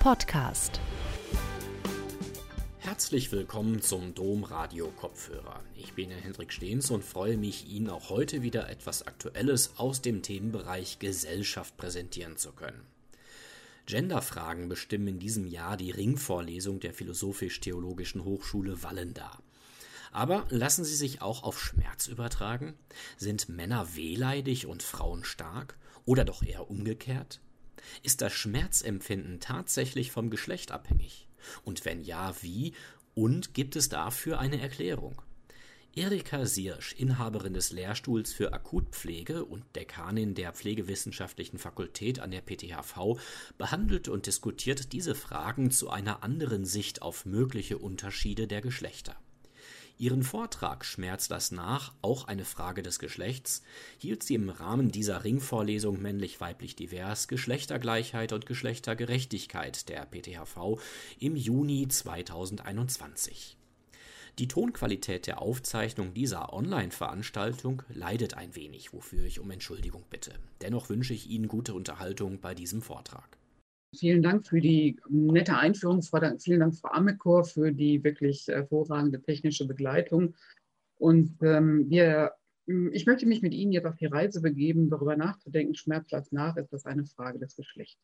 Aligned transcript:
Podcast. 0.00 0.80
Herzlich 2.78 3.30
willkommen 3.32 3.82
zum 3.82 4.14
Domradio 4.14 4.88
Kopfhörer. 4.96 5.60
Ich 5.76 5.92
bin 5.92 6.10
Hendrik 6.10 6.54
Stehns 6.54 6.90
und 6.90 7.04
freue 7.04 7.36
mich, 7.36 7.68
Ihnen 7.68 7.90
auch 7.90 8.08
heute 8.08 8.40
wieder 8.40 8.70
etwas 8.70 9.06
Aktuelles 9.06 9.74
aus 9.76 10.00
dem 10.00 10.22
Themenbereich 10.22 11.00
Gesellschaft 11.00 11.76
präsentieren 11.76 12.38
zu 12.38 12.52
können. 12.52 12.80
Genderfragen 13.84 14.70
bestimmen 14.70 15.06
in 15.06 15.18
diesem 15.18 15.46
Jahr 15.46 15.76
die 15.76 15.90
Ringvorlesung 15.90 16.80
der 16.80 16.94
Philosophisch-Theologischen 16.94 18.24
Hochschule 18.24 18.82
Wallenda. 18.82 19.38
Aber 20.12 20.46
lassen 20.48 20.86
Sie 20.86 20.96
sich 20.96 21.20
auch 21.20 21.42
auf 21.42 21.60
Schmerz 21.60 22.06
übertragen? 22.06 22.72
Sind 23.18 23.50
Männer 23.50 23.94
wehleidig 23.94 24.66
und 24.66 24.82
Frauen 24.82 25.24
stark? 25.24 25.76
Oder 26.06 26.24
doch 26.24 26.42
eher 26.42 26.70
umgekehrt? 26.70 27.42
Ist 28.02 28.20
das 28.20 28.32
Schmerzempfinden 28.32 29.40
tatsächlich 29.40 30.12
vom 30.12 30.30
Geschlecht 30.30 30.72
abhängig? 30.72 31.28
Und 31.64 31.84
wenn 31.84 32.02
ja, 32.02 32.34
wie? 32.42 32.74
Und 33.14 33.54
gibt 33.54 33.76
es 33.76 33.88
dafür 33.88 34.38
eine 34.38 34.60
Erklärung? 34.60 35.20
Erika 35.92 36.46
Siersch, 36.46 36.92
Inhaberin 36.92 37.52
des 37.52 37.72
Lehrstuhls 37.72 38.32
für 38.32 38.52
Akutpflege 38.52 39.44
und 39.44 39.64
Dekanin 39.74 40.34
der 40.34 40.52
Pflegewissenschaftlichen 40.52 41.58
Fakultät 41.58 42.20
an 42.20 42.30
der 42.30 42.42
PTHV, 42.42 43.18
behandelt 43.58 44.08
und 44.08 44.26
diskutiert 44.26 44.92
diese 44.92 45.16
Fragen 45.16 45.72
zu 45.72 45.90
einer 45.90 46.22
anderen 46.22 46.64
Sicht 46.64 47.02
auf 47.02 47.26
mögliche 47.26 47.76
Unterschiede 47.78 48.46
der 48.46 48.60
Geschlechter. 48.60 49.16
Ihren 50.00 50.22
Vortrag 50.22 50.86
Schmerzt 50.86 51.30
das 51.30 51.52
nach, 51.52 51.92
auch 52.00 52.24
eine 52.24 52.46
Frage 52.46 52.82
des 52.82 52.98
Geschlechts, 52.98 53.62
hielt 53.98 54.22
sie 54.22 54.34
im 54.34 54.48
Rahmen 54.48 54.90
dieser 54.90 55.24
Ringvorlesung 55.24 56.00
Männlich-Weiblich 56.00 56.74
Divers, 56.74 57.28
Geschlechtergleichheit 57.28 58.32
und 58.32 58.46
Geschlechtergerechtigkeit 58.46 59.90
der 59.90 60.06
PTHV 60.06 60.80
im 61.18 61.36
Juni 61.36 61.86
2021. 61.86 63.58
Die 64.38 64.48
Tonqualität 64.48 65.26
der 65.26 65.42
Aufzeichnung 65.42 66.14
dieser 66.14 66.54
Online-Veranstaltung 66.54 67.82
leidet 67.90 68.32
ein 68.32 68.56
wenig, 68.56 68.94
wofür 68.94 69.24
ich 69.24 69.38
um 69.38 69.50
Entschuldigung 69.50 70.04
bitte. 70.08 70.32
Dennoch 70.62 70.88
wünsche 70.88 71.12
ich 71.12 71.28
Ihnen 71.28 71.46
gute 71.46 71.74
Unterhaltung 71.74 72.40
bei 72.40 72.54
diesem 72.54 72.80
Vortrag. 72.80 73.39
Vielen 73.96 74.22
Dank 74.22 74.46
für 74.46 74.60
die 74.60 75.00
nette 75.08 75.56
Einführung. 75.56 76.00
Vielen 76.38 76.60
Dank, 76.60 76.76
Frau 76.76 76.90
Amekor, 76.90 77.44
für 77.44 77.72
die 77.72 78.02
wirklich 78.04 78.46
hervorragende 78.46 79.20
technische 79.20 79.66
Begleitung. 79.66 80.34
Und 80.96 81.42
ähm, 81.42 81.90
wir, 81.90 82.32
ich 82.66 83.06
möchte 83.06 83.26
mich 83.26 83.42
mit 83.42 83.52
Ihnen 83.52 83.72
jetzt 83.72 83.86
auf 83.86 83.96
die 83.96 84.06
Reise 84.06 84.42
begeben, 84.42 84.90
darüber 84.90 85.16
nachzudenken, 85.16 85.74
Schmerzplatz 85.74 86.30
nach, 86.30 86.56
ist 86.56 86.72
das 86.72 86.86
eine 86.86 87.04
Frage 87.04 87.40
des 87.40 87.56
Geschlechts. 87.56 88.00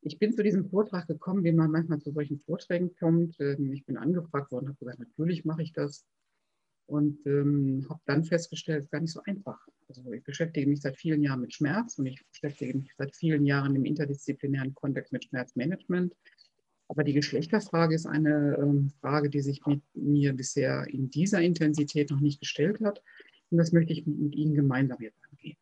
Ich 0.00 0.18
bin 0.18 0.32
zu 0.32 0.42
diesem 0.42 0.68
Vortrag 0.68 1.06
gekommen, 1.06 1.44
wie 1.44 1.52
man 1.52 1.70
manchmal 1.70 2.00
zu 2.00 2.10
solchen 2.10 2.40
Vorträgen 2.40 2.94
kommt. 2.96 3.36
Ähm, 3.38 3.72
ich 3.72 3.84
bin 3.84 3.96
angefragt 3.96 4.50
worden, 4.50 4.68
habe 4.68 4.78
gesagt, 4.78 4.98
natürlich 4.98 5.44
mache 5.44 5.62
ich 5.62 5.72
das 5.72 6.04
und 6.86 7.24
ähm, 7.26 7.86
habe 7.88 8.00
dann 8.06 8.24
festgestellt, 8.24 8.80
es 8.80 8.84
ist 8.86 8.90
gar 8.90 9.00
nicht 9.00 9.12
so 9.12 9.20
einfach. 9.24 9.58
Also 9.88 10.12
ich 10.12 10.22
beschäftige 10.22 10.68
mich 10.68 10.80
seit 10.80 10.96
vielen 10.96 11.22
Jahren 11.22 11.40
mit 11.40 11.52
Schmerz 11.52 11.98
und 11.98 12.06
ich 12.06 12.24
beschäftige 12.30 12.76
mich 12.76 12.92
seit 12.96 13.14
vielen 13.14 13.44
Jahren 13.44 13.74
im 13.76 13.84
interdisziplinären 13.84 14.74
Kontext 14.74 15.12
mit 15.12 15.24
Schmerzmanagement. 15.24 16.14
Aber 16.88 17.02
die 17.02 17.12
Geschlechterfrage 17.12 17.94
ist 17.94 18.06
eine 18.06 18.56
ähm, 18.60 18.90
Frage, 19.00 19.28
die 19.28 19.40
sich 19.40 19.64
mit 19.66 19.82
mir 19.94 20.32
bisher 20.32 20.86
in 20.88 21.10
dieser 21.10 21.40
Intensität 21.40 22.10
noch 22.10 22.20
nicht 22.20 22.40
gestellt 22.40 22.80
hat. 22.80 23.02
Und 23.50 23.58
das 23.58 23.72
möchte 23.72 23.92
ich 23.92 24.06
mit, 24.06 24.18
mit 24.18 24.34
Ihnen 24.34 24.54
gemeinsam 24.54 25.00
jetzt 25.00 25.18
angehen. 25.30 25.56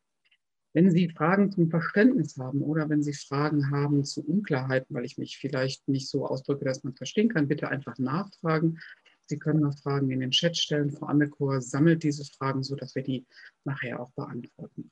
Wenn 0.73 0.91
Sie 0.91 1.09
Fragen 1.09 1.51
zum 1.51 1.69
Verständnis 1.69 2.37
haben 2.37 2.61
oder 2.61 2.89
wenn 2.89 3.01
Sie 3.01 3.13
Fragen 3.13 3.71
haben 3.71 4.03
zu 4.03 4.23
Unklarheiten, 4.25 4.93
weil 4.93 5.05
ich 5.05 5.17
mich 5.17 5.37
vielleicht 5.37 5.87
nicht 5.87 6.09
so 6.09 6.27
ausdrücke, 6.27 6.65
dass 6.65 6.83
man 6.83 6.93
verstehen 6.95 7.29
kann, 7.29 7.47
bitte 7.47 7.69
einfach 7.69 7.97
nachfragen. 7.97 8.79
Sie 9.27 9.39
können 9.39 9.61
noch 9.61 9.77
Fragen 9.77 10.11
in 10.11 10.19
den 10.19 10.31
Chat 10.31 10.57
stellen. 10.57 10.91
Frau 10.91 11.07
Amekor 11.07 11.61
sammelt 11.61 12.03
diese 12.03 12.25
Fragen, 12.25 12.63
sodass 12.63 12.95
wir 12.95 13.03
die 13.03 13.25
nachher 13.63 13.99
auch 13.99 14.11
beantworten. 14.11 14.91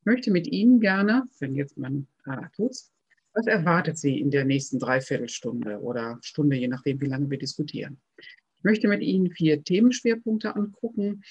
Ich 0.00 0.06
möchte 0.06 0.30
mit 0.30 0.46
Ihnen 0.46 0.80
gerne, 0.80 1.24
wenn 1.40 1.54
jetzt 1.54 1.76
man 1.78 2.06
äh, 2.26 2.48
tut's, 2.54 2.92
was 3.32 3.46
erwartet 3.46 3.98
Sie 3.98 4.18
in 4.18 4.30
der 4.30 4.44
nächsten 4.44 4.78
Dreiviertelstunde 4.78 5.80
oder 5.80 6.18
Stunde, 6.22 6.56
je 6.56 6.68
nachdem, 6.68 7.00
wie 7.00 7.06
lange 7.06 7.28
wir 7.30 7.38
diskutieren? 7.38 8.00
Ich 8.16 8.64
möchte 8.64 8.88
mit 8.88 9.02
Ihnen 9.02 9.30
vier 9.30 9.62
Themenschwerpunkte 9.62 10.56
angucken. 10.56 11.22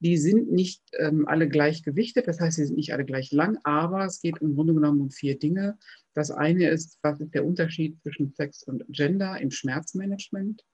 Die 0.00 0.16
sind 0.16 0.50
nicht 0.50 0.82
ähm, 0.98 1.28
alle 1.28 1.48
gleich 1.48 1.84
gewichtet, 1.84 2.26
das 2.26 2.40
heißt, 2.40 2.56
sie 2.56 2.66
sind 2.66 2.76
nicht 2.76 2.92
alle 2.92 3.04
gleich 3.04 3.30
lang, 3.30 3.58
aber 3.62 4.04
es 4.04 4.20
geht 4.20 4.38
im 4.38 4.56
Grunde 4.56 4.74
genommen 4.74 5.00
um 5.00 5.10
vier 5.10 5.38
Dinge. 5.38 5.78
Das 6.12 6.32
eine 6.32 6.68
ist, 6.68 6.98
was 7.02 7.20
ist 7.20 7.32
der 7.34 7.44
Unterschied 7.46 8.02
zwischen 8.02 8.34
Sex 8.34 8.64
und 8.64 8.84
Gender 8.88 9.40
im 9.40 9.52
Schmerzmanagement? 9.52 10.64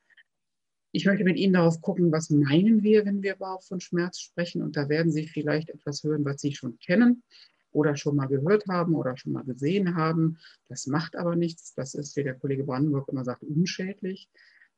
Ich 0.91 1.04
möchte 1.04 1.25
mit 1.25 1.37
Ihnen 1.37 1.53
darauf 1.53 1.81
gucken, 1.82 2.10
was 2.12 2.31
meinen 2.31 2.82
wir, 2.82 3.04
wenn 3.04 3.22
wir 3.22 3.37
überhaupt 3.37 3.65
von 3.65 3.81
Schmerz 3.81 4.21
sprechen. 4.21 4.62
Und 4.62 4.76
da 4.76 4.88
werden 4.88 5.12
Sie 5.12 5.26
vielleicht 5.26 5.69
etwas 5.69 6.03
hören, 6.03 6.25
was 6.25 6.41
Sie 6.41 6.54
schon 6.54 6.78
kennen 6.78 7.22
oder 7.72 7.97
schon 7.97 8.16
mal 8.16 8.26
gehört 8.26 8.66
haben 8.69 8.94
oder 8.94 9.16
schon 9.16 9.32
mal 9.32 9.44
gesehen 9.44 9.97
haben. 9.97 10.38
Das 10.69 10.87
macht 10.87 11.16
aber 11.16 11.37
nichts. 11.37 11.75
Das 11.75 11.94
ist, 11.94 12.16
wie 12.16 12.25
der 12.25 12.34
Kollege 12.34 12.65
Brandenburg 12.65 13.09
immer 13.09 13.25
sagt, 13.25 13.43
unschädlich, 13.43 14.31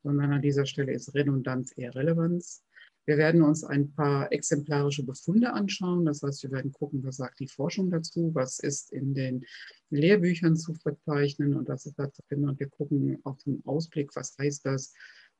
sondern 0.02 0.32
an 0.32 0.42
dieser 0.42 0.66
Stelle 0.66 0.92
ist 0.92 1.14
Redundanz 1.14 1.72
eher 1.76 1.94
Relevanz. 1.94 2.64
Wir 3.06 3.16
werden 3.16 3.42
uns 3.42 3.64
ein 3.64 3.92
paar 3.92 4.30
exemplarische 4.32 5.04
Befunde 5.04 5.52
anschauen. 5.52 6.04
Das 6.04 6.22
heißt, 6.22 6.42
wir 6.42 6.50
werden 6.50 6.72
gucken, 6.72 7.02
was 7.02 7.16
sagt 7.16 7.40
die 7.40 7.48
Forschung 7.48 7.90
dazu, 7.90 8.30
was 8.34 8.58
ist 8.58 8.92
in 8.92 9.14
den 9.14 9.44
Lehrbüchern 9.90 10.56
zu 10.56 10.74
verzeichnen 10.74 11.54
und 11.54 11.68
was 11.68 11.86
ist 11.86 11.98
da 11.98 12.12
zu 12.12 12.22
finden. 12.28 12.48
Und 12.48 12.60
wir 12.60 12.68
gucken 12.68 13.18
auf 13.24 13.42
den 13.44 13.64
Ausblick, 13.64 14.14
was 14.14 14.36
heißt 14.38 14.66
das 14.66 14.92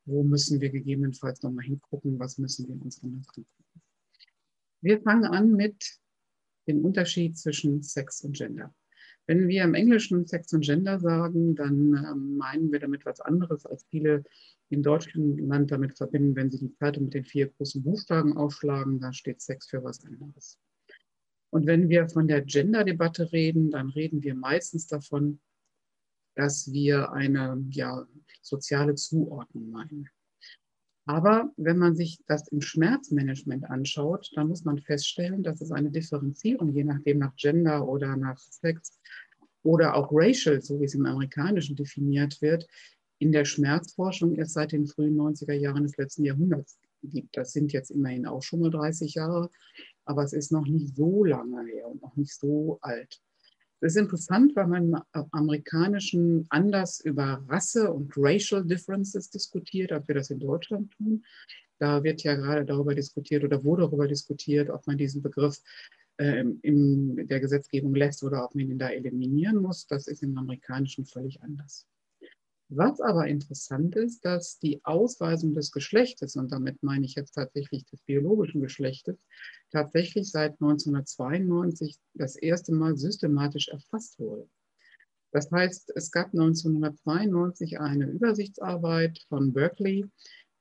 wo 0.05 0.23
müssen 0.23 0.61
wir 0.61 0.69
gegebenenfalls 0.69 1.41
nochmal 1.43 1.65
hingucken, 1.65 2.19
was 2.19 2.37
müssen 2.37 2.67
wir 2.67 2.81
uns 2.81 3.01
anders 3.03 3.27
angucken. 3.27 3.81
Wir 4.81 5.01
fangen 5.01 5.25
an 5.25 5.51
mit 5.51 5.99
dem 6.67 6.83
Unterschied 6.83 7.37
zwischen 7.37 7.83
Sex 7.83 8.21
und 8.21 8.35
Gender. 8.35 8.73
Wenn 9.27 9.47
wir 9.47 9.63
im 9.63 9.75
Englischen 9.75 10.25
Sex 10.25 10.51
und 10.53 10.65
Gender 10.65 10.99
sagen, 10.99 11.55
dann 11.55 11.93
ähm, 11.93 12.37
meinen 12.37 12.71
wir 12.71 12.79
damit 12.79 13.05
was 13.05 13.21
anderes, 13.21 13.65
als 13.65 13.85
viele 13.89 14.23
in 14.69 14.81
Deutschland 14.81 15.39
damit 15.69 15.97
verbinden, 15.97 16.35
wenn 16.35 16.49
sie 16.49 16.59
die 16.59 16.73
Zeitung 16.73 17.05
mit 17.05 17.13
den 17.13 17.25
vier 17.25 17.47
großen 17.47 17.83
Buchstaben 17.83 18.35
aufschlagen, 18.35 18.99
da 18.99 19.13
steht 19.13 19.41
Sex 19.41 19.67
für 19.67 19.83
was 19.83 20.03
anderes. 20.03 20.57
Und 21.51 21.67
wenn 21.67 21.89
wir 21.89 22.07
von 22.07 22.27
der 22.27 22.41
Gender-Debatte 22.41 23.31
reden, 23.31 23.69
dann 23.71 23.89
reden 23.89 24.23
wir 24.23 24.33
meistens 24.33 24.87
davon, 24.87 25.39
dass 26.41 26.71
wir 26.73 27.11
eine 27.11 27.63
ja, 27.69 28.07
soziale 28.41 28.95
Zuordnung 28.95 29.69
meinen. 29.69 30.09
Aber 31.05 31.51
wenn 31.55 31.77
man 31.77 31.95
sich 31.95 32.19
das 32.25 32.47
im 32.47 32.61
Schmerzmanagement 32.61 33.65
anschaut, 33.65 34.31
dann 34.35 34.47
muss 34.47 34.63
man 34.63 34.79
feststellen, 34.79 35.43
dass 35.43 35.61
es 35.61 35.71
eine 35.71 35.91
Differenzierung, 35.91 36.73
je 36.73 36.83
nachdem 36.83 37.19
nach 37.19 37.35
Gender 37.35 37.87
oder 37.87 38.17
nach 38.17 38.39
Sex 38.39 38.99
oder 39.61 39.95
auch 39.95 40.09
racial, 40.11 40.61
so 40.63 40.79
wie 40.79 40.85
es 40.85 40.95
im 40.95 41.05
Amerikanischen 41.05 41.75
definiert 41.75 42.41
wird, 42.41 42.67
in 43.19 43.31
der 43.31 43.45
Schmerzforschung 43.45 44.33
erst 44.35 44.53
seit 44.53 44.71
den 44.71 44.87
frühen 44.87 45.15
90er 45.17 45.53
Jahren 45.53 45.83
des 45.83 45.95
letzten 45.97 46.25
Jahrhunderts 46.25 46.79
gibt. 47.03 47.37
Das 47.37 47.51
sind 47.53 47.71
jetzt 47.71 47.91
immerhin 47.91 48.25
auch 48.25 48.41
schon 48.41 48.61
mal 48.61 48.71
30 48.71 49.13
Jahre, 49.13 49.51
aber 50.05 50.23
es 50.23 50.33
ist 50.33 50.51
noch 50.51 50.65
nicht 50.65 50.95
so 50.95 51.23
lange 51.23 51.63
her 51.67 51.87
und 51.87 52.01
noch 52.01 52.15
nicht 52.15 52.33
so 52.33 52.79
alt. 52.81 53.21
Das 53.81 53.95
ist 53.95 54.01
interessant, 54.01 54.55
weil 54.55 54.67
man 54.67 54.93
im 54.93 55.25
Amerikanischen 55.31 56.45
anders 56.49 56.99
über 56.99 57.43
Rasse 57.47 57.91
und 57.91 58.13
Racial 58.15 58.63
Differences 58.63 59.31
diskutiert, 59.31 59.91
als 59.91 60.07
wir 60.07 60.13
das 60.13 60.29
in 60.29 60.39
Deutschland 60.39 60.91
tun. 60.91 61.25
Da 61.79 62.03
wird 62.03 62.21
ja 62.21 62.35
gerade 62.35 62.63
darüber 62.63 62.93
diskutiert 62.93 63.43
oder 63.43 63.63
wurde 63.63 63.81
darüber 63.81 64.07
diskutiert, 64.07 64.69
ob 64.69 64.85
man 64.85 64.99
diesen 64.99 65.23
Begriff 65.23 65.63
äh, 66.17 66.43
in 66.61 67.27
der 67.27 67.39
Gesetzgebung 67.39 67.95
lässt 67.95 68.23
oder 68.23 68.45
ob 68.45 68.53
man 68.53 68.69
ihn 68.69 68.77
da 68.77 68.89
eliminieren 68.89 69.57
muss. 69.57 69.87
Das 69.87 70.05
ist 70.05 70.21
im 70.21 70.37
Amerikanischen 70.37 71.05
völlig 71.05 71.41
anders. 71.41 71.87
Was 72.73 73.01
aber 73.01 73.27
interessant 73.27 73.97
ist, 73.97 74.23
dass 74.23 74.57
die 74.57 74.79
Ausweisung 74.85 75.53
des 75.53 75.73
Geschlechtes, 75.73 76.37
und 76.37 76.53
damit 76.53 76.81
meine 76.81 77.05
ich 77.05 77.15
jetzt 77.15 77.33
tatsächlich 77.33 77.83
des 77.87 77.99
biologischen 78.03 78.61
Geschlechtes, 78.61 79.17
tatsächlich 79.71 80.31
seit 80.31 80.53
1992 80.53 81.97
das 82.13 82.37
erste 82.37 82.71
Mal 82.71 82.95
systematisch 82.95 83.67
erfasst 83.67 84.17
wurde. 84.19 84.47
Das 85.33 85.51
heißt, 85.51 85.91
es 85.97 86.11
gab 86.11 86.27
1992 86.27 87.81
eine 87.81 88.05
Übersichtsarbeit 88.05 89.19
von 89.27 89.51
Berkeley, 89.51 90.05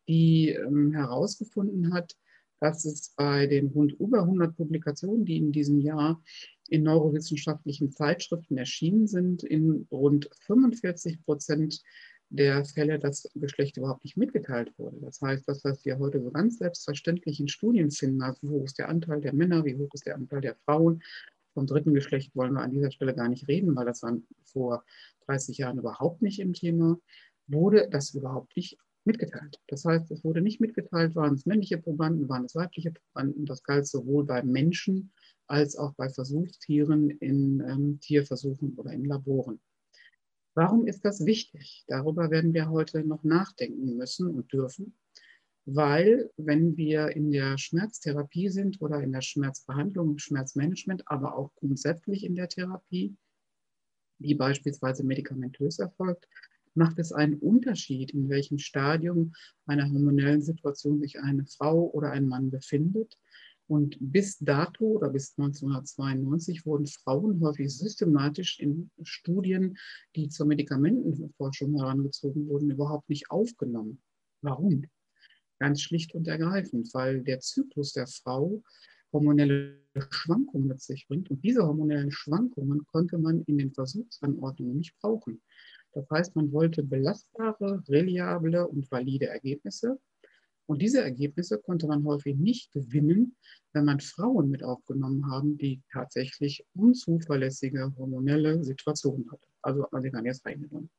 die 0.08 0.48
ähm, 0.48 0.92
herausgefunden 0.92 1.94
hat, 1.94 2.16
dass 2.60 2.84
es 2.84 3.14
bei 3.16 3.46
den 3.46 3.68
rund 3.68 3.92
über 3.92 4.20
100 4.20 4.56
Publikationen, 4.56 5.24
die 5.24 5.38
in 5.38 5.52
diesem 5.52 5.80
Jahr 5.80 6.22
in 6.68 6.84
neurowissenschaftlichen 6.84 7.90
Zeitschriften 7.90 8.56
erschienen 8.56 9.06
sind, 9.06 9.42
in 9.42 9.86
rund 9.90 10.30
45 10.46 11.24
Prozent 11.24 11.82
der 12.28 12.64
Fälle 12.64 13.00
das 13.00 13.28
Geschlecht 13.34 13.76
überhaupt 13.76 14.04
nicht 14.04 14.16
mitgeteilt 14.16 14.72
wurde. 14.78 14.98
Das 15.00 15.20
heißt, 15.20 15.48
das, 15.48 15.64
was 15.64 15.84
wir 15.84 15.98
heute 15.98 16.22
so 16.22 16.30
ganz 16.30 16.58
selbstverständlich 16.58 17.40
in 17.40 17.48
Studien 17.48 17.90
finden, 17.90 18.22
also 18.22 18.40
wie 18.42 18.48
hoch 18.50 18.64
ist 18.64 18.78
der 18.78 18.88
Anteil 18.88 19.20
der 19.20 19.34
Männer, 19.34 19.64
wie 19.64 19.76
hoch 19.76 19.92
ist 19.92 20.06
der 20.06 20.14
Anteil 20.14 20.40
der 20.40 20.54
Frauen, 20.64 21.02
Vom 21.54 21.66
dritten 21.66 21.94
Geschlecht 21.94 22.34
wollen 22.36 22.52
wir 22.52 22.62
an 22.62 22.70
dieser 22.70 22.92
Stelle 22.92 23.14
gar 23.14 23.28
nicht 23.28 23.48
reden, 23.48 23.74
weil 23.74 23.84
das 23.84 24.02
war 24.02 24.16
vor 24.44 24.84
30 25.26 25.58
Jahren 25.58 25.78
überhaupt 25.78 26.22
nicht 26.22 26.38
im 26.38 26.52
Thema. 26.52 26.98
Wurde 27.48 27.88
das 27.90 28.14
überhaupt 28.14 28.56
nicht 28.56 28.78
mitgeteilt. 29.04 29.58
Das 29.68 29.84
heißt, 29.84 30.10
es 30.10 30.24
wurde 30.24 30.40
nicht 30.40 30.60
mitgeteilt, 30.60 31.14
waren 31.14 31.34
es 31.34 31.46
männliche 31.46 31.78
Probanden, 31.78 32.28
waren 32.28 32.44
es 32.44 32.54
weibliche 32.54 32.92
Probanden. 32.92 33.46
Das 33.46 33.62
galt 33.62 33.86
sowohl 33.86 34.24
bei 34.24 34.42
Menschen 34.42 35.12
als 35.46 35.76
auch 35.76 35.94
bei 35.94 36.08
Versuchstieren 36.08 37.10
in 37.10 37.60
ähm, 37.60 38.00
Tierversuchen 38.00 38.74
oder 38.76 38.92
in 38.92 39.04
Laboren. 39.04 39.60
Warum 40.54 40.86
ist 40.86 41.04
das 41.04 41.24
wichtig? 41.24 41.84
Darüber 41.86 42.30
werden 42.30 42.52
wir 42.54 42.70
heute 42.70 43.04
noch 43.04 43.24
nachdenken 43.24 43.96
müssen 43.96 44.28
und 44.28 44.52
dürfen, 44.52 44.96
weil 45.64 46.30
wenn 46.36 46.76
wir 46.76 47.08
in 47.10 47.30
der 47.30 47.56
Schmerztherapie 47.58 48.48
sind 48.48 48.80
oder 48.80 49.00
in 49.02 49.12
der 49.12 49.22
Schmerzbehandlung, 49.22 50.18
Schmerzmanagement, 50.18 51.06
aber 51.06 51.36
auch 51.36 51.54
grundsätzlich 51.54 52.24
in 52.24 52.34
der 52.34 52.48
Therapie, 52.48 53.16
die 54.18 54.34
beispielsweise 54.34 55.04
medikamentös 55.04 55.78
erfolgt, 55.78 56.28
macht 56.74 56.98
es 56.98 57.12
einen 57.12 57.34
Unterschied, 57.34 58.12
in 58.12 58.28
welchem 58.28 58.58
Stadium 58.58 59.32
einer 59.66 59.90
hormonellen 59.90 60.42
Situation 60.42 61.00
sich 61.00 61.20
eine 61.20 61.46
Frau 61.46 61.90
oder 61.90 62.10
ein 62.12 62.26
Mann 62.26 62.50
befindet. 62.50 63.16
Und 63.66 63.96
bis 64.00 64.38
dato 64.38 64.84
oder 64.84 65.10
bis 65.10 65.34
1992 65.38 66.66
wurden 66.66 66.86
Frauen 66.86 67.40
häufig 67.40 67.70
systematisch 67.70 68.58
in 68.58 68.90
Studien, 69.02 69.78
die 70.16 70.28
zur 70.28 70.46
Medikamentenforschung 70.46 71.76
herangezogen 71.76 72.48
wurden, 72.48 72.70
überhaupt 72.70 73.08
nicht 73.08 73.30
aufgenommen. 73.30 74.02
Warum? 74.42 74.86
Ganz 75.60 75.82
schlicht 75.82 76.14
und 76.14 76.26
ergreifend, 76.26 76.92
weil 76.94 77.22
der 77.22 77.38
Zyklus 77.38 77.92
der 77.92 78.08
Frau 78.08 78.62
hormonelle 79.12 79.78
Schwankungen 80.10 80.68
mit 80.68 80.80
sich 80.80 81.06
bringt. 81.06 81.30
Und 81.30 81.44
diese 81.44 81.62
hormonellen 81.62 82.10
Schwankungen 82.10 82.84
konnte 82.86 83.18
man 83.18 83.42
in 83.44 83.58
den 83.58 83.72
Versuchsanordnungen 83.72 84.78
nicht 84.78 84.96
brauchen. 84.98 85.42
Das 85.92 86.08
heißt, 86.10 86.36
man 86.36 86.52
wollte 86.52 86.82
belastbare, 86.82 87.82
reliable 87.88 88.66
und 88.68 88.90
valide 88.90 89.26
Ergebnisse. 89.26 89.98
Und 90.66 90.82
diese 90.82 91.02
Ergebnisse 91.02 91.58
konnte 91.58 91.88
man 91.88 92.04
häufig 92.04 92.36
nicht 92.36 92.70
gewinnen, 92.70 93.36
wenn 93.72 93.84
man 93.84 93.98
Frauen 93.98 94.50
mit 94.50 94.62
aufgenommen 94.62 95.28
haben, 95.30 95.58
die 95.58 95.82
tatsächlich 95.92 96.64
unzuverlässige 96.74 97.92
hormonelle 97.98 98.62
Situationen 98.62 99.30
hatten. 99.32 99.46
Also 99.62 99.82
hat 99.82 99.92
man 99.92 100.02
sie 100.02 100.10
gar 100.10 100.22
nicht 100.22 100.28
erst 100.28 100.46
reingenommen. 100.46 100.90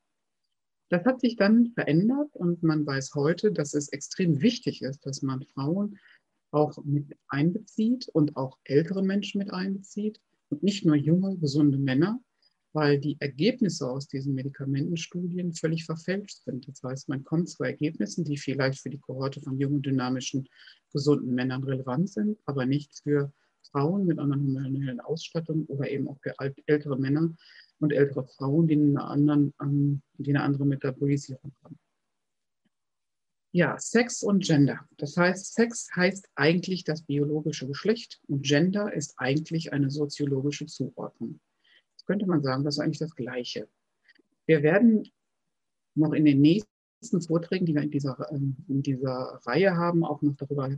Das 0.89 1.05
hat 1.05 1.21
sich 1.21 1.37
dann 1.37 1.67
verändert 1.67 2.35
und 2.35 2.63
man 2.63 2.85
weiß 2.85 3.15
heute, 3.15 3.53
dass 3.53 3.73
es 3.73 3.87
extrem 3.93 4.41
wichtig 4.41 4.81
ist, 4.81 5.05
dass 5.05 5.21
man 5.21 5.41
Frauen 5.45 5.97
auch 6.51 6.83
mit 6.83 7.17
einbezieht 7.29 8.09
und 8.09 8.35
auch 8.35 8.57
ältere 8.65 9.01
Menschen 9.01 9.39
mit 9.39 9.53
einbezieht 9.53 10.19
und 10.49 10.63
nicht 10.63 10.85
nur 10.85 10.97
junge, 10.97 11.37
gesunde 11.37 11.77
Männer, 11.77 12.19
weil 12.73 12.99
die 12.99 13.17
Ergebnisse 13.19 13.89
aus 13.89 14.07
diesen 14.07 14.33
Medikamentenstudien 14.33 15.53
völlig 15.53 15.85
verfälscht 15.85 16.43
sind. 16.43 16.67
Das 16.67 16.81
heißt, 16.83 17.09
man 17.09 17.23
kommt 17.23 17.49
zu 17.49 17.63
Ergebnissen, 17.63 18.23
die 18.23 18.37
vielleicht 18.37 18.79
für 18.79 18.89
die 18.89 18.99
Kohorte 18.99 19.41
von 19.41 19.59
jungen, 19.59 19.81
dynamischen, 19.81 20.47
gesunden 20.93 21.33
Männern 21.33 21.63
relevant 21.63 22.09
sind, 22.09 22.37
aber 22.45 22.65
nicht 22.65 23.01
für 23.03 23.33
Frauen 23.71 24.05
mit 24.05 24.19
einer 24.19 24.35
hormonellen 24.35 24.99
Ausstattung 25.01 25.65
oder 25.65 25.89
eben 25.89 26.07
auch 26.07 26.17
für 26.21 26.33
ältere 26.65 26.97
Männer 26.97 27.33
und 27.79 27.91
ältere 27.91 28.25
Frauen, 28.25 28.67
die 28.67 28.75
eine, 28.75 29.03
anderen, 29.03 29.53
ähm, 29.61 30.01
die 30.17 30.31
eine 30.31 30.43
andere 30.43 30.65
Metabolisierung 30.65 31.53
haben. 31.63 31.77
Ja, 33.53 33.77
Sex 33.77 34.23
und 34.23 34.45
Gender. 34.45 34.79
Das 34.97 35.17
heißt, 35.17 35.53
Sex 35.53 35.89
heißt 35.93 36.29
eigentlich 36.35 36.85
das 36.85 37.01
biologische 37.03 37.67
Geschlecht 37.67 38.21
und 38.27 38.43
Gender 38.45 38.93
ist 38.93 39.15
eigentlich 39.17 39.73
eine 39.73 39.89
soziologische 39.89 40.67
Zuordnung 40.67 41.41
könnte 42.11 42.25
man 42.25 42.43
sagen, 42.43 42.65
das 42.65 42.75
ist 42.75 42.79
eigentlich 42.79 42.99
das 42.99 43.15
Gleiche. 43.15 43.69
Wir 44.45 44.63
werden 44.63 45.09
noch 45.95 46.11
in 46.11 46.25
den 46.25 46.41
nächsten 46.41 47.21
Vorträgen, 47.21 47.65
die 47.65 47.73
wir 47.73 47.83
in 47.83 47.89
dieser, 47.89 48.29
ähm, 48.33 48.57
in 48.67 48.83
dieser 48.83 49.39
Reihe 49.45 49.77
haben, 49.77 50.03
auch 50.03 50.21
noch 50.21 50.35
darüber 50.35 50.77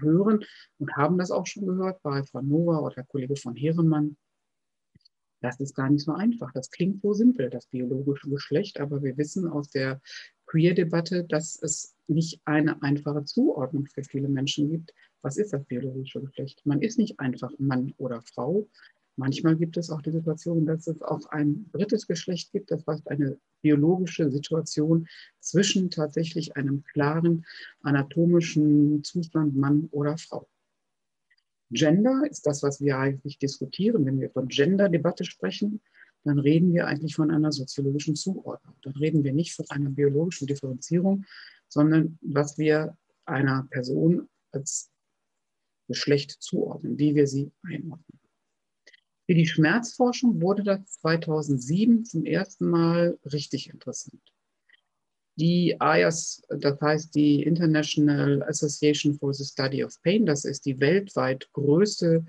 hören 0.00 0.44
und 0.78 0.96
haben 0.96 1.16
das 1.16 1.30
auch 1.30 1.46
schon 1.46 1.66
gehört 1.66 2.02
bei 2.02 2.24
Frau 2.24 2.42
Nova 2.42 2.80
oder 2.80 2.96
der 2.96 3.04
Kollege 3.04 3.36
von 3.36 3.54
Heeremann. 3.54 4.16
Das 5.40 5.60
ist 5.60 5.76
gar 5.76 5.88
nicht 5.88 6.04
so 6.04 6.12
einfach. 6.12 6.52
Das 6.52 6.72
klingt 6.72 7.02
so 7.02 7.12
simpel, 7.12 7.50
das 7.50 7.68
biologische 7.68 8.28
Geschlecht, 8.28 8.80
aber 8.80 9.00
wir 9.04 9.16
wissen 9.16 9.46
aus 9.46 9.70
der 9.70 10.00
Queer-Debatte, 10.46 11.22
dass 11.22 11.56
es 11.62 11.94
nicht 12.08 12.40
eine 12.46 12.82
einfache 12.82 13.24
Zuordnung 13.24 13.86
für 13.86 14.02
viele 14.02 14.28
Menschen 14.28 14.70
gibt. 14.70 14.92
Was 15.22 15.36
ist 15.36 15.52
das 15.52 15.64
biologische 15.66 16.20
Geschlecht? 16.20 16.62
Man 16.64 16.82
ist 16.82 16.98
nicht 16.98 17.20
einfach 17.20 17.52
Mann 17.58 17.94
oder 17.96 18.22
Frau. 18.22 18.66
Manchmal 19.18 19.56
gibt 19.56 19.76
es 19.76 19.90
auch 19.90 20.00
die 20.00 20.12
Situation, 20.12 20.64
dass 20.64 20.86
es 20.86 21.02
auch 21.02 21.26
ein 21.30 21.68
drittes 21.72 22.06
Geschlecht 22.06 22.52
gibt, 22.52 22.70
das 22.70 22.86
heißt 22.86 23.10
eine 23.10 23.36
biologische 23.62 24.30
Situation 24.30 25.08
zwischen 25.40 25.90
tatsächlich 25.90 26.56
einem 26.56 26.84
klaren 26.84 27.44
anatomischen 27.82 29.02
Zustand 29.02 29.56
Mann 29.56 29.88
oder 29.90 30.16
Frau. 30.18 30.48
Gender 31.70 32.22
ist 32.30 32.46
das, 32.46 32.62
was 32.62 32.80
wir 32.80 32.96
eigentlich 32.96 33.38
diskutieren. 33.38 34.06
Wenn 34.06 34.20
wir 34.20 34.30
von 34.30 34.46
Gender-Debatte 34.46 35.24
sprechen, 35.24 35.80
dann 36.22 36.38
reden 36.38 36.72
wir 36.72 36.86
eigentlich 36.86 37.16
von 37.16 37.32
einer 37.32 37.50
soziologischen 37.50 38.14
Zuordnung. 38.14 38.76
Dann 38.82 38.94
reden 38.94 39.24
wir 39.24 39.32
nicht 39.32 39.52
von 39.52 39.66
einer 39.68 39.90
biologischen 39.90 40.46
Differenzierung, 40.46 41.24
sondern 41.66 42.20
was 42.22 42.56
wir 42.56 42.96
einer 43.24 43.66
Person 43.68 44.28
als 44.52 44.92
Geschlecht 45.88 46.36
zuordnen, 46.38 46.98
wie 47.00 47.16
wir 47.16 47.26
sie 47.26 47.50
einordnen. 47.64 48.07
Für 49.28 49.34
die 49.34 49.46
Schmerzforschung 49.46 50.40
wurde 50.40 50.62
das 50.62 50.80
2007 51.00 52.06
zum 52.06 52.24
ersten 52.24 52.66
Mal 52.70 53.18
richtig 53.30 53.68
interessant. 53.68 54.22
Die 55.36 55.76
IAS, 55.78 56.42
das 56.48 56.80
heißt 56.80 57.14
die 57.14 57.42
International 57.42 58.42
Association 58.44 59.18
for 59.18 59.34
the 59.34 59.44
Study 59.44 59.84
of 59.84 60.00
Pain, 60.00 60.24
das 60.24 60.46
ist 60.46 60.64
die 60.64 60.80
weltweit 60.80 61.46
größte 61.52 62.24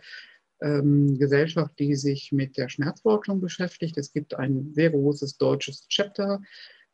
ähm, 0.60 1.18
Gesellschaft, 1.18 1.80
die 1.80 1.96
sich 1.96 2.34
mit 2.34 2.58
der 2.58 2.68
Schmerzforschung 2.68 3.40
beschäftigt. 3.40 3.98
Es 3.98 4.12
gibt 4.12 4.34
ein 4.34 4.74
sehr 4.74 4.90
großes 4.90 5.38
deutsches 5.38 5.88
Chapter 5.88 6.42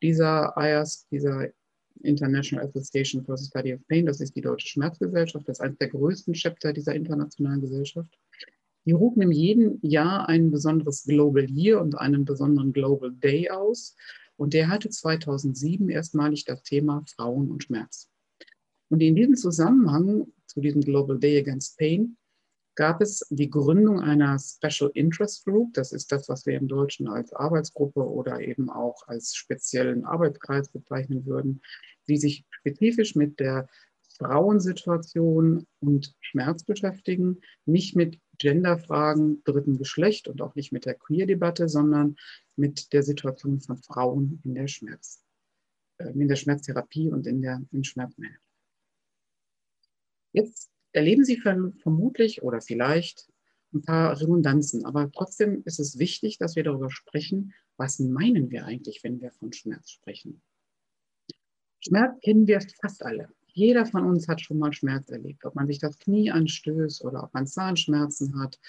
dieser 0.04 0.54
IAS, 0.56 1.07
dieser 1.10 1.50
International 2.04 2.68
Association 2.68 3.25
for 3.25 3.38
the 3.38 3.48
Study 3.48 3.74
of 3.74 3.81
Pain. 3.88 4.06
Das 4.06 4.22
ist 4.22 4.36
die 4.36 4.42
Deutsche 4.42 4.68
Schmerzgesellschaft. 4.68 5.50
Das 5.50 5.57
ist 5.57 5.62
eines 5.62 5.80
der 5.80 5.90
größten 5.90 6.36
Chapter 6.36 6.74
dieser 6.74 6.94
internationalen 6.94 7.62
Gesellschaft. 7.62 8.16
Die 8.85 8.91
rufen 8.91 9.21
in 9.21 9.31
jedem 9.31 9.79
Jahr 9.81 10.29
ein 10.29 10.51
besonderes 10.51 11.04
Global 11.04 11.49
Year 11.49 11.81
und 11.81 11.97
einen 11.97 12.23
besonderen 12.23 12.71
Global 12.71 13.11
Day 13.11 13.49
aus. 13.49 13.95
Und 14.37 14.54
der 14.54 14.69
hatte 14.69 14.89
2007 14.89 15.89
erstmalig 15.89 16.45
das 16.45 16.61
Thema 16.63 17.04
Frauen 17.15 17.49
und 17.49 17.63
Schmerz. 17.63 18.09
Und 18.89 19.01
in 19.01 19.15
diesem 19.15 19.35
Zusammenhang 19.35 20.27
zu 20.45 20.61
diesem 20.61 20.81
Global 20.81 21.18
Day 21.18 21.39
Against 21.39 21.77
Pain 21.77 22.18
gab 22.75 23.01
es 23.01 23.25
die 23.30 23.49
Gründung 23.49 24.01
einer 24.01 24.37
Special 24.37 24.92
Interest 24.94 25.45
Group. 25.45 25.73
Das 25.73 25.92
ist 25.92 26.11
das, 26.11 26.30
was 26.30 26.45
wir 26.45 26.56
im 26.56 26.68
Deutschen 26.68 27.07
als 27.07 27.33
Arbeitsgruppe 27.33 28.07
oder 28.07 28.42
eben 28.42 28.69
auch 28.69 29.07
als 29.07 29.33
speziellen 29.33 30.06
Arbeitskreis 30.06 30.69
bezeichnen 30.69 31.25
würden, 31.25 31.61
die 32.07 32.18
sich 32.18 32.45
spezifisch 32.51 33.15
mit 33.15 33.39
der 33.39 33.68
Frauensituation 34.18 35.68
und 35.80 36.16
Schmerz 36.22 36.64
beschäftigen, 36.64 37.42
nicht 37.66 37.95
mit 37.95 38.19
Genderfragen 38.38 39.44
dritten 39.44 39.78
Geschlecht 39.78 40.28
und 40.28 40.42
auch 40.42 40.56
nicht 40.56 40.72
mit 40.72 40.86
der 40.86 40.95
Queer-Debatte, 40.95 41.69
sondern 41.69 42.16
mit 42.56 42.94
der 42.94 43.04
Situation 43.04 43.60
von 43.60 43.78
Frauen 43.78 44.42
in 44.44 44.56
der 44.56 44.68
Schmerz, 44.68 45.24
äh, 45.98 46.10
in 46.10 46.28
der 46.28 46.36
Schmerztherapie 46.36 47.10
und 47.10 47.28
in 47.28 47.42
der 47.42 47.62
in 47.72 47.84
Schmerzmanagement. 47.84 48.42
Jetzt 50.34 50.69
erleben 50.92 51.24
Sie 51.24 51.38
vermutlich 51.38 52.44
oder 52.44 52.62
vielleicht 52.62 53.30
ein 53.74 53.81
paar 53.81 54.19
Redundanzen, 54.19 54.86
aber 54.86 55.12
trotzdem 55.12 55.62
ist 55.66 55.80
es 55.80 55.98
wichtig, 55.98 56.38
dass 56.38 56.56
wir 56.56 56.64
darüber 56.64 56.90
sprechen, 56.90 57.54
was 57.78 58.00
meinen 58.00 58.50
wir 58.52 58.66
eigentlich, 58.66 59.04
wenn 59.04 59.22
wir 59.22 59.31
von 59.31 59.54
Schmerz 59.54 59.92
sprechen. 59.92 60.42
Schmerz 61.80 62.19
kennen 62.22 62.48
wir 62.48 62.62
fast 62.81 63.04
alle. 63.04 63.30
Jeder 63.56 63.85
von 63.85 64.04
uns 64.04 64.28
hat 64.28 64.42
schon 64.42 64.59
mal 64.59 64.74
Schmerz 64.74 65.09
erlebt, 65.09 65.45
ob 65.45 65.56
man 65.56 65.68
sich 65.68 65.80
das 65.80 65.97
Knie 65.97 66.30
anstößt 66.30 67.06
oder 67.06 67.24
ob 67.24 67.33
man 67.33 67.47
Zahnschmerzen 67.47 68.38
hat 68.38 68.59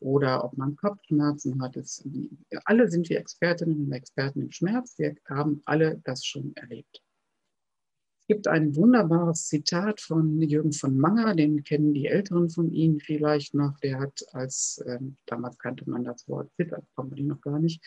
oder 0.00 0.44
ob 0.44 0.58
man 0.58 0.74
Kopfschmerzen 0.74 1.62
hat. 1.62 1.76
Es, 1.76 2.04
alle 2.64 2.90
sind 2.90 3.08
wir 3.08 3.20
Expertinnen 3.20 3.86
und 3.86 3.92
Experten 3.92 4.42
im 4.42 4.50
Schmerz. 4.50 4.98
Wir 4.98 5.14
haben 5.28 5.62
alle 5.64 6.00
das 6.02 6.26
schon 6.26 6.56
erlebt. 6.56 7.00
Es 8.18 8.26
gibt 8.26 8.48
ein 8.48 8.74
wunderbares 8.74 9.46
Zitat 9.46 10.00
von 10.00 10.42
Jürgen 10.42 10.72
von 10.72 10.98
Manger, 10.98 11.36
den 11.36 11.62
kennen 11.62 11.94
die 11.94 12.06
Älteren 12.06 12.50
von 12.50 12.72
Ihnen 12.72 12.98
vielleicht 12.98 13.54
noch. 13.54 13.78
Der 13.78 14.00
hat 14.00 14.24
als, 14.32 14.82
ähm, 14.88 15.18
damals 15.26 15.56
kannte 15.56 15.88
man 15.88 16.02
das 16.02 16.26
Wort 16.26 16.50
Zitter, 16.56 16.82
kommt 16.96 17.12
man 17.12 17.26
noch 17.28 17.40
gar 17.40 17.60
nicht, 17.60 17.80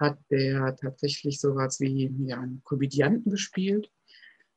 hat 0.00 0.18
der 0.28 0.74
tatsächlich 0.74 1.38
sowas 1.38 1.78
wie 1.78 2.12
ja, 2.26 2.40
einen 2.40 2.62
Komödianten 2.64 3.30
gespielt 3.30 3.92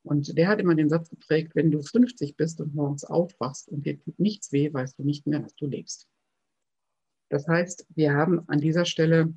und 0.04 0.38
der 0.38 0.48
hat 0.48 0.60
immer 0.60 0.76
den 0.76 0.90
Satz 0.90 1.10
geprägt, 1.10 1.56
wenn 1.56 1.72
du 1.72 1.82
50 1.82 2.36
bist 2.36 2.60
und 2.60 2.74
morgens 2.74 3.04
aufwachst 3.04 3.70
und 3.70 3.86
dir 3.86 4.00
tut 4.00 4.20
nichts 4.20 4.52
weh, 4.52 4.74
weißt 4.74 4.98
du 4.98 5.04
nicht 5.04 5.28
mehr, 5.28 5.40
dass 5.40 5.56
du 5.56 5.68
lebst. 5.68 6.08
Das 7.30 7.48
heißt, 7.48 7.86
wir 7.96 8.14
haben 8.14 8.48
an 8.50 8.60
dieser 8.60 8.86
Stelle 8.86 9.34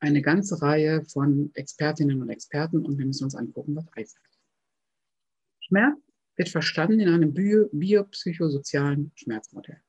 eine 0.00 0.22
ganze 0.22 0.60
Reihe 0.62 1.04
von 1.04 1.50
Expertinnen 1.54 2.22
und 2.22 2.30
Experten 2.30 2.84
und 2.84 2.98
wir 2.98 3.06
müssen 3.06 3.24
uns 3.24 3.34
angucken, 3.34 3.76
was 3.76 3.86
heißt. 3.96 4.18
Schmerz 5.60 5.98
wird 6.36 6.48
verstanden 6.48 7.00
in 7.00 7.08
einem 7.08 7.34
bio 7.34 7.68
biopsychosozialen 7.72 9.12
Schmerzmodell. 9.14 9.80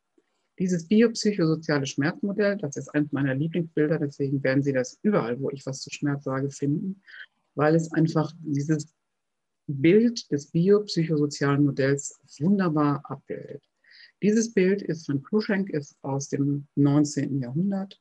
Dieses 0.57 0.87
biopsychosoziale 0.87 1.85
Schmerzmodell, 1.85 2.57
das 2.57 2.75
ist 2.75 2.89
eines 2.89 3.11
meiner 3.11 3.33
Lieblingsbilder, 3.33 3.97
deswegen 3.97 4.43
werden 4.43 4.61
Sie 4.61 4.73
das 4.73 4.99
überall, 5.03 5.39
wo 5.39 5.49
ich 5.51 5.65
was 5.65 5.81
zu 5.81 5.89
Schmerz 5.89 6.25
sage, 6.25 6.49
finden, 6.49 7.01
weil 7.55 7.75
es 7.75 7.91
einfach 7.93 8.33
dieses 8.41 8.93
Bild 9.69 10.31
des 10.31 10.47
biopsychosozialen 10.51 11.65
Modells 11.65 12.19
wunderbar 12.39 13.01
abbildet. 13.03 13.63
Dieses 14.21 14.53
Bild 14.53 14.81
ist 14.81 15.05
von 15.05 15.23
Kluschenk, 15.23 15.69
ist 15.69 15.95
aus 16.01 16.27
dem 16.29 16.67
19. 16.75 17.39
Jahrhundert 17.39 17.99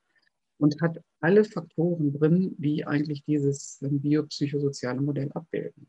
und 0.58 0.80
hat 0.80 1.00
alle 1.20 1.44
Faktoren 1.44 2.12
drin, 2.12 2.54
die 2.58 2.86
eigentlich 2.86 3.24
dieses 3.24 3.78
biopsychosoziale 3.80 5.00
Modell 5.00 5.30
abbilden. 5.32 5.88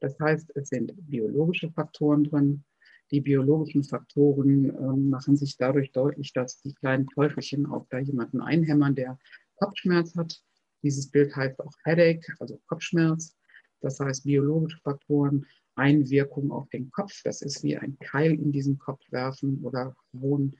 Das 0.00 0.18
heißt, 0.18 0.50
es 0.56 0.68
sind 0.68 0.92
biologische 1.08 1.70
Faktoren 1.70 2.24
drin. 2.24 2.64
Die 3.12 3.20
biologischen 3.20 3.84
Faktoren 3.84 4.70
äh, 4.70 4.96
machen 4.96 5.36
sich 5.36 5.56
dadurch 5.56 5.92
deutlich, 5.92 6.32
dass 6.32 6.60
die 6.62 6.74
kleinen 6.74 7.06
Teufelchen 7.06 7.66
auch 7.66 7.86
da 7.90 7.98
jemanden 7.98 8.40
einhämmern, 8.40 8.94
der 8.94 9.18
Kopfschmerz 9.56 10.16
hat. 10.16 10.42
Dieses 10.82 11.10
Bild 11.10 11.36
heißt 11.36 11.60
auch 11.60 11.72
Headache, 11.84 12.34
also 12.40 12.60
Kopfschmerz. 12.66 13.36
Das 13.82 14.00
heißt, 14.00 14.24
biologische 14.24 14.78
Faktoren, 14.78 15.44
Einwirkung 15.74 16.50
auf 16.50 16.68
den 16.70 16.90
Kopf. 16.90 17.20
Das 17.24 17.42
ist 17.42 17.62
wie 17.62 17.76
ein 17.76 17.98
Keil 17.98 18.32
in 18.32 18.52
diesen 18.52 18.78
Kopf 18.78 19.00
werfen 19.10 19.62
oder 19.62 19.94
wohnen. 20.12 20.56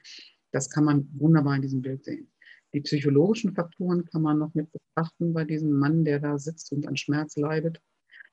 Das 0.50 0.69
kann 0.69 0.85
man 0.85 1.09
wunderbar 1.14 1.57
in 1.57 1.62
diesem 1.62 1.83
Bild 1.83 2.05
sehen. 2.05 2.29
Die 2.75 2.81
psychologischen 2.81 3.55
Faktoren 3.55 4.05
kann 4.07 4.23
man 4.23 4.38
noch 4.38 4.55
mit 4.55 4.71
betrachten 4.73 5.33
bei 5.33 5.45
diesem 5.45 5.73
Mann, 5.73 6.05
der 6.05 6.21
da 6.21 6.38
sitzt 6.38 6.73
und 6.73 6.87
an 6.87 6.97
Schmerz 6.97 7.37
leidet. 7.37 7.81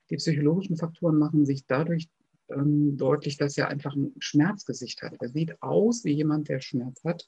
Die 0.08 0.16
psychologischen 0.16 0.76
Faktoren 0.76 1.18
machen 1.18 1.44
sich 1.44 1.66
dadurch 1.66 2.08
ähm, 2.48 2.96
deutlich, 2.96 3.36
dass 3.36 3.56
er 3.58 3.68
einfach 3.68 3.94
ein 3.94 4.12
Schmerzgesicht 4.18 5.02
hat. 5.02 5.14
Er 5.20 5.28
sieht 5.28 5.62
aus 5.62 6.04
wie 6.04 6.12
jemand, 6.12 6.48
der 6.48 6.60
Schmerz 6.60 7.04
hat. 7.04 7.26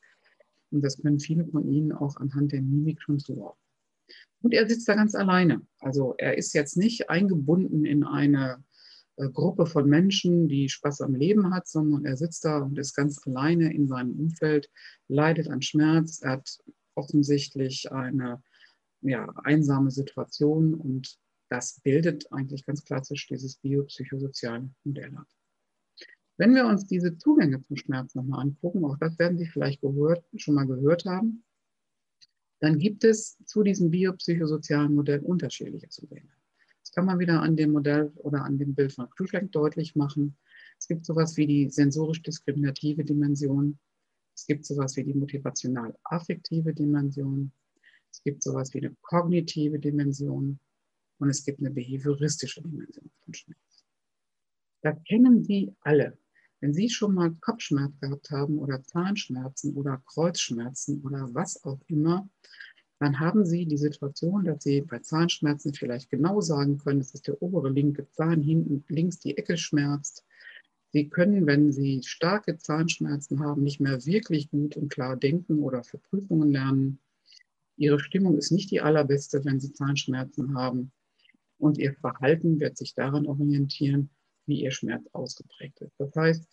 Und 0.71 0.83
das 0.83 1.01
können 1.01 1.21
viele 1.21 1.47
von 1.47 1.69
Ihnen 1.69 1.93
auch 1.93 2.17
anhand 2.17 2.53
der 2.53 2.63
Mimik 2.63 3.03
schon 3.03 3.19
zuordnen. 3.19 3.62
Und 4.43 4.53
er 4.53 4.69
sitzt 4.69 4.89
da 4.89 4.95
ganz 4.95 5.15
alleine. 5.15 5.63
Also 5.79 6.15
er 6.19 6.37
ist 6.37 6.53
jetzt 6.53 6.77
nicht 6.77 7.09
eingebunden 7.09 7.85
in 7.85 8.05
eine 8.05 8.63
äh, 9.17 9.29
Gruppe 9.29 9.67
von 9.67 9.89
Menschen, 9.89 10.49
die 10.49 10.69
Spaß 10.69 11.01
am 11.03 11.15
Leben 11.15 11.55
hat, 11.55 11.69
sondern 11.69 12.05
er 12.05 12.17
sitzt 12.17 12.45
da 12.45 12.59
und 12.59 12.79
ist 12.79 12.95
ganz 12.95 13.25
alleine 13.27 13.73
in 13.73 13.87
seinem 13.89 14.19
Umfeld, 14.19 14.71
leidet 15.09 15.49
an 15.49 15.63
Schmerz. 15.63 16.21
Er 16.23 16.33
hat 16.33 16.59
offensichtlich 16.95 17.91
eine 17.93 18.43
ja, 19.01 19.29
einsame 19.45 19.91
Situation 19.91 20.75
und 20.75 21.19
das 21.49 21.81
bildet 21.83 22.33
eigentlich 22.33 22.65
ganz 22.65 22.85
klassisch 22.85 23.27
dieses 23.29 23.57
biopsychosoziale 23.57 24.71
Modell 24.85 25.15
ab. 25.17 25.27
Wenn 26.39 26.55
wir 26.55 26.67
uns 26.67 26.87
diese 26.87 27.19
Zugänge 27.19 27.63
zum 27.63 27.77
Schmerz 27.77 28.15
nochmal 28.15 28.41
angucken, 28.41 28.85
auch 28.85 28.97
das 28.99 29.19
werden 29.19 29.39
Sie 29.39 29.47
vielleicht 29.47 29.83
gehört, 29.83 30.25
schon 30.37 30.55
mal 30.55 30.67
gehört 30.67 31.05
haben, 31.05 31.45
dann 32.63 32.79
gibt 32.79 33.03
es 33.03 33.37
zu 33.45 33.65
diesem 33.65 33.91
biopsychosozialen 33.91 34.95
Modell 34.95 35.19
unterschiedliche 35.19 35.89
Zugänge. 35.89 36.31
Das 36.81 36.93
kann 36.93 37.07
man 37.07 37.19
wieder 37.19 37.43
an 37.43 37.57
dem 37.57 37.73
Modell 37.73 38.13
oder 38.15 38.45
an 38.45 38.57
dem 38.57 38.73
Bild 38.77 38.93
von 38.93 39.11
Cruikshank 39.11 39.51
deutlich 39.51 39.97
machen. 39.97 40.37
Es 40.79 40.87
gibt 40.87 41.05
sowas 41.05 41.37
wie 41.37 41.49
die 41.49 41.69
sensorisch-diskriminative 41.69 43.03
Dimension. 43.03 43.81
Es 44.37 44.47
gibt 44.47 44.65
sowas 44.65 44.97
wie 44.97 45.03
die 45.03 45.13
motivational-affektive 45.13 46.73
Dimension. 46.73 47.51
Es 48.13 48.23
gibt 48.23 48.45
sowas 48.45 48.73
wie 48.75 48.79
eine 48.79 48.95
kognitive 49.03 49.81
Dimension 49.81 50.61
und 51.19 51.29
es 51.29 51.45
gibt 51.45 51.59
eine 51.59 51.73
behavioristische 51.73 52.63
Dimension 52.63 53.11
von 53.25 53.35
Schmerz. 53.35 53.85
Das 54.83 55.03
kennen 55.03 55.43
Sie 55.43 55.75
alle. 55.81 56.17
Wenn 56.63 56.75
Sie 56.75 56.89
schon 56.89 57.15
mal 57.15 57.35
Kopfschmerz 57.41 57.99
gehabt 57.99 58.31
haben 58.31 58.57
oder 58.61 58.85
Zahnschmerzen 58.85 59.75
oder 59.75 60.01
Kreuzschmerzen 60.07 61.03
oder 61.03 61.29
was 61.35 61.65
auch 61.65 61.81
immer, 61.89 62.31
dann 63.01 63.19
haben 63.19 63.45
Sie 63.45 63.67
die 63.67 63.77
Situation, 63.77 64.45
dass 64.45 64.63
Sie 64.63 64.81
bei 64.81 65.01
Zahnschmerzen 65.01 65.75
vielleicht 65.75 66.09
genau 66.09 66.41
sagen 66.41 66.79
können, 66.79 67.01
es 67.01 67.15
ist 67.15 67.27
der 67.27 67.43
obere 67.43 67.69
linke 67.69 68.09
Zahn, 68.13 68.43
hinten 68.43 68.85
links 68.89 69.19
die 69.19 69.37
Ecke 69.37 69.57
schmerzt. 69.59 70.25
Sie 70.93 71.09
können, 71.09 71.47
wenn 71.47 71.73
Sie 71.73 72.01
starke 72.05 72.57
Zahnschmerzen 72.59 73.41
haben, 73.41 73.65
nicht 73.65 73.81
mehr 73.81 74.07
wirklich 74.07 74.49
gut 74.49 74.77
und 74.77 74.89
klar 74.89 75.17
denken 75.17 75.59
oder 75.65 75.83
für 75.83 75.99
Prüfungen 75.99 76.53
lernen. 76.53 77.01
Ihre 77.77 77.99
Stimmung 77.99 78.39
ist 78.39 78.53
nicht 78.53 78.71
die 78.71 78.81
allerbeste, 78.81 79.45
wenn 79.45 79.59
Sie 79.59 79.73
Zahnschmerzen 79.73 80.55
haben 80.55 80.93
und 81.59 81.77
ihr 81.77 81.95
Verhalten 81.95 82.61
wird 82.61 82.77
sich 82.77 82.95
daran 82.95 83.27
orientieren, 83.27 84.11
wie 84.47 84.63
ihr 84.63 84.71
Schmerz 84.71 85.07
ausgeprägt 85.13 85.81
ist. 85.81 85.95
Das 85.99 86.15
heißt, 86.15 86.47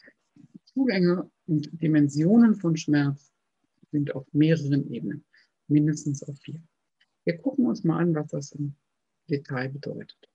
Zugänge 0.65 1.29
und 1.47 1.69
Dimensionen 1.81 2.55
von 2.55 2.77
Schmerz 2.77 3.31
sind 3.91 4.13
auf 4.15 4.25
mehreren 4.33 4.91
Ebenen, 4.91 5.25
mindestens 5.67 6.23
auf 6.23 6.37
vier. 6.39 6.61
Wir 7.25 7.37
gucken 7.37 7.65
uns 7.65 7.83
mal 7.83 7.99
an, 7.99 8.15
was 8.15 8.27
das 8.27 8.51
im 8.51 8.75
Detail 9.29 9.69
bedeutet. 9.69 10.29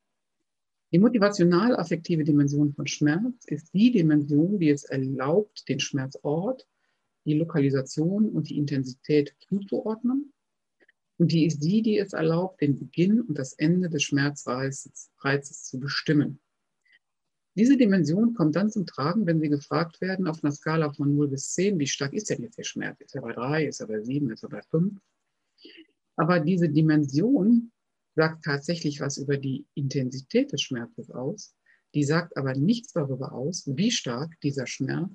Die 0.93 0.99
motivational-affektive 0.99 2.25
Dimension 2.25 2.73
von 2.73 2.87
Schmerz 2.87 3.45
ist 3.47 3.73
die 3.75 3.91
Dimension, 3.91 4.59
die 4.59 4.71
es 4.71 4.85
erlaubt, 4.85 5.69
den 5.69 5.81
Schmerzort, 5.81 6.69
die 7.25 7.35
Lokalisation 7.35 8.29
und 8.29 8.49
die 8.49 8.59
Intensität 8.59 9.35
zuzuordnen 9.49 10.33
und 11.17 11.31
die 11.31 11.47
ist 11.47 11.61
die, 11.61 11.83
die 11.83 11.99
es 11.99 12.13
erlaubt, 12.13 12.61
den 12.61 12.79
Beginn 12.79 13.21
und 13.21 13.39
das 13.39 13.53
Ende 13.55 13.89
des 13.89 14.03
Schmerzreizes 14.03 15.11
Reizes 15.19 15.65
zu 15.65 15.79
bestimmen. 15.79 16.41
Diese 17.57 17.77
Dimension 17.77 18.35
kommt 18.35 18.57
dann 18.57 18.71
zum 18.71 18.85
Tragen, 18.85 19.27
wenn 19.27 19.41
Sie 19.41 19.49
gefragt 19.49 20.01
werden 20.01 20.27
auf 20.27 20.43
einer 20.43 20.53
Skala 20.53 20.93
von 20.93 21.15
0 21.15 21.29
bis 21.29 21.53
10, 21.53 21.79
wie 21.79 21.87
stark 21.87 22.13
ist 22.13 22.31
denn 22.31 22.43
jetzt 22.43 22.59
der 22.59 22.65
Schmerz? 22.65 23.01
Ist 23.01 23.15
er 23.15 23.23
bei 23.23 23.33
3, 23.33 23.67
ist 23.67 23.81
er 23.81 23.87
bei 23.87 24.01
7, 24.01 24.31
ist 24.31 24.43
er 24.43 24.49
bei 24.49 24.63
5? 24.63 25.01
Aber 26.17 26.41
diese 26.41 26.69
Dimension 26.69 27.73
sagt 28.17 28.45
tatsächlich 28.45 29.01
was 29.01 29.19
über 29.19 29.37
die 29.37 29.67
Intensität 29.75 30.53
des 30.53 30.63
Schmerzes 30.63 31.11
aus. 31.11 31.55
Die 31.95 32.05
sagt 32.05 32.37
aber 32.37 32.55
nichts 32.55 32.93
darüber 32.93 33.33
aus, 33.33 33.65
wie 33.67 33.91
stark 33.91 34.33
dieser 34.41 34.67
Schmerz 34.67 35.11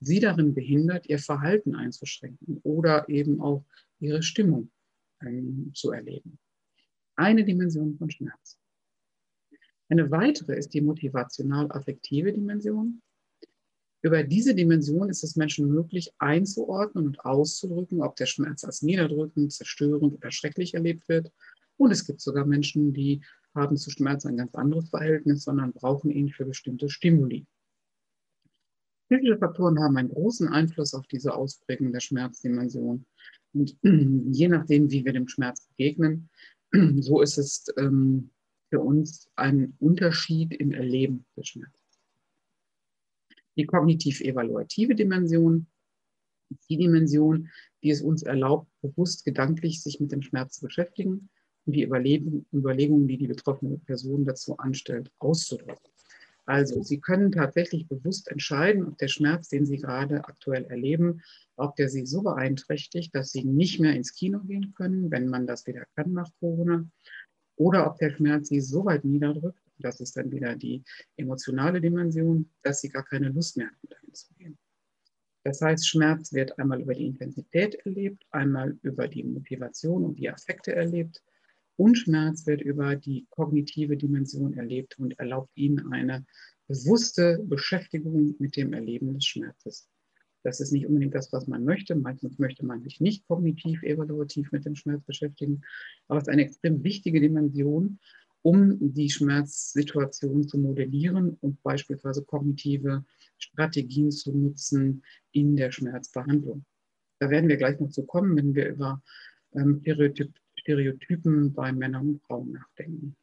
Sie 0.00 0.20
darin 0.20 0.54
behindert, 0.54 1.06
Ihr 1.08 1.18
Verhalten 1.18 1.74
einzuschränken 1.74 2.60
oder 2.62 3.08
eben 3.08 3.40
auch 3.40 3.64
Ihre 3.98 4.22
Stimmung 4.22 4.70
ähm, 5.22 5.70
zu 5.74 5.90
erleben. 5.90 6.38
Eine 7.16 7.44
Dimension 7.44 7.96
von 7.96 8.10
Schmerz. 8.10 8.55
Eine 9.88 10.10
weitere 10.10 10.56
ist 10.56 10.74
die 10.74 10.80
motivational-affektive 10.80 12.32
Dimension. 12.32 13.00
Über 14.02 14.22
diese 14.22 14.54
Dimension 14.54 15.08
ist 15.08 15.24
es 15.24 15.36
Menschen 15.36 15.68
möglich 15.68 16.12
einzuordnen 16.18 17.06
und 17.06 17.24
auszudrücken, 17.24 18.02
ob 18.02 18.16
der 18.16 18.26
Schmerz 18.26 18.64
als 18.64 18.82
niederdrückend, 18.82 19.52
zerstörend 19.52 20.14
oder 20.14 20.30
schrecklich 20.30 20.74
erlebt 20.74 21.08
wird. 21.08 21.32
Und 21.76 21.90
es 21.90 22.06
gibt 22.06 22.20
sogar 22.20 22.46
Menschen, 22.46 22.92
die 22.92 23.22
haben 23.54 23.76
zu 23.76 23.90
Schmerz 23.90 24.26
ein 24.26 24.36
ganz 24.36 24.54
anderes 24.54 24.90
Verhältnis, 24.90 25.44
sondern 25.44 25.72
brauchen 25.72 26.10
ihn 26.10 26.28
für 26.28 26.44
bestimmte 26.44 26.88
Stimuli. 26.88 27.46
Psychische 29.08 29.38
Faktoren 29.38 29.78
haben 29.80 29.96
einen 29.96 30.08
großen 30.08 30.48
Einfluss 30.48 30.92
auf 30.94 31.06
diese 31.06 31.34
Ausprägung 31.34 31.92
der 31.92 32.00
Schmerzdimension. 32.00 33.06
Und 33.54 33.76
je 33.82 34.48
nachdem, 34.48 34.90
wie 34.90 35.04
wir 35.04 35.12
dem 35.12 35.28
Schmerz 35.28 35.66
begegnen, 35.68 36.28
so 37.00 37.22
ist 37.22 37.38
es 37.38 37.66
ähm, 37.78 38.30
für 38.68 38.80
uns 38.80 39.30
ein 39.36 39.74
Unterschied 39.78 40.54
im 40.54 40.72
Erleben 40.72 41.24
des 41.36 41.48
Schmerzes. 41.48 41.82
Die 43.56 43.64
kognitiv-evaluative 43.64 44.94
Dimension 44.94 45.66
ist 46.50 46.68
die 46.68 46.76
Dimension, 46.76 47.48
die 47.82 47.90
es 47.90 48.02
uns 48.02 48.22
erlaubt, 48.22 48.68
bewusst 48.82 49.24
gedanklich 49.24 49.82
sich 49.82 50.00
mit 50.00 50.12
dem 50.12 50.22
Schmerz 50.22 50.56
zu 50.56 50.66
beschäftigen 50.66 51.28
und 51.64 51.72
die 51.72 51.82
Überlegungen, 51.82 53.08
die 53.08 53.18
die 53.18 53.26
betroffene 53.26 53.78
Person 53.78 54.24
dazu 54.24 54.56
anstellt, 54.58 55.10
auszudrücken. 55.18 55.90
Also 56.44 56.80
Sie 56.80 57.00
können 57.00 57.32
tatsächlich 57.32 57.88
bewusst 57.88 58.28
entscheiden, 58.28 58.86
ob 58.86 58.98
der 58.98 59.08
Schmerz, 59.08 59.48
den 59.48 59.66
Sie 59.66 59.78
gerade 59.78 60.24
aktuell 60.26 60.64
erleben, 60.66 61.22
ob 61.56 61.74
der 61.74 61.88
Sie 61.88 62.06
so 62.06 62.22
beeinträchtigt, 62.22 63.12
dass 63.16 63.32
Sie 63.32 63.42
nicht 63.42 63.80
mehr 63.80 63.94
ins 63.94 64.14
Kino 64.14 64.38
gehen 64.40 64.72
können, 64.74 65.10
wenn 65.10 65.28
man 65.28 65.48
das 65.48 65.66
wieder 65.66 65.86
kann 65.96 66.12
nach 66.12 66.30
Corona, 66.38 66.86
oder 67.56 67.86
ob 67.86 67.98
der 67.98 68.10
Schmerz 68.10 68.48
Sie 68.48 68.60
so 68.60 68.84
weit 68.84 69.04
niederdrückt, 69.04 69.60
das 69.78 70.00
ist 70.00 70.16
dann 70.16 70.30
wieder 70.30 70.54
die 70.54 70.82
emotionale 71.16 71.80
Dimension, 71.80 72.48
dass 72.62 72.80
Sie 72.80 72.88
gar 72.88 73.04
keine 73.04 73.28
Lust 73.28 73.56
mehr 73.56 73.66
haben, 73.66 73.88
dahin 73.88 74.14
zu 74.14 74.34
gehen. 74.34 74.58
Das 75.44 75.60
heißt, 75.60 75.88
Schmerz 75.88 76.32
wird 76.32 76.58
einmal 76.58 76.80
über 76.80 76.94
die 76.94 77.06
Intensität 77.06 77.76
erlebt, 77.86 78.24
einmal 78.30 78.76
über 78.82 79.06
die 79.06 79.22
Motivation 79.22 80.04
und 80.04 80.18
die 80.18 80.28
Affekte 80.28 80.74
erlebt 80.74 81.22
und 81.76 81.96
Schmerz 81.96 82.46
wird 82.46 82.62
über 82.62 82.96
die 82.96 83.26
kognitive 83.30 83.96
Dimension 83.96 84.54
erlebt 84.54 84.98
und 84.98 85.18
erlaubt 85.18 85.50
ihnen 85.54 85.92
eine 85.92 86.26
bewusste 86.66 87.38
Beschäftigung 87.44 88.34
mit 88.38 88.56
dem 88.56 88.72
Erleben 88.72 89.14
des 89.14 89.24
Schmerzes. 89.24 89.88
Das 90.46 90.60
ist 90.60 90.70
nicht 90.70 90.86
unbedingt 90.86 91.12
das, 91.12 91.32
was 91.32 91.48
man 91.48 91.64
möchte. 91.64 91.96
Meistens 91.96 92.38
möchte 92.38 92.64
man 92.64 92.80
sich 92.80 93.00
nicht 93.00 93.26
kognitiv, 93.26 93.82
evaluativ 93.82 94.52
mit 94.52 94.64
dem 94.64 94.76
Schmerz 94.76 95.02
beschäftigen. 95.02 95.62
Aber 96.06 96.18
es 96.18 96.28
ist 96.28 96.32
eine 96.32 96.42
extrem 96.42 96.84
wichtige 96.84 97.20
Dimension, 97.20 97.98
um 98.42 98.76
die 98.94 99.10
Schmerzsituation 99.10 100.46
zu 100.46 100.58
modellieren 100.58 101.36
und 101.40 101.60
beispielsweise 101.64 102.24
kognitive 102.24 103.04
Strategien 103.38 104.12
zu 104.12 104.30
nutzen 104.32 105.02
in 105.32 105.56
der 105.56 105.72
Schmerzbehandlung. 105.72 106.64
Da 107.18 107.28
werden 107.28 107.48
wir 107.48 107.56
gleich 107.56 107.80
noch 107.80 107.90
zu 107.90 108.06
kommen, 108.06 108.36
wenn 108.36 108.54
wir 108.54 108.68
über 108.68 109.02
ähm, 109.52 109.80
Stereotyp 109.80 110.32
Stereotypen 110.54 111.54
bei 111.54 111.72
Männern 111.72 112.08
und 112.08 112.22
Frauen 112.22 112.52
nachdenken. 112.52 113.16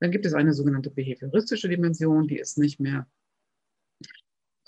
Dann 0.00 0.10
gibt 0.10 0.24
es 0.24 0.32
eine 0.32 0.54
sogenannte 0.54 0.90
behavioristische 0.90 1.68
Dimension, 1.68 2.26
die 2.26 2.38
ist 2.38 2.56
nicht 2.56 2.80
mehr, 2.80 3.06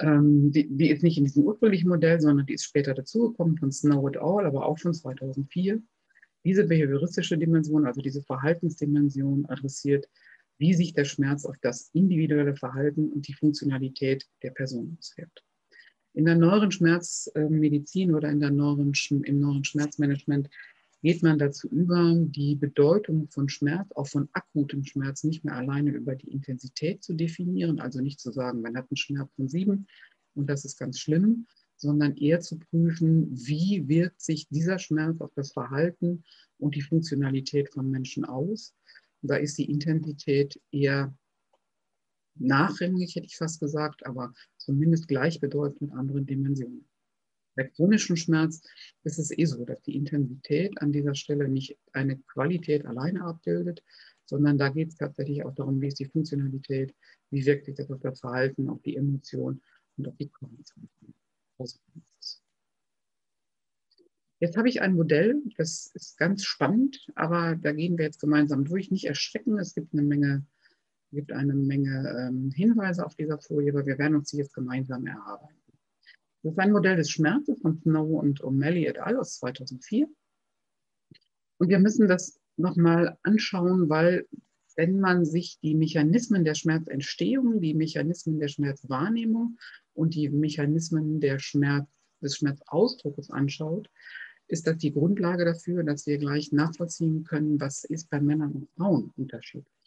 ähm, 0.00 0.50
die, 0.50 0.68
die 0.68 0.90
ist 0.90 1.02
nicht 1.02 1.18
in 1.18 1.24
diesem 1.24 1.44
ursprünglichen 1.44 1.88
Modell, 1.88 2.20
sondern 2.20 2.46
die 2.46 2.54
ist 2.54 2.64
später 2.64 2.94
dazugekommen 2.94 3.56
von 3.56 3.70
Snow 3.70 4.08
et 4.08 4.16
al., 4.16 4.46
aber 4.46 4.66
auch 4.66 4.78
von 4.78 4.92
2004. 4.92 5.80
Diese 6.44 6.64
behavioristische 6.64 7.38
Dimension, 7.38 7.86
also 7.86 8.02
diese 8.02 8.22
Verhaltensdimension, 8.22 9.46
adressiert, 9.46 10.08
wie 10.58 10.74
sich 10.74 10.92
der 10.92 11.04
Schmerz 11.04 11.44
auf 11.44 11.56
das 11.62 11.90
individuelle 11.92 12.54
Verhalten 12.54 13.10
und 13.10 13.26
die 13.26 13.34
Funktionalität 13.34 14.28
der 14.42 14.50
Person 14.50 14.96
auswirkt. 14.98 15.42
In 16.12 16.26
der 16.26 16.36
neueren 16.36 16.70
Schmerzmedizin 16.70 18.14
oder 18.14 18.30
in 18.30 18.40
der 18.40 18.50
neueren, 18.50 18.92
im 19.24 19.40
neuen 19.40 19.64
Schmerzmanagement 19.64 20.48
geht 21.04 21.22
man 21.22 21.38
dazu 21.38 21.68
über, 21.68 22.14
die 22.18 22.54
Bedeutung 22.54 23.28
von 23.28 23.50
Schmerz, 23.50 23.92
auch 23.94 24.06
von 24.06 24.26
akutem 24.32 24.86
Schmerz, 24.86 25.22
nicht 25.22 25.44
mehr 25.44 25.54
alleine 25.54 25.90
über 25.90 26.16
die 26.16 26.30
Intensität 26.30 27.04
zu 27.04 27.12
definieren, 27.12 27.78
also 27.78 28.00
nicht 28.00 28.18
zu 28.18 28.32
sagen, 28.32 28.62
man 28.62 28.74
hat 28.74 28.86
einen 28.90 28.96
Schmerz 28.96 29.30
von 29.36 29.46
sieben 29.46 29.86
und 30.34 30.48
das 30.48 30.64
ist 30.64 30.78
ganz 30.78 30.98
schlimm, 30.98 31.46
sondern 31.76 32.16
eher 32.16 32.40
zu 32.40 32.58
prüfen, 32.58 33.28
wie 33.32 33.86
wirkt 33.86 34.22
sich 34.22 34.48
dieser 34.48 34.78
Schmerz 34.78 35.20
auf 35.20 35.30
das 35.34 35.52
Verhalten 35.52 36.24
und 36.56 36.74
die 36.74 36.80
Funktionalität 36.80 37.70
von 37.74 37.90
Menschen 37.90 38.24
aus. 38.24 38.74
Und 39.20 39.30
da 39.30 39.36
ist 39.36 39.58
die 39.58 39.70
Intensität 39.70 40.58
eher 40.70 41.14
nachrangig, 42.36 43.14
hätte 43.14 43.26
ich 43.26 43.36
fast 43.36 43.60
gesagt, 43.60 44.06
aber 44.06 44.32
zumindest 44.56 45.06
gleichbedeutend 45.06 45.82
mit 45.82 45.92
anderen 45.92 46.24
Dimensionen. 46.24 46.88
Bei 47.56 47.64
chronischem 47.64 48.16
Schmerz 48.16 48.62
ist 49.04 49.18
es 49.18 49.36
eh 49.36 49.44
so, 49.44 49.64
dass 49.64 49.82
die 49.82 49.96
Intensität 49.96 50.80
an 50.80 50.92
dieser 50.92 51.14
Stelle 51.14 51.48
nicht 51.48 51.78
eine 51.92 52.18
Qualität 52.18 52.84
alleine 52.84 53.22
abbildet, 53.22 53.82
sondern 54.26 54.58
da 54.58 54.70
geht 54.70 54.88
es 54.88 54.96
tatsächlich 54.96 55.44
auch 55.44 55.54
darum, 55.54 55.80
wie 55.80 55.88
ist 55.88 55.98
die 55.98 56.06
Funktionalität, 56.06 56.94
wie 57.30 57.44
wirkt 57.44 57.66
sich 57.66 57.74
das 57.74 57.90
auf 57.90 58.00
das 58.00 58.20
Verhalten, 58.20 58.68
auf 58.68 58.82
die 58.82 58.96
Emotion 58.96 59.60
und 59.96 60.08
auf 60.08 60.16
die 60.16 60.28
Kognition. 60.28 60.88
Jetzt 64.40 64.56
habe 64.56 64.68
ich 64.68 64.82
ein 64.82 64.94
Modell, 64.94 65.40
das 65.56 65.90
ist 65.94 66.18
ganz 66.18 66.44
spannend, 66.44 67.06
aber 67.14 67.56
da 67.56 67.72
gehen 67.72 67.96
wir 67.96 68.04
jetzt 68.04 68.20
gemeinsam 68.20 68.64
durch. 68.64 68.90
Nicht 68.90 69.06
erschrecken, 69.06 69.58
es 69.58 69.74
gibt 69.74 69.92
eine 69.92 70.02
Menge, 70.02 70.44
gibt 71.12 71.32
eine 71.32 71.54
Menge 71.54 72.28
ähm, 72.28 72.50
Hinweise 72.50 73.06
auf 73.06 73.14
dieser 73.14 73.38
Folie, 73.38 73.72
aber 73.72 73.86
wir 73.86 73.96
werden 73.98 74.16
uns 74.16 74.30
die 74.30 74.38
jetzt 74.38 74.54
gemeinsam 74.54 75.06
erarbeiten. 75.06 75.63
Das 76.44 76.52
ist 76.52 76.58
ein 76.58 76.72
Modell 76.72 76.96
des 76.96 77.10
Schmerzes 77.10 77.58
von 77.62 77.78
Snow 77.80 78.20
und 78.20 78.42
O'Malley 78.42 78.86
et 78.86 78.98
al. 78.98 79.16
aus 79.16 79.38
2004. 79.38 80.06
Und 81.56 81.68
wir 81.70 81.78
müssen 81.78 82.06
das 82.06 82.38
nochmal 82.58 83.16
anschauen, 83.22 83.88
weil 83.88 84.28
wenn 84.76 85.00
man 85.00 85.24
sich 85.24 85.58
die 85.62 85.74
Mechanismen 85.74 86.44
der 86.44 86.54
Schmerzentstehung, 86.54 87.62
die 87.62 87.72
Mechanismen 87.72 88.38
der 88.40 88.48
Schmerzwahrnehmung 88.48 89.56
und 89.94 90.14
die 90.14 90.28
Mechanismen 90.28 91.18
der 91.18 91.38
Schmerz, 91.38 91.88
des 92.20 92.36
Schmerzausdrucks 92.36 93.30
anschaut, 93.30 93.88
ist 94.46 94.66
das 94.66 94.76
die 94.76 94.92
Grundlage 94.92 95.46
dafür, 95.46 95.82
dass 95.82 96.06
wir 96.06 96.18
gleich 96.18 96.52
nachvollziehen 96.52 97.24
können, 97.24 97.58
was 97.58 97.84
ist 97.84 98.10
bei 98.10 98.20
Männern 98.20 98.52
und 98.52 98.68
Frauen 98.76 99.12
unterschiedlich. 99.16 99.83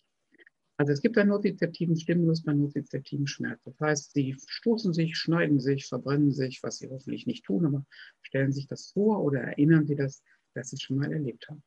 Also 0.80 0.94
es 0.94 1.02
gibt 1.02 1.18
einen 1.18 1.30
nozizeptiven 1.30 1.96
Stimulus 1.96 2.44
bei 2.44 2.54
nozizeptiven 2.54 3.26
Schmerz. 3.26 3.60
Das 3.66 3.80
heißt, 3.80 4.14
sie 4.14 4.36
stoßen 4.46 4.94
sich, 4.94 5.18
schneiden 5.18 5.60
sich, 5.60 5.88
verbrennen 5.88 6.32
sich, 6.32 6.62
was 6.62 6.78
sie 6.78 6.88
hoffentlich 6.88 7.26
nicht 7.26 7.46
tun, 7.46 7.66
aber 7.66 7.84
stellen 8.22 8.52
sich 8.52 8.68
das 8.68 8.92
vor 8.92 9.24
oder 9.24 9.42
erinnern 9.42 9.88
sie 9.88 9.96
das, 9.96 10.22
dass 10.54 10.70
sie 10.70 10.76
es 10.76 10.84
schon 10.84 10.98
mal 10.98 11.12
erlebt 11.12 11.50
haben. 11.50 11.64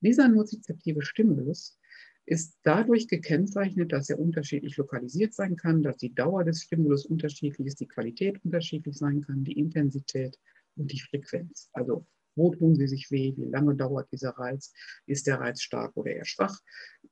Dieser 0.00 0.28
nozizeptive 0.28 1.02
Stimulus 1.02 1.78
ist 2.26 2.56
dadurch 2.62 3.08
gekennzeichnet, 3.08 3.90
dass 3.90 4.08
er 4.08 4.20
unterschiedlich 4.20 4.76
lokalisiert 4.76 5.34
sein 5.34 5.56
kann, 5.56 5.82
dass 5.82 5.96
die 5.96 6.14
Dauer 6.14 6.44
des 6.44 6.62
Stimulus 6.62 7.06
unterschiedlich 7.06 7.66
ist, 7.66 7.80
die 7.80 7.88
Qualität 7.88 8.44
unterschiedlich 8.44 8.96
sein 8.96 9.22
kann, 9.22 9.42
die 9.42 9.58
Intensität 9.58 10.38
und 10.76 10.92
die 10.92 11.00
Frequenz. 11.00 11.70
Also 11.72 12.06
wo 12.38 12.54
tun 12.54 12.76
sie 12.76 12.86
sich 12.86 13.10
weh? 13.10 13.34
Wie 13.36 13.50
lange 13.50 13.74
dauert 13.74 14.12
dieser 14.12 14.30
Reiz? 14.30 14.72
Ist 15.06 15.26
der 15.26 15.40
Reiz 15.40 15.60
stark 15.60 15.96
oder 15.96 16.12
eher 16.12 16.24
schwach? 16.24 16.60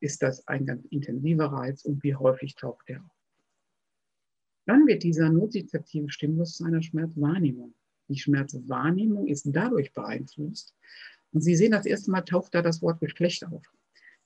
Ist 0.00 0.22
das 0.22 0.46
ein 0.46 0.66
ganz 0.66 0.85
intensiver 0.87 1.46
Reiz 1.46 1.85
und 1.85 2.02
wie 2.02 2.14
häufig 2.14 2.54
taucht 2.54 2.88
der 2.88 3.02
auf? 3.02 3.16
Dann 4.66 4.87
wird 4.87 5.04
dieser 5.04 5.30
nozizeptive 5.30 6.11
Stimulus 6.11 6.56
zu 6.56 6.64
einer 6.64 6.82
Schmerzwahrnehmung. 6.82 7.74
Die 8.09 8.18
Schmerzwahrnehmung 8.18 9.26
ist 9.26 9.46
dadurch 9.46 9.92
beeinflusst. 9.92 10.74
Und 11.32 11.40
Sie 11.40 11.56
sehen, 11.56 11.72
das 11.72 11.87
erste 11.87 12.11
Mal 12.11 12.22
taucht 12.22 12.54
da 12.54 12.62
das 12.62 12.82
Wort 12.82 13.00
Geschlecht 13.00 13.44
auf. 13.46 13.62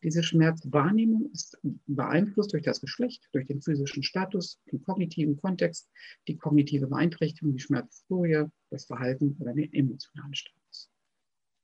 Diese 0.02 0.22
Schmerzwahrnehmung 0.22 1.30
ist 1.32 1.58
beeinflusst 1.86 2.54
durch 2.54 2.62
das 2.62 2.80
Geschlecht, 2.80 3.28
durch 3.32 3.46
den 3.46 3.60
physischen 3.60 4.02
Status, 4.02 4.58
den 4.72 4.82
kognitiven 4.82 5.36
Kontext, 5.36 5.90
die 6.26 6.38
kognitive 6.38 6.86
Beeinträchtigung, 6.86 7.52
die 7.52 7.58
Schmerzhistorie, 7.58 8.46
das 8.70 8.86
Verhalten 8.86 9.36
oder 9.40 9.52
den 9.52 9.72
emotionalen 9.74 10.34
Status. 10.34 10.59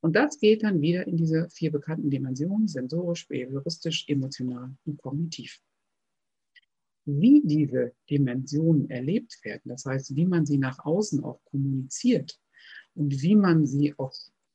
Und 0.01 0.15
das 0.15 0.39
geht 0.39 0.63
dann 0.63 0.81
wieder 0.81 1.07
in 1.07 1.17
diese 1.17 1.49
vier 1.51 1.73
bekannten 1.73 2.11
Dimensionen, 2.11 2.69
sensorisch, 2.69 3.27
behavioristisch, 3.29 4.09
emotional 4.09 4.71
und 4.85 4.99
kognitiv. 4.99 5.61
Wie 7.07 7.41
diese 7.45 7.93
Dimensionen 8.11 8.91
erlebt 8.91 9.39
werden, 9.45 9.69
das 9.69 9.85
heißt, 9.85 10.15
wie 10.17 10.27
man 10.27 10.45
sie 10.45 10.59
nach 10.59 10.85
außen 10.85 11.23
auch 11.23 11.41
kommuniziert 11.45 12.39
und 12.95 13.23
wie 13.23 13.37
man 13.37 13.67
sie 13.67 13.95
auch 13.97 14.13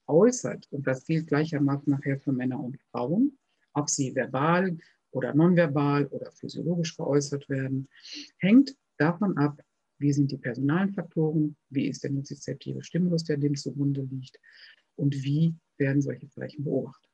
äußert, 0.07 0.67
und 0.71 0.85
das 0.85 1.05
gilt 1.05 1.27
gleichermaßen 1.27 1.91
nachher 1.91 2.19
für 2.19 2.33
Männer 2.33 2.61
und 2.61 2.77
Frauen, 2.91 3.37
ob 3.73 3.89
sie 3.89 4.13
verbal 4.13 4.77
oder 5.11 5.33
nonverbal 5.33 6.07
oder 6.07 6.31
physiologisch 6.31 6.95
geäußert 6.97 7.47
werden, 7.49 7.87
hängt 8.37 8.75
davon 8.97 9.37
ab, 9.37 9.61
wie 9.97 10.11
sind 10.11 10.31
die 10.31 10.37
personalen 10.37 10.93
Faktoren, 10.93 11.55
wie 11.69 11.87
ist 11.87 12.03
der 12.03 12.11
nozizeptive 12.11 12.83
Stimulus, 12.83 13.23
der 13.23 13.37
dem 13.37 13.55
zugrunde 13.55 14.01
liegt 14.01 14.39
und 14.95 15.23
wie 15.23 15.55
werden 15.77 16.01
solche 16.01 16.29
Zeichen 16.29 16.63
beobachtet. 16.63 17.09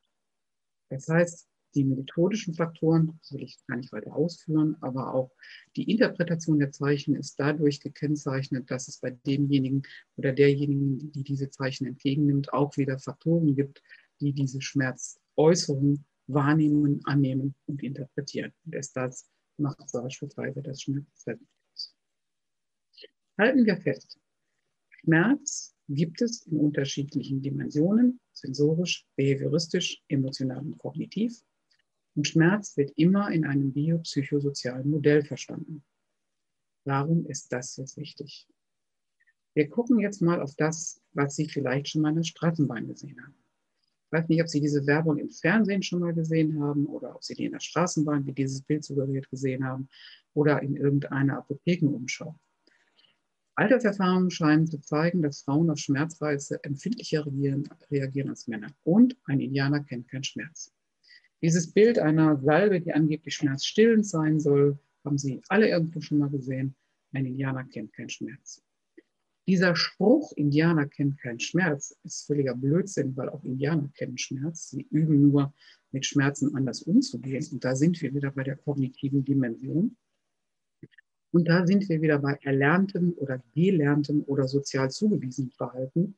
Das 0.90 1.08
heißt, 1.08 1.48
die 1.76 1.84
methodischen 1.84 2.54
Faktoren, 2.54 3.18
das 3.20 3.34
will 3.34 3.44
ich 3.44 3.58
gar 3.68 3.78
nicht 3.78 3.92
weiter 3.92 4.16
ausführen, 4.16 4.78
aber 4.82 5.14
auch 5.14 5.32
die 5.76 5.90
Interpretation 5.92 6.60
der 6.60 6.72
Zeichen 6.72 7.16
ist 7.16 7.40
dadurch 7.40 7.80
gekennzeichnet, 7.80 8.72
dass 8.72 8.88
es 8.88 8.98
bei 9.00 9.12
demjenigen 9.12 9.84
oder 10.16 10.34
derjenigen, 10.34 11.12
die 11.12 11.24
diese 11.24 11.50
Zeichen 11.50 11.86
entgegennimmt, 11.86 12.52
auch 12.54 12.76
wieder 12.78 12.98
Faktoren 13.00 13.56
gibt, 13.56 13.84
die 14.22 14.34
diese 14.34 14.62
Schmerzäußerung 14.62 16.04
wahrnehmen, 16.28 17.02
annehmen 17.06 17.54
und 17.68 17.84
interpretieren. 17.84 18.54
Und 18.66 18.74
erst 18.74 18.96
das 18.98 19.30
macht 19.58 19.92
beispielsweise 19.92 20.62
das 20.62 20.82
Schmerzverhältnis. 20.82 21.96
Halten 23.38 23.66
wir 23.66 23.78
fest, 23.78 24.20
Schmerz 24.90 25.77
gibt 25.90 26.22
es 26.22 26.46
in 26.46 26.60
unterschiedlichen 26.60 27.42
Dimensionen, 27.42 28.20
sensorisch, 28.34 29.06
behavioristisch, 29.16 30.02
emotional 30.08 30.60
und 30.60 30.78
kognitiv. 30.78 31.42
Und 32.16 32.28
Schmerz 32.28 32.76
wird 32.78 32.92
immer 32.96 33.32
in 33.32 33.46
einem 33.46 33.72
biopsychosozialen 33.74 34.90
Modell 34.90 35.24
verstanden. 35.24 35.84
Warum 36.84 37.26
ist 37.26 37.52
das 37.52 37.78
jetzt 37.78 37.98
wichtig? 37.98 38.48
Wir 39.54 39.70
gucken 39.70 40.00
jetzt 40.00 40.22
mal 40.22 40.42
auf 40.42 40.56
das, 40.56 41.02
was 41.14 41.36
Sie 41.36 41.50
vielleicht 41.50 41.90
schon 41.90 42.02
mal 42.02 42.10
in 42.10 42.18
der 42.18 42.24
Straßenbahn 42.24 42.88
gesehen 42.88 43.22
haben. 43.22 43.36
Ich 44.06 44.12
weiß 44.12 44.30
nicht, 44.30 44.42
ob 44.42 44.48
Sie 44.48 44.62
diese 44.62 44.86
Werbung 44.88 45.18
im 45.18 45.30
Fernsehen 45.30 45.84
schon 45.84 46.00
mal 46.00 46.14
gesehen 46.14 46.62
haben 46.62 46.86
oder 46.86 47.16
ob 47.16 47.24
Sie 47.24 47.34
die 47.34 47.46
in 47.46 47.52
der 47.52 47.60
Straßenbahn, 47.60 48.26
wie 48.26 48.34
dieses 48.34 48.62
Bild 48.62 48.84
suggeriert, 48.84 49.30
gesehen 49.30 49.66
haben 49.66 49.90
oder 50.34 50.62
in 50.62 50.76
irgendeiner 50.76 51.40
Apothekenumschau. 51.40 52.40
Alterserfahrungen 53.58 54.30
scheinen 54.30 54.68
zu 54.68 54.80
zeigen, 54.80 55.22
dass 55.22 55.42
Frauen 55.42 55.70
auf 55.70 55.80
Schmerzreize 55.80 56.64
empfindlicher 56.64 57.26
reagieren, 57.26 58.30
als 58.30 58.48
Männer. 58.48 58.72
Und 58.84 59.18
ein 59.26 59.40
Indianer 59.40 59.84
kennt 59.84 60.08
keinen 60.10 60.24
Schmerz. 60.24 60.72
Dieses 61.42 61.72
Bild 61.72 62.00
einer 62.00 62.40
Salbe, 62.40 62.80
die 62.80 62.94
angeblich 62.94 63.36
schmerzstillend 63.36 64.06
sein 64.06 64.40
soll, 64.40 64.78
haben 65.04 65.18
Sie 65.18 65.42
alle 65.50 65.70
irgendwo 65.70 66.02
schon 66.02 66.20
mal 66.20 66.30
gesehen. 66.30 66.76
Ein 67.14 67.26
Indianer 67.26 67.64
kennt 67.64 67.94
keinen 67.94 68.10
Schmerz. 68.10 68.62
Dieser 69.48 69.76
Spruch, 69.76 70.34
Indianer 70.36 70.88
kennt 70.88 71.20
keinen 71.20 71.40
Schmerz, 71.40 71.98
ist 72.04 72.28
völliger 72.28 72.54
Blödsinn, 72.54 73.16
weil 73.16 73.30
auch 73.30 73.44
Indianer 73.44 73.90
kennen 73.96 74.18
Schmerz. 74.18 74.70
Sie 74.70 74.86
üben 74.92 75.32
nur, 75.32 75.54
mit 75.92 76.06
Schmerzen 76.06 76.54
anders 76.54 76.82
umzugehen. 76.84 77.46
Und 77.52 77.64
da 77.64 77.76
sind 77.76 78.02
wir 78.02 78.14
wieder 78.14 78.32
bei 78.32 78.44
der 78.44 78.58
kognitiven 78.58 79.24
Dimension. 79.24 79.96
Und 81.32 81.48
da 81.48 81.68
sind 81.68 81.88
wir 81.90 82.02
wieder 82.02 82.20
bei 82.20 82.38
erlerntem 82.42 83.14
oder 83.18 83.42
gelerntem 83.54 84.24
oder 84.28 84.48
sozial 84.48 84.90
zugewiesenem 84.90 85.52
Verhalten, 85.52 86.16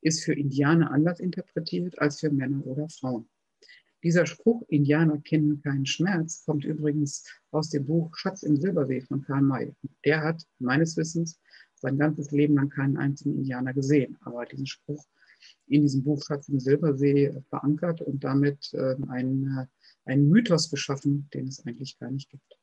ist 0.00 0.24
für 0.24 0.32
Indianer 0.32 0.90
anders 0.90 1.20
interpretiert 1.20 1.98
als 1.98 2.20
für 2.20 2.30
Männer 2.30 2.66
oder 2.66 2.88
Frauen. 2.88 3.28
Dieser 4.02 4.26
Spruch, 4.26 4.62
Indianer 4.68 5.18
kennen 5.18 5.60
keinen 5.60 5.86
Schmerz, 5.86 6.44
kommt 6.44 6.64
übrigens 6.64 7.24
aus 7.50 7.70
dem 7.70 7.84
Buch 7.84 8.16
Schatz 8.16 8.44
im 8.44 8.56
Silbersee 8.56 9.00
von 9.00 9.22
Karl 9.22 9.42
May. 9.42 9.74
Der 10.04 10.22
hat 10.22 10.44
meines 10.60 10.96
Wissens 10.96 11.40
sein 11.74 11.98
ganzes 11.98 12.30
Leben 12.30 12.54
lang 12.54 12.68
keinen 12.68 12.96
einzigen 12.96 13.36
Indianer 13.36 13.74
gesehen, 13.74 14.16
aber 14.20 14.44
diesen 14.46 14.66
Spruch 14.66 15.04
in 15.66 15.82
diesem 15.82 16.04
Buch 16.04 16.22
Schatz 16.24 16.48
im 16.48 16.60
Silbersee 16.60 17.32
verankert 17.48 18.00
und 18.00 18.22
damit 18.22 18.72
äh, 18.72 18.96
einen, 19.08 19.58
äh, 19.58 19.66
einen 20.10 20.28
Mythos 20.28 20.70
geschaffen, 20.70 21.28
den 21.34 21.48
es 21.48 21.64
eigentlich 21.66 21.98
gar 21.98 22.10
nicht 22.10 22.30
gibt. 22.30 22.57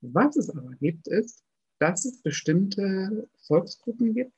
Was 0.00 0.36
es 0.36 0.50
aber 0.50 0.70
gibt, 0.80 1.08
ist, 1.08 1.42
dass 1.78 2.04
es 2.04 2.22
bestimmte 2.22 3.28
Volksgruppen 3.46 4.14
gibt, 4.14 4.32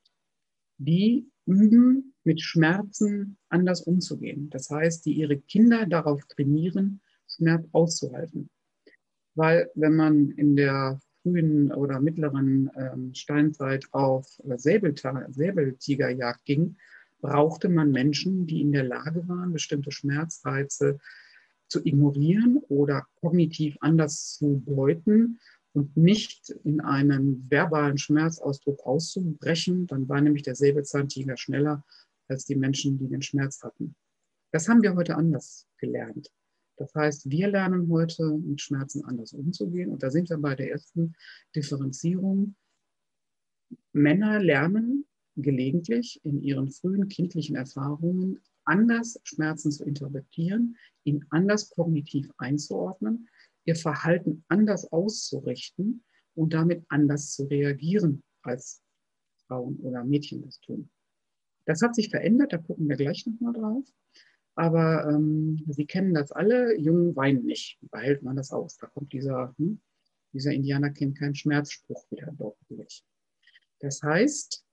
die 0.79 1.27
üben, 1.47 2.15
mit 2.25 2.41
Schmerzen 2.41 3.37
anders 3.49 3.83
umzugehen. 3.83 4.49
Das 4.51 4.71
heißt, 4.71 5.05
die 5.07 5.15
ihre 5.15 5.39
Kinder 5.39 5.87
darauf 5.87 6.25
trainieren, 6.27 7.01
Schmerz 7.27 7.67
auszuhalten. 7.73 8.49
Weil 9.35 9.71
wenn 9.75 9.97
man 9.97 10.31
in 10.31 10.57
der 10.57 11.01
frühen 11.23 11.73
oder 11.73 12.01
mittleren 12.01 12.71
ähm, 12.77 13.15
Steinzeit 13.15 13.87
auf 13.93 14.41
Säbeltigerjagd 14.57 16.45
ging, 16.45 16.77
brauchte 17.21 17.69
man 17.69 17.91
Menschen, 17.91 18.47
die 18.47 18.61
in 18.61 18.73
der 18.73 18.85
Lage 18.85 19.27
waren, 19.29 19.53
bestimmte 19.53 19.93
Schmerzreize 19.93 20.99
zu 21.69 21.85
ignorieren 21.85 22.59
oder 22.69 23.07
kognitiv 23.21 23.77
anders 23.81 24.35
zu 24.35 24.63
deuten 24.67 25.41
und 25.73 25.97
nicht 25.97 26.51
in 26.65 26.81
einen 26.81 27.51
verbalen 27.51 27.99
Schmerzausdruck 27.99 28.81
auszubrechen. 28.85 29.87
Dann 29.87 30.09
war 30.09 30.21
nämlich 30.21 30.43
der 30.43 30.55
Säbelzahntiger 30.55 31.37
schneller 31.37 31.85
als 32.29 32.45
die 32.45 32.57
Menschen, 32.57 32.99
die 32.99 33.09
den 33.09 33.23
Schmerz 33.23 33.63
hatten. 33.63 33.95
Das 34.53 34.69
haben 34.69 34.83
wir 34.83 34.95
heute 34.95 35.17
anders 35.17 35.67
gelernt. 35.79 36.31
Das 36.77 36.95
heißt, 36.95 37.31
wir 37.31 37.49
lernen 37.49 37.89
heute 37.91 38.39
mit 38.39 38.61
Schmerzen 38.61 39.05
anders 39.05 39.33
umzugehen. 39.33 39.91
Und 39.91 40.03
da 40.03 40.11
sind 40.11 40.29
wir 40.31 40.39
bei 40.39 40.55
der 40.55 40.71
ersten 40.71 41.15
Differenzierung. 41.55 42.55
Männer 43.93 44.41
lernen 44.41 45.07
gelegentlich 45.37 46.21
in 46.25 46.43
ihren 46.43 46.71
frühen 46.71 47.09
kindlichen 47.09 47.57
Erfahrungen 47.57 48.41
anders 48.65 49.21
Schmerzen 49.25 49.71
zu 49.71 49.85
interpretieren, 49.85 50.77
ihn 51.05 51.25
anders 51.31 51.71
kognitiv 51.71 52.31
einzuordnen, 52.39 53.29
ihr 53.65 53.77
Verhalten 53.77 54.45
anders 54.49 54.91
auszurichten 54.93 56.05
und 56.35 56.53
damit 56.53 56.85
anders 56.89 57.33
zu 57.33 57.45
reagieren, 57.45 58.23
als 58.43 58.83
Frauen 59.47 59.77
oder 59.81 60.05
Mädchen 60.05 60.43
das 60.43 60.61
tun. 60.61 60.91
Das 61.65 61.83
hat 61.83 61.95
sich 61.95 62.11
verändert, 62.11 62.53
da 62.53 62.59
gucken 62.59 62.89
wir 62.89 62.97
gleich 62.97 63.27
nochmal 63.27 63.53
drauf. 63.53 63.85
Aber 64.55 65.09
ähm, 65.09 65.65
Sie 65.69 65.87
kennen 65.87 66.15
das 66.15 66.33
alle, 66.33 66.79
Jungen 66.79 67.17
weinen 67.17 67.45
nicht. 67.45 67.79
Behält 67.91 68.23
man 68.23 68.37
das 68.37 68.51
aus. 68.51 68.77
Da 68.77 68.87
kommt 68.89 69.13
dieser, 69.13 69.55
hm, 69.57 69.81
dieser 70.33 70.53
Indianer 70.53 70.91
kennt 70.91 71.19
keinen 71.19 71.35
Schmerzspruch 71.35 72.05
wieder 72.11 72.35
durch. 72.69 73.05
Das 73.81 74.03
heißt, 74.03 74.65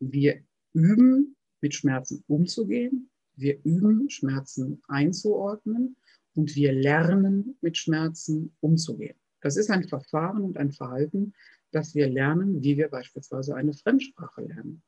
wir 0.00 0.44
üben, 0.72 1.36
mit 1.64 1.74
Schmerzen 1.74 2.22
umzugehen. 2.26 3.08
Wir 3.36 3.58
üben, 3.64 4.10
Schmerzen 4.10 4.82
einzuordnen 4.86 5.96
und 6.34 6.54
wir 6.56 6.74
lernen, 6.74 7.56
mit 7.62 7.78
Schmerzen 7.78 8.54
umzugehen. 8.60 9.16
Das 9.40 9.56
ist 9.56 9.70
ein 9.70 9.88
Verfahren 9.88 10.42
und 10.42 10.58
ein 10.58 10.72
Verhalten, 10.72 11.32
das 11.70 11.94
wir 11.94 12.06
lernen, 12.06 12.62
wie 12.62 12.76
wir 12.76 12.88
beispielsweise 12.88 13.56
eine 13.56 13.72
Fremdsprache 13.72 14.42
lernen. 14.42 14.82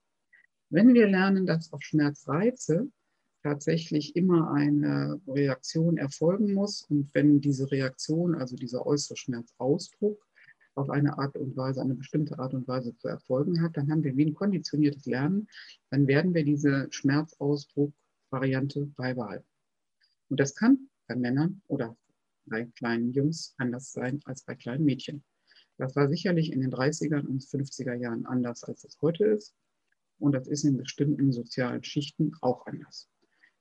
Wenn 0.69 0.93
wir 0.93 1.09
lernen, 1.09 1.47
dass 1.47 1.73
auf 1.73 1.81
Schmerzreize 1.81 2.91
tatsächlich 3.43 4.15
immer 4.15 4.53
eine 4.53 5.19
Reaktion 5.27 5.97
erfolgen 5.97 6.53
muss 6.53 6.83
und 6.91 7.15
wenn 7.15 7.41
diese 7.41 7.71
Reaktion, 7.71 8.35
also 8.35 8.55
dieser 8.55 8.85
äußere 8.85 9.17
Schmerzausdruck, 9.17 10.27
auf 10.77 10.91
eine 10.91 11.19
Art 11.19 11.37
und 11.37 11.57
Weise, 11.57 11.81
eine 11.81 11.95
bestimmte 11.95 12.39
Art 12.39 12.55
und 12.55 12.69
Weise 12.69 12.97
zu 12.97 13.09
erfolgen 13.09 13.63
hat, 13.63 13.77
dann 13.77 13.91
haben 13.91 14.05
wir 14.05 14.17
wie 14.17 14.27
ein 14.27 14.35
konditioniertes 14.35 15.07
Lernen, 15.07 15.49
dann 15.91 16.07
werden 16.07 16.35
wir 16.35 16.45
diese 16.45 16.87
Schmerzausdruck-Variante 16.91 18.87
beibehalten. 18.97 19.49
Und 20.29 20.39
das 20.41 20.55
kann 20.55 20.89
bei 21.09 21.17
Männern 21.17 21.63
oder 21.67 21.97
bei 22.45 22.67
kleinen 22.77 23.13
Jungs 23.13 23.55
anders 23.59 23.93
sein 23.93 24.21
als 24.25 24.43
bei 24.43 24.55
kleinen 24.55 24.85
Mädchen. 24.85 25.25
Das 25.79 25.97
war 25.97 26.09
sicherlich 26.09 26.53
in 26.53 26.61
den 26.61 26.73
30er 26.73 27.27
und 27.27 27.43
50er 27.43 27.95
Jahren 27.95 28.27
anders, 28.27 28.65
als 28.65 28.85
es 28.85 28.99
heute 29.03 29.25
ist. 29.25 29.55
Und 30.19 30.33
das 30.33 30.47
ist 30.49 30.65
in 30.65 30.79
bestimmten 30.79 31.33
sozialen 31.33 31.85
Schichten 31.85 32.33
auch 32.41 32.67
anders. 32.67 33.09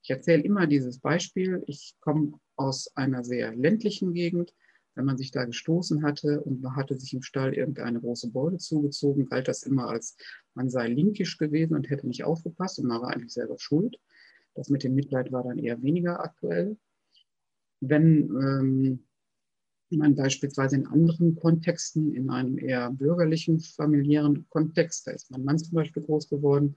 Ich 0.02 0.10
erzähle 0.10 0.44
immer 0.44 0.68
dieses 0.68 1.00
Beispiel. 1.00 1.64
Ich 1.68 1.96
komme 2.00 2.40
aus 2.56 2.96
einer 2.96 3.24
sehr 3.24 3.54
ländlichen 3.56 4.14
Gegend. 4.14 4.54
Wenn 4.96 5.06
man 5.06 5.18
sich 5.18 5.32
da 5.32 5.46
gestoßen 5.46 6.04
hatte 6.04 6.42
und 6.42 6.62
man 6.62 6.76
hatte 6.76 6.98
sich 6.98 7.14
im 7.14 7.22
Stall 7.22 7.54
irgendeine 7.54 8.00
große 8.00 8.32
Beule 8.32 8.58
zugezogen, 8.58 9.26
galt 9.26 9.48
das 9.48 9.64
immer 9.64 9.90
als, 9.90 10.18
man 10.54 10.70
sei 10.70 10.88
linkisch 10.88 11.38
gewesen 11.38 11.76
und 11.76 11.90
hätte 11.90 12.08
nicht 12.08 12.24
aufgepasst 12.24 12.80
und 12.80 12.88
man 12.88 13.02
war 13.02 13.12
eigentlich 13.12 13.34
selber 13.34 13.60
schuld. 13.60 13.98
Das 14.54 14.70
mit 14.70 14.84
dem 14.84 14.96
Mitleid 14.96 15.32
war 15.32 15.44
dann 15.44 15.60
eher 15.60 15.82
weniger 15.82 16.22
aktuell 16.22 16.78
wenn 17.90 18.30
ähm, 18.42 19.00
man 19.90 20.16
beispielsweise 20.16 20.76
in 20.76 20.88
anderen 20.88 21.36
Kontexten, 21.36 22.14
in 22.14 22.30
einem 22.30 22.58
eher 22.58 22.92
bürgerlichen, 22.92 23.60
familiären 23.60 24.48
Kontext, 24.50 25.08
da 25.08 25.12
ist 25.12 25.32
mein 25.32 25.44
Mann 25.44 25.58
zum 25.58 25.76
Beispiel 25.76 26.04
groß 26.04 26.30
geworden, 26.30 26.76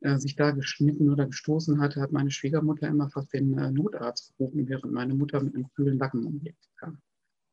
äh, 0.00 0.18
sich 0.18 0.36
da 0.36 0.50
geschnitten 0.50 1.10
oder 1.10 1.26
gestoßen 1.26 1.80
hatte, 1.80 2.00
hat 2.00 2.12
meine 2.12 2.30
Schwiegermutter 2.30 2.88
immer 2.88 3.10
fast 3.10 3.32
den 3.32 3.56
äh, 3.58 3.70
Notarzt 3.70 4.36
gerufen, 4.36 4.68
während 4.68 4.92
meine 4.92 5.14
Mutter 5.14 5.42
mit 5.42 5.54
einem 5.54 5.70
kühlen 5.74 5.98
Nacken 5.98 6.24
umgelegt 6.24 6.68
kam. 6.76 6.98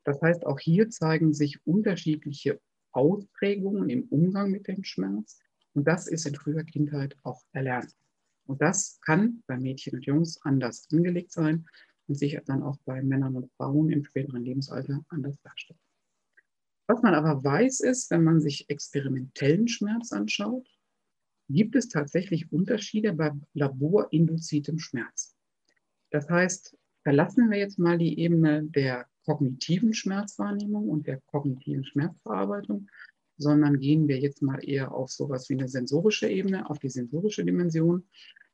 Das 0.04 0.22
heißt, 0.22 0.46
auch 0.46 0.60
hier 0.60 0.90
zeigen 0.90 1.34
sich 1.34 1.66
unterschiedliche 1.66 2.60
Ausprägungen 2.92 3.90
im 3.90 4.04
Umgang 4.10 4.52
mit 4.52 4.68
dem 4.68 4.84
Schmerz. 4.84 5.40
Und 5.74 5.88
das 5.88 6.08
ist 6.08 6.26
in 6.26 6.36
früher 6.36 6.64
Kindheit 6.64 7.16
auch 7.24 7.42
erlernt. 7.54 7.96
Und 8.46 8.62
das 8.62 9.00
kann 9.02 9.44
bei 9.48 9.58
Mädchen 9.58 9.94
und 9.94 10.06
Jungs 10.06 10.42
anders 10.42 10.88
angelegt 10.92 11.32
sein 11.32 11.66
und 12.08 12.16
sich 12.16 12.38
dann 12.46 12.64
auch 12.64 12.78
bei 12.84 13.02
Männern 13.02 13.36
und 13.36 13.52
Frauen 13.54 13.90
im 13.90 14.04
späteren 14.04 14.44
Lebensalter 14.44 15.06
anders 15.10 15.40
darstellt. 15.42 15.80
Was 16.88 17.02
man 17.02 17.14
aber 17.14 17.42
weiß, 17.44 17.80
ist, 17.82 18.12
wenn 18.12 18.24
man 18.24 18.42
sich 18.42 18.70
experimentellen 18.70 19.68
Schmerz 19.70 20.12
anschaut, 20.12 20.68
gibt 21.48 21.76
es 21.76 21.88
tatsächlich 21.88 22.52
Unterschiede 22.52 23.14
bei 23.14 23.32
laborinduziertem 23.54 24.80
Schmerz. 24.80 25.36
Das 26.10 26.30
heißt, 26.30 26.78
verlassen 27.04 27.50
wir 27.50 27.60
jetzt 27.60 27.80
mal 27.80 27.98
die 27.98 28.20
Ebene 28.20 28.64
der 28.64 29.08
kognitiven 29.32 29.94
Schmerzwahrnehmung 29.94 30.90
und 30.90 31.08
der 31.08 31.22
kognitiven 31.28 31.86
Schmerzverarbeitung, 31.86 32.90
sondern 33.38 33.80
gehen 33.80 34.08
wir 34.08 34.20
jetzt 34.20 34.42
mal 34.42 34.60
eher 34.64 34.94
auf 34.94 35.10
sowas 35.10 35.50
wie 35.50 35.54
eine 35.54 35.68
sensorische 35.68 36.28
Ebene, 36.28 36.70
auf 36.70 36.80
die 36.80 36.90
sensorische 36.90 37.44
Dimension 37.44 38.04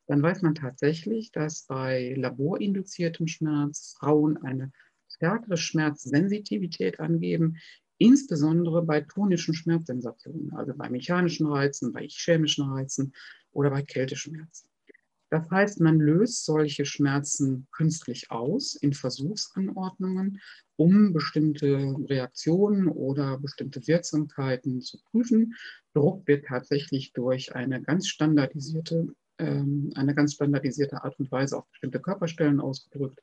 dann 0.08 0.24
weiß 0.24 0.42
man 0.42 0.56
tatsächlich, 0.56 1.32
dass 1.32 1.63
bei 1.63 2.16
laborinduziertem 2.18 3.28
Schmerz 3.28 3.96
Frauen 4.00 4.38
eine 4.38 4.72
stärkere 5.10 5.58
Schmerzsensitivität 5.58 7.00
angeben, 7.00 7.58
insbesondere 7.98 8.84
bei 8.84 9.02
tonischen 9.02 9.54
Schmerzsensationen, 9.54 10.54
also 10.54 10.74
bei 10.76 10.90
mechanischen 10.90 11.48
Reizen, 11.48 11.92
bei 11.92 12.08
chemischen 12.08 12.70
Reizen 12.70 13.13
oder 13.52 13.70
bei 13.70 13.82
Kälteschmerzen. 13.82 14.67
Das 15.30 15.50
heißt, 15.52 15.82
man 15.82 16.00
löst 16.00 16.46
solche 16.46 16.86
Schmerzen 16.86 17.68
künstlich 17.72 18.32
aus 18.32 18.76
in 18.76 18.94
Versuchsanordnungen, 18.94 20.40
um 20.78 21.12
bestimmte 21.12 21.96
Reaktionen 22.08 22.88
oder 22.88 23.38
bestimmte 23.38 23.86
Wirksamkeiten 23.88 24.82
zu 24.82 25.00
prüfen. 25.12 25.56
Druck 25.94 26.28
wird 26.28 26.46
tatsächlich 26.46 27.12
durch 27.13 27.56
eine 27.56 27.82
ganz 27.82 28.08
standardisierte 28.08 29.13
ähm, 29.40 29.92
eine 29.96 30.16
ganz 30.16 30.34
standardisierte 30.34 31.04
Art 31.04 31.20
und 31.20 31.32
Weise 31.32 31.58
auf 31.58 31.68
bestimmte 31.70 32.00
Körperstellen 32.00 32.60
ausgedrückt. 32.60 33.20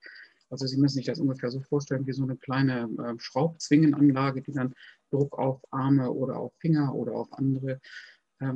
Also 0.51 0.67
Sie 0.67 0.77
müssen 0.77 0.97
sich 0.97 1.07
das 1.07 1.19
ungefähr 1.19 1.51
so 1.51 1.61
vorstellen 1.61 2.07
wie 2.07 2.13
so 2.13 2.23
eine 2.23 2.37
kleine 2.37 2.89
äh, 2.99 3.19
Schraubzwingenanlage, 3.19 4.43
die 4.43 4.53
dann 4.53 4.75
Druck 5.11 5.39
auf 5.39 5.61
Arme 5.71 6.13
oder 6.13 6.37
auf 6.37 6.53
Finger 6.59 6.95
oder 6.95 7.15
auf 7.15 7.33
andere 7.33 7.73
ähm, 7.73 7.81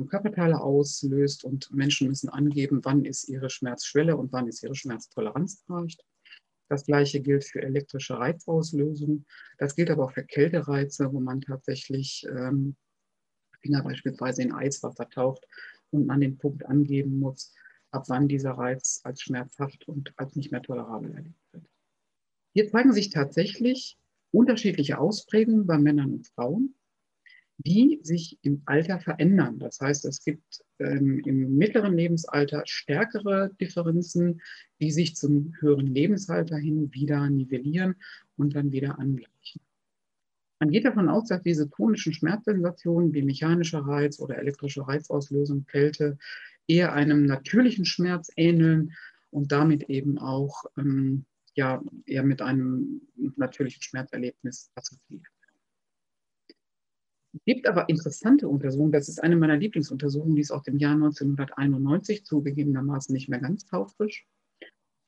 Körperteile 0.07 0.59
auslöst 0.59 1.43
und 1.43 1.71
Menschen 1.73 2.07
müssen 2.07 2.29
angeben, 2.29 2.81
wann 2.83 3.05
ist 3.05 3.27
ihre 3.27 3.49
Schmerzschwelle 3.49 4.17
und 4.17 4.31
wann 4.31 4.47
ist 4.47 4.63
ihre 4.63 4.75
Schmerztoleranz 4.75 5.63
erreicht. 5.67 6.03
Das 6.69 6.85
gleiche 6.85 7.19
gilt 7.21 7.45
für 7.45 7.61
elektrische 7.61 8.17
Reizauslösung. 8.17 9.25
Das 9.57 9.75
gilt 9.75 9.89
aber 9.89 10.05
auch 10.05 10.11
für 10.11 10.23
Kältereize, 10.23 11.11
wo 11.11 11.19
man 11.19 11.41
tatsächlich 11.41 12.25
ähm, 12.29 12.75
Finger 13.61 13.83
beispielsweise 13.83 14.43
in 14.43 14.53
Eiswasser 14.53 15.09
taucht 15.09 15.45
und 15.89 16.05
man 16.05 16.21
den 16.21 16.37
Punkt 16.37 16.65
angeben 16.65 17.19
muss, 17.19 17.53
ab 17.91 18.05
wann 18.07 18.27
dieser 18.27 18.51
Reiz 18.51 19.01
als 19.03 19.21
schmerzhaft 19.21 19.87
und 19.87 20.13
als 20.17 20.35
nicht 20.35 20.51
mehr 20.51 20.61
tolerabel 20.61 21.11
erlebt 21.13 21.53
wird. 21.53 21.65
Hier 22.53 22.69
zeigen 22.69 22.93
sich 22.93 23.09
tatsächlich 23.09 23.97
unterschiedliche 24.31 24.99
Ausprägungen 24.99 25.65
bei 25.65 25.77
Männern 25.77 26.13
und 26.13 26.27
Frauen. 26.27 26.75
Die 27.59 27.99
sich 28.03 28.37
im 28.41 28.61
Alter 28.65 28.99
verändern. 28.99 29.59
Das 29.59 29.81
heißt, 29.81 30.05
es 30.05 30.23
gibt 30.23 30.63
ähm, 30.79 31.21
im 31.25 31.57
mittleren 31.57 31.93
Lebensalter 31.93 32.63
stärkere 32.65 33.51
Differenzen, 33.59 34.41
die 34.79 34.91
sich 34.91 35.15
zum 35.15 35.53
höheren 35.59 35.87
Lebensalter 35.87 36.57
hin 36.57 36.93
wieder 36.93 37.29
nivellieren 37.29 37.95
und 38.37 38.55
dann 38.55 38.71
wieder 38.71 38.97
angleichen. 38.97 39.61
Man 40.59 40.71
geht 40.71 40.85
davon 40.85 41.09
aus, 41.09 41.27
dass 41.27 41.41
diese 41.41 41.69
chronischen 41.69 42.13
Schmerzsensationen 42.13 43.13
wie 43.13 43.23
mechanischer 43.23 43.79
Reiz 43.79 44.19
oder 44.19 44.37
elektrische 44.37 44.87
Reizauslösung, 44.87 45.65
Kälte 45.65 46.17
eher 46.67 46.93
einem 46.93 47.25
natürlichen 47.25 47.85
Schmerz 47.85 48.31
ähneln 48.37 48.93
und 49.31 49.51
damit 49.51 49.89
eben 49.89 50.17
auch 50.17 50.63
ähm, 50.77 51.25
ja, 51.55 51.81
eher 52.05 52.23
mit 52.23 52.41
einem 52.41 53.01
natürlichen 53.35 53.81
Schmerzerlebnis 53.81 54.71
assoziiert. 54.75 55.27
Gibt 57.45 57.67
aber 57.67 57.89
interessante 57.89 58.47
Untersuchungen, 58.47 58.91
das 58.91 59.07
ist 59.07 59.21
eine 59.21 59.35
meiner 59.35 59.57
Lieblingsuntersuchungen, 59.57 60.35
die 60.35 60.41
ist 60.41 60.51
aus 60.51 60.63
dem 60.63 60.77
Jahr 60.77 60.93
1991, 60.93 62.25
zugegebenermaßen 62.25 63.13
nicht 63.13 63.29
mehr 63.29 63.39
ganz 63.39 63.65
taufrisch. 63.65 64.27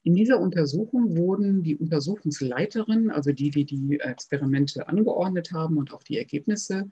In 0.03 0.15
dieser 0.15 0.39
Untersuchung 0.39 1.15
wurden 1.17 1.63
die 1.63 1.77
Untersuchungsleiterinnen, 1.77 3.11
also 3.11 3.31
die, 3.31 3.49
die 3.49 3.65
die 3.65 3.99
Experimente 3.99 4.87
angeordnet 4.87 5.51
haben 5.51 5.77
und 5.77 5.93
auch 5.93 6.03
die 6.03 6.17
Ergebnisse 6.17 6.89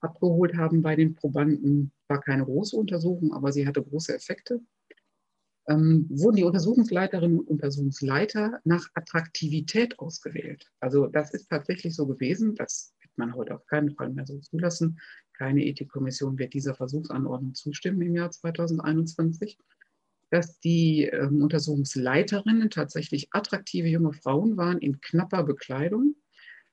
abgeholt 0.00 0.56
haben 0.56 0.82
bei 0.82 0.96
den 0.96 1.14
Probanden, 1.14 1.92
war 2.08 2.20
keine 2.20 2.44
große 2.44 2.76
Untersuchung, 2.76 3.32
aber 3.32 3.52
sie 3.52 3.66
hatte 3.66 3.82
große 3.82 4.14
Effekte, 4.14 4.60
ähm, 5.68 6.06
wurden 6.10 6.36
die 6.36 6.44
Untersuchungsleiterinnen 6.44 7.38
und 7.38 7.48
Untersuchungsleiter 7.48 8.60
nach 8.64 8.88
Attraktivität 8.94 9.98
ausgewählt. 9.98 10.70
Also 10.80 11.06
das 11.06 11.32
ist 11.32 11.48
tatsächlich 11.48 11.94
so 11.94 12.06
gewesen, 12.06 12.54
das 12.54 12.94
wird 13.10 13.18
man 13.18 13.34
heute 13.34 13.54
auf 13.54 13.66
keinen 13.66 13.90
Fall 13.90 14.10
mehr 14.10 14.26
so 14.26 14.38
zulassen. 14.38 15.00
Keine 15.34 15.64
Ethikkommission 15.64 16.38
wird 16.38 16.54
dieser 16.54 16.74
Versuchsanordnung 16.74 17.54
zustimmen 17.54 18.02
im 18.02 18.14
Jahr 18.14 18.30
2021 18.30 19.58
dass 20.30 20.60
die 20.60 21.04
ähm, 21.04 21.42
Untersuchungsleiterinnen 21.42 22.70
tatsächlich 22.70 23.28
attraktive 23.32 23.88
junge 23.88 24.12
Frauen 24.12 24.56
waren 24.56 24.78
in 24.78 25.00
knapper 25.00 25.42
Bekleidung, 25.42 26.14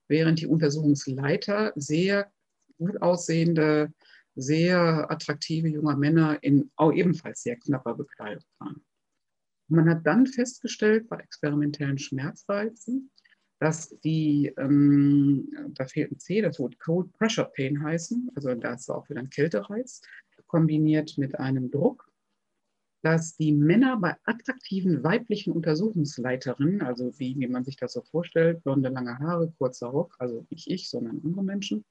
während 0.07 0.39
die 0.39 0.47
Untersuchungsleiter 0.47 1.73
sehr 1.75 2.31
gut 2.77 3.01
aussehende, 3.01 3.91
sehr 4.35 5.09
attraktive 5.09 5.67
junge 5.67 5.97
Männer 5.97 6.37
in 6.43 6.69
auch 6.75 6.93
ebenfalls 6.93 7.41
sehr 7.41 7.57
knapper 7.57 7.95
Bekleidung 7.95 8.43
waren. 8.59 8.85
Man 9.69 9.89
hat 9.89 10.05
dann 10.05 10.27
festgestellt 10.27 11.09
bei 11.09 11.17
experimentellen 11.17 11.97
Schmerzreizen, 11.97 13.11
dass 13.59 13.89
die, 14.01 14.53
ähm, 14.57 15.49
da 15.73 15.85
fehlt 15.85 16.11
ein 16.11 16.19
C, 16.19 16.41
das 16.41 16.59
wird 16.59 16.79
Cold 16.79 17.11
Pressure 17.13 17.51
Pain 17.55 17.81
heißen, 17.81 18.31
also 18.35 18.53
da 18.53 18.73
ist 18.73 18.89
auch 18.89 19.09
wieder 19.09 19.19
ein 19.19 19.29
Kältereiz, 19.29 20.01
kombiniert 20.47 21.17
mit 21.17 21.39
einem 21.39 21.71
Druck 21.71 22.07
dass 23.03 23.37
die 23.37 23.51
Männer 23.51 23.97
bei 23.97 24.15
attraktiven 24.25 25.03
weiblichen 25.03 25.53
Untersuchungsleiterinnen, 25.53 26.81
also 26.81 27.17
wie, 27.19 27.37
wie 27.37 27.47
man 27.47 27.63
sich 27.63 27.77
das 27.77 27.93
so 27.93 28.01
vorstellt, 28.01 28.63
blonde, 28.63 28.89
lange 28.89 29.17
Haare, 29.19 29.53
kurzer 29.57 29.87
Rock, 29.87 30.15
also 30.19 30.45
nicht 30.49 30.67
ich, 30.69 30.89
sondern 30.89 31.21
andere 31.23 31.43
Menschen, 31.43 31.85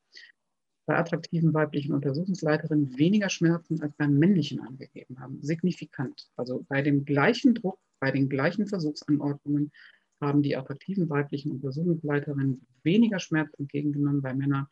bei 0.87 0.97
attraktiven 0.97 1.53
weiblichen 1.55 1.95
Untersuchungsleiterinnen 1.95 2.99
weniger 2.99 3.29
Schmerzen 3.29 3.81
als 3.83 3.95
beim 3.97 4.19
männlichen 4.19 4.61
angegeben 4.61 5.19
haben. 5.19 5.43
Signifikant. 5.43 6.29
Also 6.37 6.65
bei 6.69 6.83
dem 6.83 7.05
gleichen 7.05 7.55
Druck, 7.55 7.79
bei 7.99 8.11
den 8.11 8.29
gleichen 8.29 8.67
Versuchsanordnungen 8.67 9.73
haben 10.21 10.43
die 10.43 10.57
attraktiven 10.57 11.09
weiblichen 11.09 11.53
Untersuchungsleiterinnen 11.53 12.67
weniger 12.83 13.19
Schmerz 13.19 13.53
entgegengenommen 13.59 14.23
bei 14.23 14.35
Männern 14.35 14.67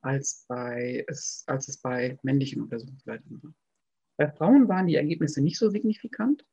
als, 0.00 0.44
bei, 0.48 1.04
als 1.08 1.68
es 1.68 1.78
bei 1.78 2.18
männlichen 2.22 2.62
Untersuchungsleiterinnen 2.62 3.42
war. 3.42 3.54
Bei 4.16 4.28
Frauen 4.28 4.68
waren 4.68 4.86
die 4.86 4.96
Ergebnisse 4.96 5.40
nicht 5.40 5.58
so 5.58 5.70
signifikant. 5.70 6.44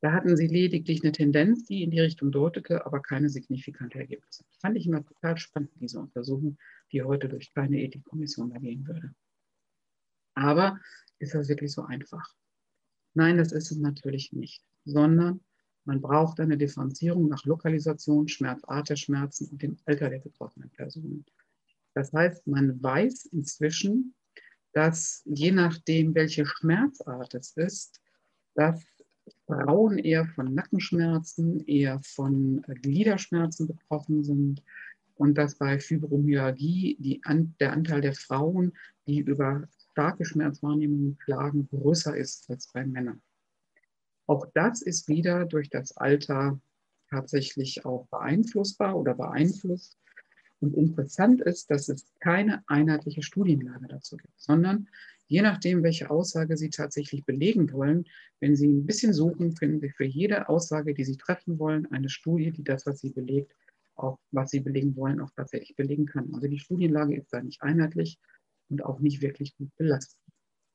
Da 0.00 0.12
hatten 0.12 0.36
sie 0.36 0.46
lediglich 0.46 1.02
eine 1.02 1.12
Tendenz, 1.12 1.64
die 1.64 1.82
in 1.82 1.90
die 1.90 2.00
Richtung 2.00 2.30
deutete, 2.30 2.84
aber 2.84 3.00
keine 3.00 3.30
signifikante 3.30 3.98
Ergebnisse. 3.98 4.44
Das 4.44 4.58
fand 4.58 4.76
ich 4.76 4.86
immer 4.86 5.04
total 5.04 5.38
spannend, 5.38 5.70
diese 5.80 5.98
Untersuchung, 5.98 6.58
die 6.92 7.02
heute 7.02 7.28
durch 7.28 7.52
keine 7.54 7.80
Ethikkommission 7.80 8.50
da 8.50 8.58
gehen 8.58 8.86
würde. 8.86 9.14
Aber 10.34 10.78
ist 11.18 11.34
das 11.34 11.48
wirklich 11.48 11.72
so 11.72 11.82
einfach? 11.82 12.34
Nein, 13.14 13.38
das 13.38 13.52
ist 13.52 13.70
es 13.70 13.78
natürlich 13.78 14.32
nicht, 14.32 14.62
sondern 14.84 15.40
man 15.84 16.00
braucht 16.00 16.40
eine 16.40 16.56
Differenzierung 16.56 17.28
nach 17.28 17.44
Lokalisation, 17.44 18.28
Schmerzart 18.28 18.88
der 18.88 18.96
Schmerzen 18.96 19.48
und 19.48 19.62
dem 19.62 19.76
Alter 19.84 20.10
der 20.10 20.18
betroffenen 20.18 20.70
Personen. 20.70 21.24
Das 21.94 22.12
heißt, 22.12 22.46
man 22.46 22.82
weiß 22.82 23.26
inzwischen, 23.26 24.14
dass 24.72 25.22
je 25.24 25.52
nachdem, 25.52 26.14
welche 26.14 26.44
Schmerzart 26.46 27.34
es 27.34 27.52
ist, 27.56 28.00
dass 28.54 28.82
Frauen 29.46 29.98
eher 29.98 30.26
von 30.26 30.54
Nackenschmerzen, 30.54 31.64
eher 31.66 32.00
von 32.02 32.62
äh, 32.64 32.74
Gliederschmerzen 32.74 33.68
betroffen 33.68 34.24
sind 34.24 34.62
und 35.16 35.38
dass 35.38 35.56
bei 35.56 35.78
Fibromyalgie 35.78 36.96
die, 36.98 37.20
der 37.60 37.72
Anteil 37.72 38.00
der 38.00 38.14
Frauen, 38.14 38.72
die 39.06 39.20
über 39.20 39.68
starke 39.92 40.24
Schmerzwahrnehmungen 40.24 41.18
klagen, 41.18 41.68
größer 41.68 42.16
ist 42.16 42.50
als 42.50 42.70
bei 42.72 42.84
Männern. 42.84 43.22
Auch 44.26 44.46
das 44.54 44.82
ist 44.82 45.08
wieder 45.08 45.44
durch 45.44 45.68
das 45.70 45.96
Alter 45.96 46.60
tatsächlich 47.10 47.84
auch 47.84 48.06
beeinflussbar 48.08 48.96
oder 48.96 49.14
beeinflusst. 49.14 49.98
Und 50.60 50.74
interessant 50.74 51.42
ist, 51.42 51.70
dass 51.70 51.88
es 51.88 52.06
keine 52.20 52.64
einheitliche 52.68 53.22
Studienlage 53.22 53.86
dazu 53.86 54.16
gibt, 54.16 54.40
sondern 54.40 54.88
je 55.26 55.42
nachdem, 55.42 55.82
welche 55.82 56.10
Aussage 56.10 56.56
Sie 56.56 56.70
tatsächlich 56.70 57.24
belegen 57.24 57.70
wollen, 57.72 58.06
wenn 58.40 58.56
Sie 58.56 58.68
ein 58.68 58.86
bisschen 58.86 59.12
suchen, 59.12 59.56
finden 59.56 59.80
Sie 59.80 59.90
für 59.90 60.04
jede 60.04 60.48
Aussage, 60.48 60.94
die 60.94 61.04
Sie 61.04 61.16
treffen 61.16 61.58
wollen, 61.58 61.90
eine 61.92 62.08
Studie, 62.08 62.50
die 62.50 62.64
das, 62.64 62.86
was 62.86 63.00
Sie 63.00 63.10
belegt, 63.10 63.54
auch 63.94 64.18
was 64.30 64.50
Sie 64.50 64.60
belegen 64.60 64.96
wollen, 64.96 65.20
auch 65.20 65.30
tatsächlich 65.36 65.76
belegen 65.76 66.06
kann. 66.06 66.32
Also 66.34 66.48
die 66.48 66.58
Studienlage 66.58 67.16
ist 67.16 67.32
da 67.32 67.42
nicht 67.42 67.62
einheitlich 67.62 68.18
und 68.70 68.84
auch 68.84 69.00
nicht 69.00 69.20
wirklich 69.20 69.56
gut 69.56 69.74
belastet. 69.76 70.18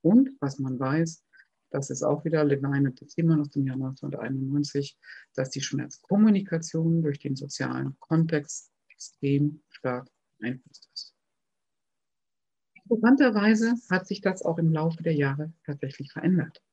Und 0.01 0.31
was 0.39 0.59
man 0.59 0.79
weiß, 0.79 1.23
das 1.71 1.89
ist 1.89 2.03
auch 2.03 2.25
wieder 2.25 2.43
Levine 2.43 2.89
und 2.89 3.11
Zimmer 3.11 3.39
aus 3.39 3.49
dem 3.51 3.65
Jahr 3.65 3.75
1991, 3.75 4.97
dass 5.35 5.49
die 5.49 5.61
Schmerzkommunikation 5.61 7.01
durch 7.01 7.19
den 7.19 7.35
sozialen 7.35 7.97
Kontext 7.99 8.71
extrem 8.89 9.61
stark 9.69 10.09
beeinflusst 10.39 10.89
ist. 10.93 11.15
Interessanterweise 12.83 13.75
hat 13.89 14.07
sich 14.07 14.21
das 14.21 14.41
auch 14.41 14.57
im 14.57 14.71
Laufe 14.71 15.03
der 15.03 15.13
Jahre 15.13 15.53
tatsächlich 15.63 16.11
verändert. 16.11 16.63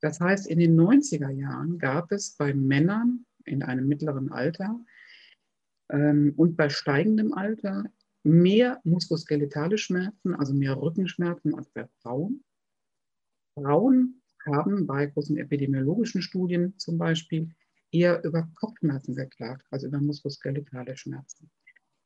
Das 0.00 0.18
heißt, 0.18 0.46
in 0.46 0.58
den 0.58 0.80
90er 0.80 1.30
Jahren 1.30 1.78
gab 1.78 2.10
es 2.10 2.36
bei 2.36 2.54
Männern 2.54 3.26
in 3.44 3.62
einem 3.62 3.86
mittleren 3.86 4.32
Alter 4.32 4.80
ähm, 5.90 6.32
und 6.36 6.56
bei 6.56 6.70
steigendem 6.70 7.34
Alter 7.34 7.84
mehr 8.24 8.80
muskuloskeletale 8.84 9.78
Schmerzen, 9.78 10.34
also 10.34 10.54
mehr 10.54 10.80
Rückenschmerzen 10.80 11.54
als 11.54 11.68
bei 11.70 11.86
Frauen. 12.00 12.42
Frauen 13.54 14.21
haben 14.46 14.86
bei 14.86 15.06
großen 15.06 15.36
epidemiologischen 15.36 16.22
Studien 16.22 16.78
zum 16.78 16.98
Beispiel 16.98 17.54
eher 17.90 18.22
über 18.24 18.48
Kopfschmerzen 18.54 19.14
geklagt, 19.14 19.66
also 19.70 19.86
über 19.86 20.00
muskuloskeletale 20.00 20.96
Schmerzen. 20.96 21.50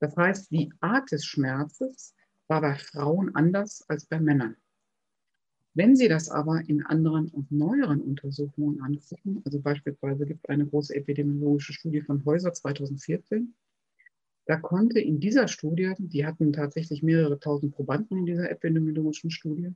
Das 0.01 0.17
heißt, 0.17 0.51
die 0.51 0.73
Art 0.81 1.11
des 1.11 1.25
Schmerzes 1.25 2.15
war 2.49 2.61
bei 2.61 2.75
Frauen 2.75 3.35
anders 3.35 3.85
als 3.89 4.07
bei 4.07 4.21
Männern. 4.21 4.57
Wenn 5.75 5.95
Sie 5.95 6.09
das 6.09 6.31
aber 6.31 6.63
in 6.67 6.83
anderen 6.87 7.29
und 7.29 7.53
neueren 7.53 8.01
Untersuchungen 8.01 8.81
angucken, 8.81 9.43
also 9.45 9.61
beispielsweise 9.61 10.25
gibt 10.25 10.41
es 10.45 10.49
eine 10.49 10.67
große 10.67 10.95
epidemiologische 10.95 11.75
Studie 11.75 12.01
von 12.01 12.25
Häuser 12.25 12.53
2014, 12.53 13.55
da 14.47 14.57
konnte 14.57 15.01
in 15.01 15.21
dieser 15.21 15.49
Studie, 15.49 15.93
die 15.99 16.25
hatten 16.25 16.53
tatsächlich 16.53 17.03
mehrere 17.03 17.39
tausend 17.41 17.75
Probanden 17.75 18.19
in 18.19 18.27
dieser 18.27 18.49
epidemiologischen 18.51 19.31
Studie, 19.31 19.75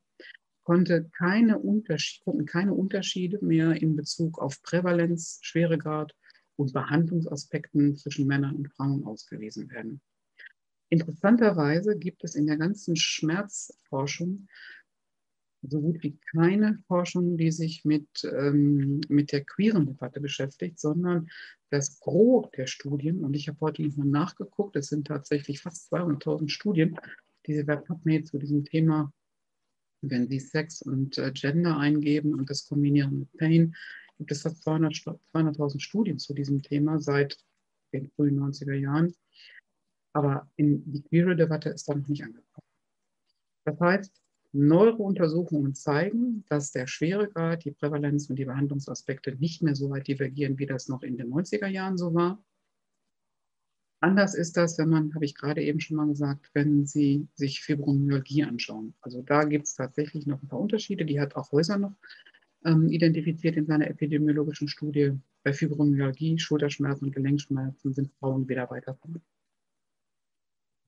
konnte 0.62 1.11
keine 1.16 1.59
konnten 1.59 2.46
keine 2.46 2.75
Unterschiede 2.75 3.38
mehr 3.42 3.73
in 3.81 3.96
Bezug 3.96 4.38
auf 4.38 4.62
Prävalenz, 4.62 5.38
Schweregrad 5.42 6.14
und 6.57 6.73
Behandlungsaspekten 6.73 7.96
zwischen 7.96 8.27
Männern 8.27 8.57
und 8.57 8.68
Frauen 8.68 9.05
ausgewiesen 9.05 9.70
werden. 9.70 10.01
Interessanterweise 10.88 11.96
gibt 11.96 12.25
es 12.25 12.35
in 12.35 12.46
der 12.46 12.57
ganzen 12.57 12.96
Schmerzforschung 12.96 14.49
so 15.62 15.81
gut 15.81 16.03
wie 16.03 16.18
keine 16.33 16.79
Forschung, 16.87 17.37
die 17.37 17.51
sich 17.51 17.85
mit, 17.85 18.09
ähm, 18.25 19.01
mit 19.09 19.33
der 19.33 19.44
queeren 19.44 19.87
Debatte 19.87 20.20
beschäftigt, 20.20 20.79
sondern 20.81 21.29
das 21.70 22.01
Gros 22.01 22.51
der 22.57 22.66
Studien, 22.66 23.25
und 23.25 23.35
ich 23.35 23.49
habe 23.49 23.61
heute 23.61 23.83
nochmal 23.83 24.07
nachgeguckt, 24.07 24.77
es 24.77 24.88
sind 24.88 25.07
tatsächlich 25.07 25.61
fast 25.61 25.92
200.000 25.92 26.49
Studien, 26.49 26.99
die 27.46 27.55
Sie 27.55 27.64
bei 27.64 27.77
PubMed 27.77 28.27
zu 28.27 28.38
diesem 28.38 28.64
Thema, 28.64 29.12
wenn 30.02 30.28
Sie 30.28 30.40
Sex 30.40 30.82
und 30.82 31.18
äh, 31.18 31.32
Gender 31.32 31.76
eingeben 31.76 32.34
und 32.34 32.50
das 32.50 32.66
kombinieren 32.66 33.20
mit 33.20 33.32
Pain, 33.36 33.74
gibt 34.18 34.32
es 34.32 34.42
fast 34.42 34.66
200.000 34.66 35.18
200 35.32 35.82
Studien 35.82 36.18
zu 36.18 36.34
diesem 36.34 36.62
Thema 36.62 36.98
seit 37.00 37.38
den 37.92 38.08
frühen 38.10 38.38
90er 38.38 38.74
Jahren. 38.74 39.14
Aber 40.12 40.50
in 40.56 40.90
die 40.90 41.02
queere 41.02 41.36
Debatte 41.36 41.70
ist 41.70 41.88
da 41.88 41.94
noch 41.94 42.08
nicht 42.08 42.22
angekommen. 42.22 42.66
Das 43.64 43.78
heißt, 43.78 44.20
neuere 44.52 44.96
Untersuchungen 44.96 45.74
zeigen, 45.74 46.44
dass 46.48 46.72
der 46.72 46.86
Schweregrad, 46.86 47.64
die 47.64 47.70
Prävalenz 47.70 48.28
und 48.28 48.36
die 48.36 48.44
Behandlungsaspekte 48.44 49.36
nicht 49.36 49.62
mehr 49.62 49.76
so 49.76 49.90
weit 49.90 50.08
divergieren, 50.08 50.58
wie 50.58 50.66
das 50.66 50.88
noch 50.88 51.02
in 51.02 51.16
den 51.16 51.32
90er 51.32 51.68
Jahren 51.68 51.96
so 51.96 52.12
war. 52.14 52.42
Anders 54.00 54.34
ist 54.34 54.56
das, 54.56 54.78
wenn 54.78 54.88
man, 54.88 55.14
habe 55.14 55.26
ich 55.26 55.34
gerade 55.34 55.62
eben 55.62 55.78
schon 55.78 55.98
mal 55.98 56.06
gesagt, 56.06 56.50
wenn 56.54 56.86
Sie 56.86 57.28
sich 57.34 57.60
Fibromyalgie 57.60 58.44
anschauen. 58.44 58.94
Also 59.02 59.20
da 59.20 59.44
gibt 59.44 59.66
es 59.66 59.74
tatsächlich 59.74 60.26
noch 60.26 60.42
ein 60.42 60.48
paar 60.48 60.60
Unterschiede. 60.60 61.04
Die 61.04 61.20
hat 61.20 61.36
auch 61.36 61.52
Häuser 61.52 61.76
noch 61.76 61.94
ähm, 62.64 62.88
identifiziert 62.88 63.56
in 63.56 63.66
seiner 63.66 63.88
epidemiologischen 63.88 64.68
Studie. 64.68 65.12
Bei 65.42 65.52
Fibromyalgie, 65.52 66.38
Schulterschmerzen 66.38 67.06
und 67.06 67.14
Gelenkschmerzen 67.14 67.92
sind 67.92 68.10
Frauen 68.18 68.48
wieder 68.48 68.70
weiterkommen. 68.70 69.22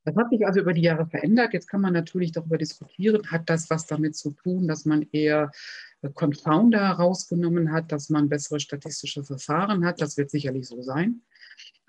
Das 0.05 0.17
hat 0.17 0.31
sich 0.31 0.45
also 0.47 0.61
über 0.61 0.73
die 0.73 0.83
Jahre 0.83 1.07
verändert. 1.07 1.53
Jetzt 1.53 1.69
kann 1.69 1.81
man 1.81 1.93
natürlich 1.93 2.33
darüber 2.33 2.59
diskutieren, 2.59 3.31
hat 3.31 3.49
das 3.49 3.71
was 3.71 3.87
damit 3.87 4.17
zu 4.17 4.33
tun, 4.33 4.67
dass 4.67 4.85
man 4.85 5.07
eher 5.13 5.53
äh, 6.01 6.09
Confounder 6.11 6.89
herausgenommen 6.89 7.73
hat, 7.73 7.93
dass 7.93 8.09
man 8.09 8.29
bessere 8.29 8.59
statistische 8.59 9.23
Verfahren 9.23 9.85
hat. 9.85 10.01
Das 10.01 10.17
wird 10.17 10.31
sicherlich 10.31 10.67
so 10.67 10.83
sein. 10.83 11.23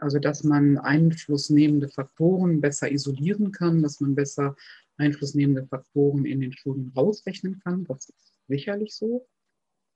Also 0.03 0.19
dass 0.19 0.43
man 0.43 0.77
einflussnehmende 0.77 1.87
Faktoren 1.87 2.59
besser 2.59 2.91
isolieren 2.91 3.51
kann, 3.51 3.81
dass 3.81 4.01
man 4.01 4.15
besser 4.15 4.55
einflussnehmende 4.97 5.65
Faktoren 5.65 6.25
in 6.25 6.41
den 6.41 6.51
Studien 6.51 6.91
rausrechnen 6.95 7.59
kann. 7.63 7.85
Das 7.85 8.09
ist 8.09 8.33
sicherlich 8.47 8.93
so. 8.93 9.25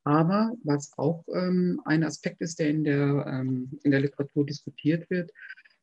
Aber 0.05 0.53
was 0.63 0.97
auch 0.97 1.25
ähm, 1.33 1.81
ein 1.83 2.05
Aspekt 2.05 2.39
ist, 2.39 2.59
der 2.59 2.69
in 2.69 2.85
der, 2.85 3.25
ähm, 3.27 3.77
in 3.83 3.91
der 3.91 3.99
Literatur 3.99 4.45
diskutiert 4.45 5.09
wird, 5.09 5.31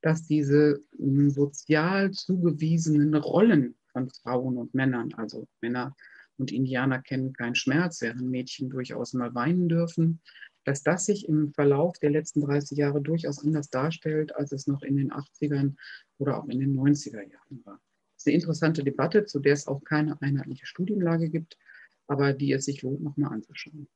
dass 0.01 0.27
diese 0.27 0.81
ähm, 0.99 1.29
sozial 1.29 2.11
zugewiesenen 2.11 3.15
Rollen 3.15 3.75
von 3.93 4.09
Frauen 4.09 4.57
und 4.57 4.73
Männern, 4.73 5.13
also 5.19 5.47
Männer 5.61 5.95
und 6.39 6.51
Indianer 6.51 7.03
kennen 7.03 7.35
keinen 7.35 7.55
Schmerz, 7.55 8.01
während 8.01 8.23
Mädchen 8.23 8.71
durchaus 8.71 9.13
mal 9.13 9.35
weinen 9.35 9.69
dürfen, 9.69 10.21
dass 10.65 10.83
das 10.83 11.07
sich 11.07 11.29
im 11.29 11.53
Verlauf 11.53 11.99
der 11.99 12.11
letzten 12.11 12.41
30 12.41 12.79
Jahre 12.79 13.01
durchaus 13.01 13.45
anders 13.45 13.71
darstellt, 13.71 14.35
als 14.35 14.53
es 14.53 14.67
noch 14.67 14.83
in 14.83 14.97
den 14.97 15.13
80ern 15.13 15.77
oder 16.19 16.39
auch 16.39 16.49
in 16.49 16.61
den 16.61 16.77
90er 16.77 17.23
Jahren 17.23 17.61
war. 17.65 17.81
Das 18.15 18.23
ist 18.23 18.27
eine 18.27 18.35
interessante 18.35 18.85
Debatte, 18.85 19.25
zu 19.25 19.41
der 19.41 19.53
es 19.53 19.67
auch 19.67 19.85
keine 19.85 20.21
einheitliche 20.23 20.67
Studienlage 20.67 21.29
gibt, 21.29 21.59
aber 22.07 22.33
die 22.33 22.53
es 22.53 22.65
sich 22.65 22.83
lohnt, 22.83 23.03
nochmal 23.03 23.33
anzuschauen. 23.33 23.89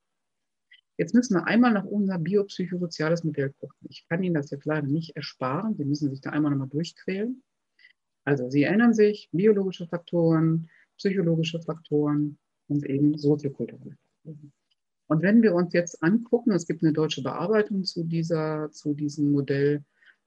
Jetzt 0.98 1.14
müssen 1.14 1.34
wir 1.34 1.46
einmal 1.46 1.72
nach 1.72 1.84
unser 1.84 2.18
biopsychosoziales 2.18 3.22
Modell 3.22 3.52
gucken. 3.60 3.78
Ich 3.88 4.06
kann 4.08 4.22
Ihnen 4.22 4.34
das 4.34 4.50
jetzt 4.50 4.66
leider 4.66 4.86
nicht 4.86 5.14
ersparen. 5.14 5.76
Sie 5.76 5.84
müssen 5.84 6.10
sich 6.10 6.20
da 6.20 6.30
einmal 6.30 6.50
nochmal 6.50 6.68
durchquälen. 6.68 7.42
Also 8.24 8.50
Sie 8.50 8.64
erinnern 8.64 8.92
sich, 8.92 9.28
biologische 9.32 9.86
Faktoren, 9.86 10.68
psychologische 10.96 11.62
Faktoren 11.62 12.36
und 12.66 12.84
eben 12.84 13.16
soziokulturelle 13.16 13.96
Faktoren. 13.96 14.52
Und 15.08 15.22
wenn 15.22 15.42
wir 15.42 15.54
uns 15.54 15.72
jetzt 15.72 16.02
angucken, 16.02 16.52
es 16.52 16.66
gibt 16.66 16.82
eine 16.82 16.92
deutsche 16.92 17.22
Bearbeitung 17.22 17.84
zu, 17.84 18.04
dieser, 18.04 18.70
zu 18.70 18.94
diesem 18.94 19.32
Modell, 19.32 19.82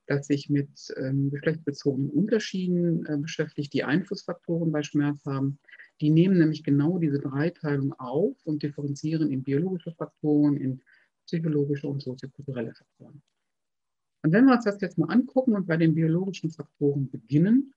das 0.08 0.28
sich 0.28 0.50
mit 0.50 0.70
ähm, 0.98 1.30
geschlechtsbezogenen 1.30 2.10
Unterschieden 2.10 3.06
äh, 3.06 3.18
beschäftigt, 3.18 3.74
die 3.74 3.84
Einflussfaktoren 3.84 4.72
bei 4.72 4.82
Schmerz 4.82 5.24
haben. 5.26 5.60
Die 6.02 6.10
nehmen 6.10 6.40
nämlich 6.40 6.64
genau 6.64 6.98
diese 6.98 7.20
Dreiteilung 7.20 7.94
auf 7.94 8.36
und 8.44 8.64
differenzieren 8.64 9.32
in 9.32 9.44
biologische 9.44 9.92
Faktoren, 9.92 10.58
in 10.58 10.82
psychologische 11.28 11.88
und 11.88 12.02
soziokulturelle 12.02 12.74
Faktoren. 12.74 13.22
Und 14.24 14.34
wenn 14.34 14.46
wir 14.46 14.56
uns 14.56 14.66
das 14.66 14.82
jetzt 14.82 14.98
mal 14.98 15.14
angucken 15.14 15.56
und 15.56 15.68
bei 15.68 15.78
den 15.78 15.94
biologischen 15.94 16.50
Faktoren 16.50 17.10
beginnen, 17.10 17.74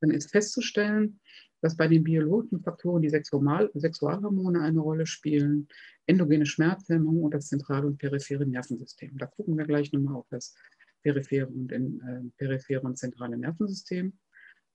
dann 0.00 0.10
ist 0.10 0.30
festzustellen, 0.30 1.20
dass 1.62 1.76
bei 1.76 1.88
den 1.88 2.02
biologischen 2.02 2.60
Faktoren 2.60 3.02
die 3.02 3.08
Sexual 3.08 3.70
Sexualhormone 3.74 4.60
eine 4.60 4.80
Rolle 4.80 5.06
spielen, 5.06 5.68
endogene 6.06 6.44
Schmerzhemmung 6.44 7.22
und 7.22 7.32
das 7.32 7.46
zentrale 7.48 7.86
und 7.86 7.98
periphere 7.98 8.44
Nervensystem. 8.44 9.16
Da 9.16 9.26
gucken 9.26 9.56
wir 9.56 9.64
gleich 9.64 9.92
nochmal 9.92 10.16
auf 10.16 10.26
das 10.28 10.54
periphere 11.02 11.46
und, 11.46 11.70
in, 11.72 12.00
äh, 12.00 12.20
periphere 12.36 12.82
und 12.82 12.98
zentrale 12.98 13.38
Nervensystem. 13.38 14.12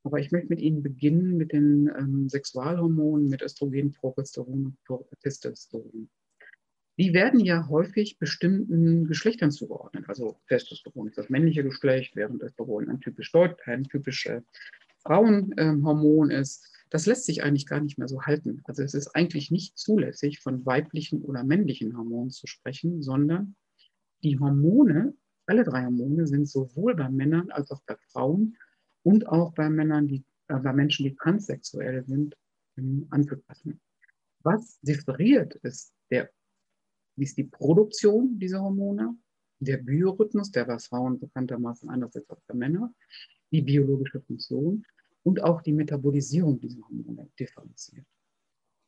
Aber 0.03 0.19
ich 0.19 0.31
möchte 0.31 0.47
mit 0.47 0.61
Ihnen 0.61 0.81
beginnen 0.81 1.35
mit 1.35 1.51
den 1.51 1.91
ähm, 1.99 2.29
Sexualhormonen, 2.29 3.27
mit 3.27 3.41
Östrogen, 3.41 3.91
Progesteron 3.91 4.77
und 4.87 5.19
Testosteron. 5.21 6.09
Die 6.97 7.13
werden 7.13 7.41
ja 7.41 7.67
häufig 7.67 8.17
bestimmten 8.17 9.07
Geschlechtern 9.07 9.51
zugeordnet. 9.51 10.05
Also 10.07 10.39
Testosteron 10.47 11.09
ist 11.09 11.17
das 11.17 11.29
männliche 11.29 11.63
Geschlecht, 11.63 12.15
während 12.15 12.41
Östrogen 12.41 12.89
ein 12.89 13.01
typisch, 13.01 13.33
typisch 13.91 14.25
äh, 14.27 14.41
Frauenhormon 15.03 16.31
äh, 16.31 16.39
ist. 16.39 16.76
Das 16.89 17.05
lässt 17.05 17.25
sich 17.25 17.43
eigentlich 17.43 17.65
gar 17.65 17.81
nicht 17.81 17.97
mehr 17.97 18.07
so 18.07 18.23
halten. 18.23 18.61
Also 18.65 18.83
es 18.83 18.93
ist 18.93 19.15
eigentlich 19.15 19.51
nicht 19.51 19.77
zulässig, 19.77 20.39
von 20.39 20.65
weiblichen 20.65 21.21
oder 21.23 21.43
männlichen 21.43 21.97
Hormonen 21.97 22.31
zu 22.31 22.47
sprechen, 22.47 23.01
sondern 23.01 23.55
die 24.23 24.39
Hormone, 24.39 25.13
alle 25.45 25.63
drei 25.63 25.83
Hormone, 25.83 26.27
sind 26.27 26.47
sowohl 26.47 26.95
bei 26.95 27.09
Männern 27.09 27.51
als 27.51 27.71
auch 27.71 27.81
bei 27.85 27.95
Frauen 28.11 28.57
und 29.03 29.27
auch 29.27 29.53
bei 29.53 29.69
Männern, 29.69 30.07
die, 30.07 30.23
äh, 30.47 30.59
bei 30.59 30.73
Menschen, 30.73 31.05
die 31.05 31.15
transsexuell 31.15 32.05
sind, 32.05 32.35
ähm, 32.77 33.07
anzupassen. 33.09 33.79
Was 34.43 34.79
differiert 34.81 35.55
ist, 35.55 35.93
der, 36.09 36.29
ist 37.17 37.37
die 37.37 37.43
Produktion 37.43 38.39
dieser 38.39 38.61
Hormone, 38.61 39.17
der 39.59 39.77
Biorhythmus, 39.77 40.51
der 40.51 40.65
bei 40.65 40.79
Frauen 40.79 41.19
bekanntermaßen 41.19 41.89
anders 41.89 42.15
ist 42.15 42.29
als 42.29 42.41
bei 42.47 42.53
Männern, 42.53 42.95
die 43.51 43.61
biologische 43.61 44.21
Funktion 44.21 44.85
und 45.27 45.43
auch 45.43 45.61
die 45.61 45.73
Metabolisierung 45.73 46.57
dieser 46.61 46.81
Hormone 46.83 47.29
differenziert. 47.37 48.05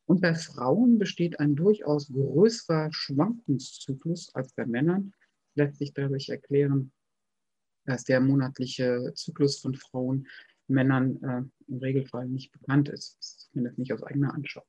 Und 0.06 0.21
bei 0.21 0.34
Frauen 0.34 0.97
besteht 0.97 1.38
ein 1.38 1.54
durchaus 1.54 2.13
größerer 2.13 2.93
Schwankungszyklus 2.93 4.34
als 4.34 4.54
bei 4.54 4.65
Männern, 4.65 5.12
lässt 5.56 5.80
sich 5.80 5.93
dadurch 5.93 6.30
erklären, 6.30 6.93
dass 7.86 8.06
der 8.06 8.21
monatliche 8.21 9.12
Zyklus 9.15 9.60
von 9.60 9.75
Frauen 9.75 10.28
Männern 10.69 11.21
äh, 11.23 11.71
im 11.71 11.80
Regelfall 11.80 12.30
nicht 12.30 12.54
bekannt 12.54 12.88
ist, 12.88 13.17
zumindest 13.52 13.78
nicht 13.78 13.91
aus 13.91 14.04
eigener 14.04 14.34
Anschauung. 14.34 14.65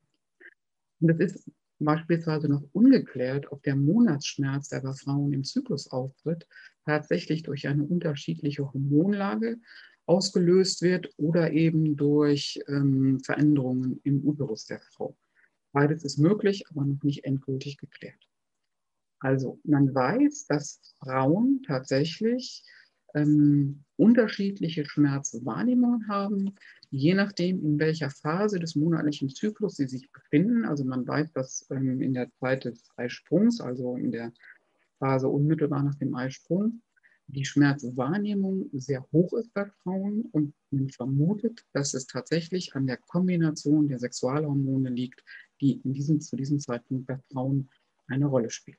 Und 1.01 1.11
es 1.11 1.21
ist 1.21 1.53
beispielsweise 1.79 2.49
noch 2.49 2.65
ungeklärt, 2.73 3.53
ob 3.53 3.63
der 3.63 3.77
Monatsschmerz, 3.77 4.71
der 4.71 4.81
bei 4.81 4.93
Frauen 4.93 5.33
im 5.33 5.45
Zyklus 5.45 5.89
auftritt, 5.93 6.49
tatsächlich 6.85 7.45
durch 7.45 7.69
eine 7.69 7.85
unterschiedliche 7.85 8.73
Hormonlage 8.73 9.61
ausgelöst 10.11 10.83
wird 10.83 11.09
oder 11.19 11.53
eben 11.53 11.97
durch 11.97 12.61
ähm, 12.67 13.21
Veränderungen 13.21 14.01
im 14.03 14.27
Uterus 14.27 14.67
der 14.67 14.81
Frau. 14.81 15.17
Beides 15.73 16.03
ist 16.03 16.19
möglich, 16.19 16.65
aber 16.69 16.85
noch 16.85 17.01
nicht 17.05 17.25
endgültig 17.25 17.77
geklärt. 17.77 18.29
Also 19.21 19.61
man 19.63 19.95
weiß, 19.95 20.47
dass 20.49 20.81
Frauen 20.99 21.63
tatsächlich 21.65 22.65
ähm, 23.15 23.85
unterschiedliche 23.97 24.85
Schmerzwahrnehmungen 24.85 26.09
haben, 26.09 26.57
je 26.91 27.15
nachdem, 27.15 27.65
in 27.65 27.79
welcher 27.79 28.11
Phase 28.11 28.59
des 28.59 28.75
monatlichen 28.75 29.29
Zyklus 29.29 29.77
sie 29.77 29.87
sich 29.87 30.11
befinden. 30.11 30.65
Also 30.65 30.85
man 30.85 31.07
weiß, 31.07 31.31
dass 31.35 31.69
ähm, 31.71 32.01
in 32.01 32.15
der 32.15 32.33
Zeit 32.41 32.65
des 32.65 32.83
Eisprungs, 32.97 33.61
also 33.61 33.95
in 33.95 34.11
der 34.11 34.33
Phase 34.99 35.29
unmittelbar 35.29 35.85
nach 35.85 35.95
dem 35.95 36.17
Eisprung, 36.17 36.83
die 37.33 37.45
Schmerzwahrnehmung 37.45 38.69
sehr 38.73 39.07
hoch 39.13 39.33
ist 39.35 39.53
bei 39.55 39.67
Frauen 39.67 40.23
und 40.33 40.55
man 40.71 40.89
vermutet, 40.89 41.65
dass 41.73 41.95
es 41.95 42.07
tatsächlich 42.07 42.75
an 42.75 42.87
der 42.87 42.97
Kombination 42.97 43.89
der 43.89 43.99
Sexualhormone 43.99 44.91
liegt, 44.91 45.25
die 45.61 45.81
in 45.81 45.93
diesem, 45.93 46.21
zu 46.21 46.37
diesem 46.37 46.59
Zeitpunkt 46.59 47.07
bei 47.07 47.19
Frauen 47.33 47.71
eine 48.09 48.27
Rolle 48.27 48.51
spielt. 48.51 48.79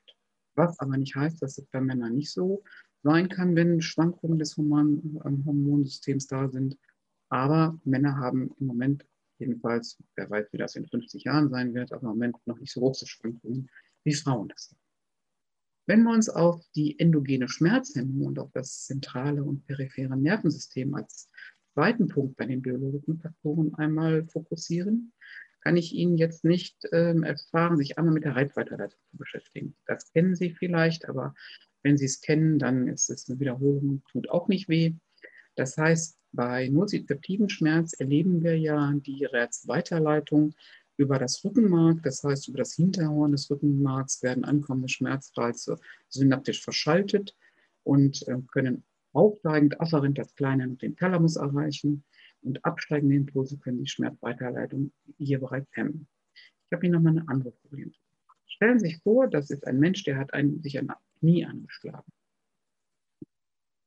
Was 0.56 0.80
aber 0.80 0.98
nicht 0.98 1.16
heißt, 1.16 1.42
dass 1.42 1.58
es 1.58 1.66
bei 1.68 1.80
Männern 1.80 2.16
nicht 2.16 2.32
so 2.32 2.64
sein 3.04 3.30
kann, 3.30 3.56
wenn 3.56 3.82
Schwankungen 3.82 4.38
des 4.38 4.58
Hormon, 4.58 5.20
Hormonsystems 5.24 6.28
da 6.28 6.50
sind. 6.50 6.78
Aber 7.30 7.80
Männer 7.86 8.18
haben 8.18 8.52
im 8.60 8.68
Moment 8.68 9.06
jedenfalls, 9.40 9.98
wer 10.16 10.30
weiß, 10.30 10.48
wie 10.52 10.58
das 10.58 10.76
in 10.76 10.88
50 10.88 11.24
Jahren 11.24 11.50
sein 11.50 11.74
wird, 11.74 11.92
aber 11.94 12.04
im 12.04 12.10
Moment 12.10 12.36
noch 12.46 12.60
nicht 12.60 12.74
so 12.74 12.82
große 12.82 13.08
Schwankungen, 13.08 13.70
wie 14.04 14.14
Frauen 14.14 14.50
das 14.50 14.70
haben. 14.70 14.81
Wenn 15.88 16.04
wir 16.04 16.12
uns 16.12 16.30
auf 16.30 16.64
die 16.76 17.00
endogene 17.00 17.50
Schmerzhemmung 17.50 18.28
und 18.28 18.40
auf 18.40 18.52
das 18.54 18.86
zentrale 18.86 19.44
und 19.44 19.66
periphere 19.66 20.16
Nervensystem 20.16 20.94
als 20.94 21.30
zweiten 21.74 22.08
Punkt 22.08 22.38
bei 22.38 22.46
den 22.46 22.62
biologischen 22.62 23.20
Faktoren 23.20 23.74
einmal 23.76 24.26
fokussieren, 24.28 25.14
kann 25.62 25.78
ich 25.78 25.94
Ihnen 25.94 26.18
jetzt 26.18 26.44
nicht 26.44 26.76
ähm, 26.92 27.24
erfahren, 27.24 27.78
sich 27.78 27.98
einmal 27.98 28.14
mit 28.14 28.24
der 28.24 28.36
Reizweiterleitung 28.36 29.00
zu 29.12 29.18
beschäftigen. 29.18 29.76
Das 29.86 30.12
kennen 30.12 30.36
Sie 30.36 30.52
vielleicht, 30.52 31.08
aber 31.08 31.36
wenn 31.84 31.98
Sie 31.98 32.06
es 32.06 32.22
kennen, 32.22 32.60
dann 32.60 32.88
ist 32.88 33.10
es 33.10 33.30
eine 33.30 33.40
Wiederholung, 33.40 34.04
tut 34.12 34.30
auch 34.30 34.48
nicht 34.48 34.70
weh. 34.70 34.96
Das 35.56 35.78
heißt, 35.78 36.18
bei 36.32 36.70
nozizeptiven 36.70 37.50
Schmerz 37.50 37.94
erleben 37.94 38.42
wir 38.42 38.58
ja 38.58 38.94
die 38.96 39.26
Reizweiterleitung 39.26 40.54
über 41.02 41.20
das 41.20 41.44
Rückenmark, 41.44 42.04
das 42.04 42.24
heißt 42.24 42.48
über 42.48 42.60
das 42.60 42.74
Hinterhorn 42.76 43.32
des 43.32 43.50
Rückenmarks 43.50 44.22
werden 44.24 44.46
ankommende 44.46 44.90
Schmerzreize 44.90 45.78
synaptisch 46.08 46.64
verschaltet 46.64 47.36
und 47.84 48.28
äh, 48.28 48.38
können 48.52 48.84
aufsteigend 49.14 49.80
afferent 49.82 50.18
das 50.18 50.34
Kleine 50.36 50.64
und 50.64 50.82
den 50.82 50.96
Thalamus 50.96 51.36
erreichen. 51.36 52.04
und 52.44 52.64
absteigende 52.66 53.16
Impulse 53.16 53.58
können 53.58 53.80
die 53.80 53.90
Schmerzweiterleitung 53.90 54.92
hier 55.18 55.40
bereits 55.40 55.70
hemmen. 55.76 56.08
Ich 56.36 56.72
habe 56.72 56.82
hier 56.82 56.92
nochmal 56.92 57.18
eine 57.18 57.28
andere 57.28 57.52
Problem. 57.52 57.94
Stellen 58.48 58.80
Sie 58.80 58.88
sich 58.88 59.04
vor, 59.04 59.28
das 59.28 59.50
ist 59.50 59.68
ein 59.68 59.80
Mensch, 59.80 60.04
der 60.04 60.18
hat 60.18 60.34
ein, 60.34 60.62
sich 60.62 60.78
ein 60.80 60.92
Knie 61.20 61.46
angeschlagen. 61.46 62.12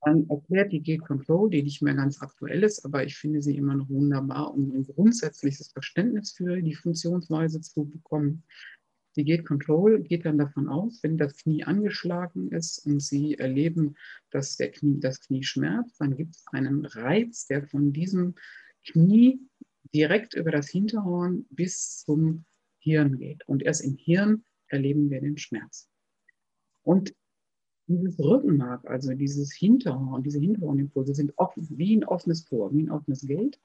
Dann 0.04 0.28
erklärt 0.28 0.72
die 0.72 0.82
Gate 0.82 1.02
Control, 1.02 1.50
die 1.50 1.62
nicht 1.62 1.82
mehr 1.82 1.94
ganz 1.94 2.20
aktuell 2.20 2.62
ist, 2.62 2.84
aber 2.84 3.04
ich 3.04 3.16
finde 3.16 3.40
sie 3.40 3.56
immer 3.56 3.74
noch 3.74 3.88
wunderbar, 3.88 4.52
um 4.52 4.70
ein 4.72 4.84
grundsätzliches 4.84 5.68
Verständnis 5.68 6.32
für 6.32 6.60
die 6.60 6.74
Funktionsweise 6.74 7.60
zu 7.60 7.86
bekommen. 7.86 8.44
Die 9.16 9.24
Gate 9.24 9.46
Control 9.46 10.02
geht 10.02 10.26
dann 10.26 10.38
davon 10.38 10.68
aus, 10.68 11.02
wenn 11.02 11.16
das 11.16 11.36
Knie 11.36 11.64
angeschlagen 11.64 12.50
ist 12.50 12.84
und 12.84 13.00
Sie 13.00 13.38
erleben, 13.38 13.96
dass 14.30 14.56
der 14.56 14.72
Knie, 14.72 14.98
das 14.98 15.20
Knie 15.20 15.44
schmerzt, 15.44 16.00
dann 16.00 16.16
gibt 16.16 16.34
es 16.34 16.44
einen 16.50 16.84
Reiz, 16.84 17.46
der 17.46 17.66
von 17.66 17.92
diesem 17.92 18.34
Knie 18.84 19.40
direkt 19.94 20.34
über 20.34 20.50
das 20.50 20.68
Hinterhorn 20.68 21.46
bis 21.50 22.04
zum 22.04 22.44
Hirn 22.78 23.18
geht. 23.18 23.46
Und 23.46 23.62
erst 23.62 23.84
im 23.84 23.96
Hirn 23.96 24.44
erleben 24.66 25.08
wir 25.10 25.20
den 25.20 25.38
Schmerz. 25.38 25.88
Und 26.82 27.14
dieses 27.86 28.18
Rückenmark, 28.18 28.88
also 28.88 29.12
dieses 29.14 29.52
Hinterhorn, 29.52 30.22
diese 30.22 30.40
Hinterhornimpulse 30.40 31.14
sind 31.14 31.32
offen, 31.36 31.66
wie 31.70 31.96
ein 31.96 32.04
offenes 32.04 32.44
Tor, 32.44 32.72
wie 32.72 32.82
ein 32.82 32.90
offenes 32.90 33.26
Gate. 33.26 33.58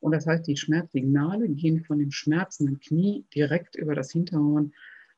Und 0.00 0.12
das 0.12 0.26
heißt, 0.26 0.46
die 0.46 0.56
Schmerzsignale 0.56 1.48
gehen 1.48 1.84
von 1.84 1.98
dem 1.98 2.10
schmerzenden 2.10 2.80
Knie 2.80 3.24
direkt 3.34 3.76
über 3.76 3.94
das 3.94 4.10
Hinterhorn 4.12 4.72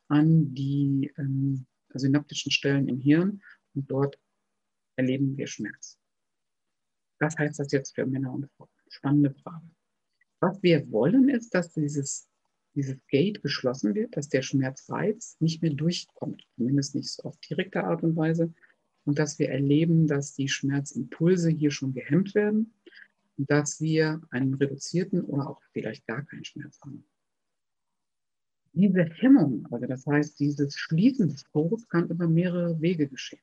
an 0.08 0.54
die 0.54 1.12
ähm, 1.16 1.66
synaptischen 1.94 2.50
Stellen 2.50 2.88
im 2.88 3.00
Hirn 3.00 3.42
und 3.74 3.90
dort 3.90 4.18
erleben 4.96 5.36
wir 5.36 5.46
Schmerz. 5.46 5.98
Was 7.20 7.38
heißt 7.38 7.58
das 7.58 7.72
jetzt 7.72 7.94
für 7.94 8.04
Männer 8.04 8.32
und 8.32 8.50
Frauen? 8.56 8.68
Spannende 8.88 9.30
Frage. 9.30 9.70
Was 10.40 10.62
wir 10.62 10.90
wollen, 10.90 11.28
ist, 11.28 11.54
dass 11.54 11.72
dieses 11.72 12.28
dieses 12.74 12.96
Gate 13.08 13.42
geschlossen 13.42 13.94
wird, 13.94 14.16
dass 14.16 14.28
der 14.28 14.42
Schmerzreiz 14.42 15.36
nicht 15.40 15.62
mehr 15.62 15.72
durchkommt, 15.72 16.46
zumindest 16.56 16.94
nicht 16.94 17.08
so 17.08 17.24
auf 17.24 17.36
direkte 17.38 17.84
Art 17.84 18.02
und 18.02 18.16
Weise, 18.16 18.52
und 19.04 19.18
dass 19.18 19.38
wir 19.38 19.50
erleben, 19.50 20.06
dass 20.06 20.34
die 20.34 20.48
Schmerzimpulse 20.48 21.50
hier 21.50 21.70
schon 21.70 21.92
gehemmt 21.92 22.34
werden 22.34 22.72
und 23.36 23.50
dass 23.50 23.80
wir 23.80 24.20
einen 24.30 24.54
reduzierten 24.54 25.22
oder 25.22 25.50
auch 25.50 25.60
vielleicht 25.72 26.06
gar 26.06 26.24
keinen 26.24 26.44
Schmerz 26.44 26.80
haben. 26.82 27.04
Diese 28.74 29.04
Hemmung, 29.04 29.66
also 29.70 29.86
das 29.86 30.06
heißt 30.06 30.38
dieses 30.40 30.76
Schließen 30.76 31.28
des 31.28 31.44
Tores, 31.44 31.86
kann 31.88 32.08
über 32.08 32.28
mehrere 32.28 32.80
Wege 32.80 33.08
geschehen. 33.08 33.42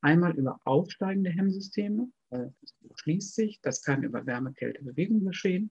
Einmal 0.00 0.36
über 0.36 0.60
aufsteigende 0.64 1.30
Hemmsysteme, 1.30 2.10
das 2.30 2.54
schließt 2.94 3.34
sich, 3.34 3.60
das 3.60 3.82
kann 3.82 4.02
über 4.02 4.24
Wärme, 4.24 4.52
Kälte, 4.54 4.82
Bewegung 4.82 5.24
geschehen 5.24 5.70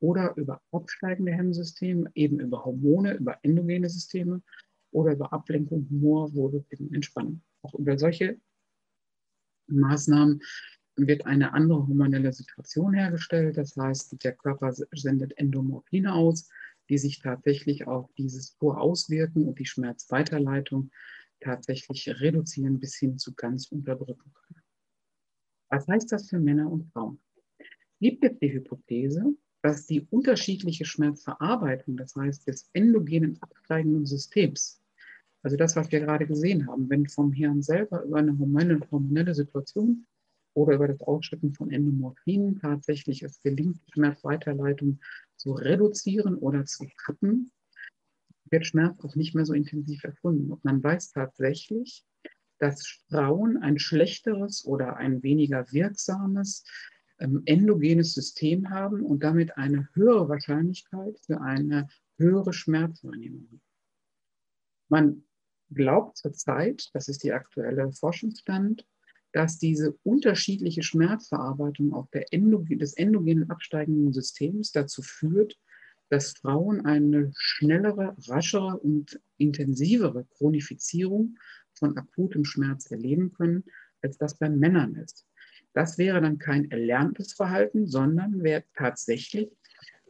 oder 0.00 0.34
über 0.36 0.60
absteigende 0.72 1.32
Hemmsysteme, 1.32 2.10
eben 2.14 2.40
über 2.40 2.64
Hormone, 2.64 3.14
über 3.14 3.38
endogene 3.42 3.88
Systeme 3.88 4.42
oder 4.90 5.12
über 5.12 5.32
Ablenkung, 5.32 5.88
Humor, 5.90 6.34
Wohlbefinden, 6.34 6.94
Entspannung. 6.94 7.42
Auch 7.62 7.74
über 7.74 7.98
solche 7.98 8.38
Maßnahmen 9.68 10.42
wird 10.96 11.26
eine 11.26 11.52
andere 11.52 11.86
hormonelle 11.86 12.32
Situation 12.32 12.94
hergestellt. 12.94 13.56
Das 13.56 13.76
heißt, 13.76 14.22
der 14.22 14.32
Körper 14.32 14.72
sendet 14.72 15.36
Endomorphine 15.38 16.14
aus, 16.14 16.48
die 16.88 16.98
sich 16.98 17.18
tatsächlich 17.20 17.86
auf 17.86 18.12
dieses 18.14 18.48
Spur 18.48 18.80
auswirken 18.80 19.46
und 19.46 19.58
die 19.58 19.66
Schmerzweiterleitung 19.66 20.90
tatsächlich 21.40 22.08
reduzieren 22.20 22.78
bis 22.78 22.96
hin 22.96 23.18
zu 23.18 23.34
ganz 23.34 23.66
unterdrücken 23.68 24.32
können. 24.32 24.62
Was 25.68 25.86
heißt 25.88 26.12
das 26.12 26.28
für 26.30 26.38
Männer 26.38 26.70
und 26.70 26.84
Frauen? 26.92 27.20
Gibt 28.00 28.24
es 28.24 28.38
die 28.38 28.52
Hypothese, 28.52 29.34
dass 29.62 29.86
die 29.86 30.06
unterschiedliche 30.10 30.84
Schmerzverarbeitung, 30.84 31.96
das 31.96 32.14
heißt 32.14 32.46
des 32.46 32.68
endogenen 32.72 33.40
absteigenden 33.40 34.06
Systems, 34.06 34.80
also 35.42 35.56
das, 35.56 35.76
was 35.76 35.92
wir 35.92 36.00
gerade 36.00 36.26
gesehen 36.26 36.66
haben, 36.66 36.90
wenn 36.90 37.06
vom 37.06 37.32
Hirn 37.32 37.62
selber 37.62 38.02
über 38.02 38.18
eine 38.18 38.36
hormonelle 38.36 39.32
Situation 39.32 40.04
oder 40.54 40.74
über 40.74 40.88
das 40.88 41.00
Ausschütten 41.02 41.52
von 41.52 41.70
Endomorphinen 41.70 42.58
tatsächlich 42.58 43.22
es 43.22 43.40
gelingt, 43.42 43.80
Schmerzweiterleitung 43.92 44.98
zu 45.36 45.52
reduzieren 45.52 46.34
oder 46.36 46.64
zu 46.64 46.88
kappen, 46.96 47.52
wird 48.50 48.66
Schmerz 48.66 48.98
auch 49.04 49.14
nicht 49.14 49.36
mehr 49.36 49.44
so 49.44 49.52
intensiv 49.52 50.02
erfunden. 50.02 50.50
Und 50.50 50.64
man 50.64 50.82
weiß 50.82 51.12
tatsächlich, 51.12 52.04
dass 52.58 52.86
Frauen 53.08 53.58
ein 53.58 53.78
schlechteres 53.78 54.64
oder 54.64 54.96
ein 54.96 55.22
weniger 55.22 55.70
wirksames 55.70 56.64
ähm, 57.18 57.42
endogenes 57.46 58.14
System 58.14 58.70
haben 58.70 59.02
und 59.02 59.22
damit 59.22 59.56
eine 59.56 59.88
höhere 59.94 60.28
Wahrscheinlichkeit 60.28 61.18
für 61.24 61.40
eine 61.40 61.88
höhere 62.18 62.52
Schmerzwahrnehmung. 62.52 63.60
Man 64.88 65.24
glaubt 65.70 66.16
zurzeit, 66.18 66.90
das 66.92 67.08
ist 67.08 67.24
die 67.24 67.32
aktuelle 67.32 67.92
Forschungsstand, 67.92 68.86
dass 69.32 69.58
diese 69.58 69.92
unterschiedliche 70.02 70.82
Schmerzverarbeitung 70.82 71.92
auch 71.92 72.08
Endogen, 72.30 72.78
des 72.78 72.94
endogenen 72.94 73.50
absteigenden 73.50 74.12
Systems 74.12 74.72
dazu 74.72 75.02
führt, 75.02 75.58
dass 76.08 76.38
Frauen 76.38 76.86
eine 76.86 77.32
schnellere, 77.36 78.16
raschere 78.28 78.78
und 78.78 79.20
intensivere 79.38 80.24
Chronifizierung 80.36 81.36
von 81.74 81.96
akutem 81.98 82.44
Schmerz 82.44 82.90
erleben 82.90 83.32
können, 83.32 83.64
als 84.02 84.16
das 84.16 84.38
bei 84.38 84.48
Männern 84.48 84.94
ist. 84.94 85.26
Das 85.76 85.98
wäre 85.98 86.22
dann 86.22 86.38
kein 86.38 86.70
erlerntes 86.70 87.34
Verhalten, 87.34 87.86
sondern 87.86 88.42
wäre 88.42 88.64
tatsächlich 88.74 89.50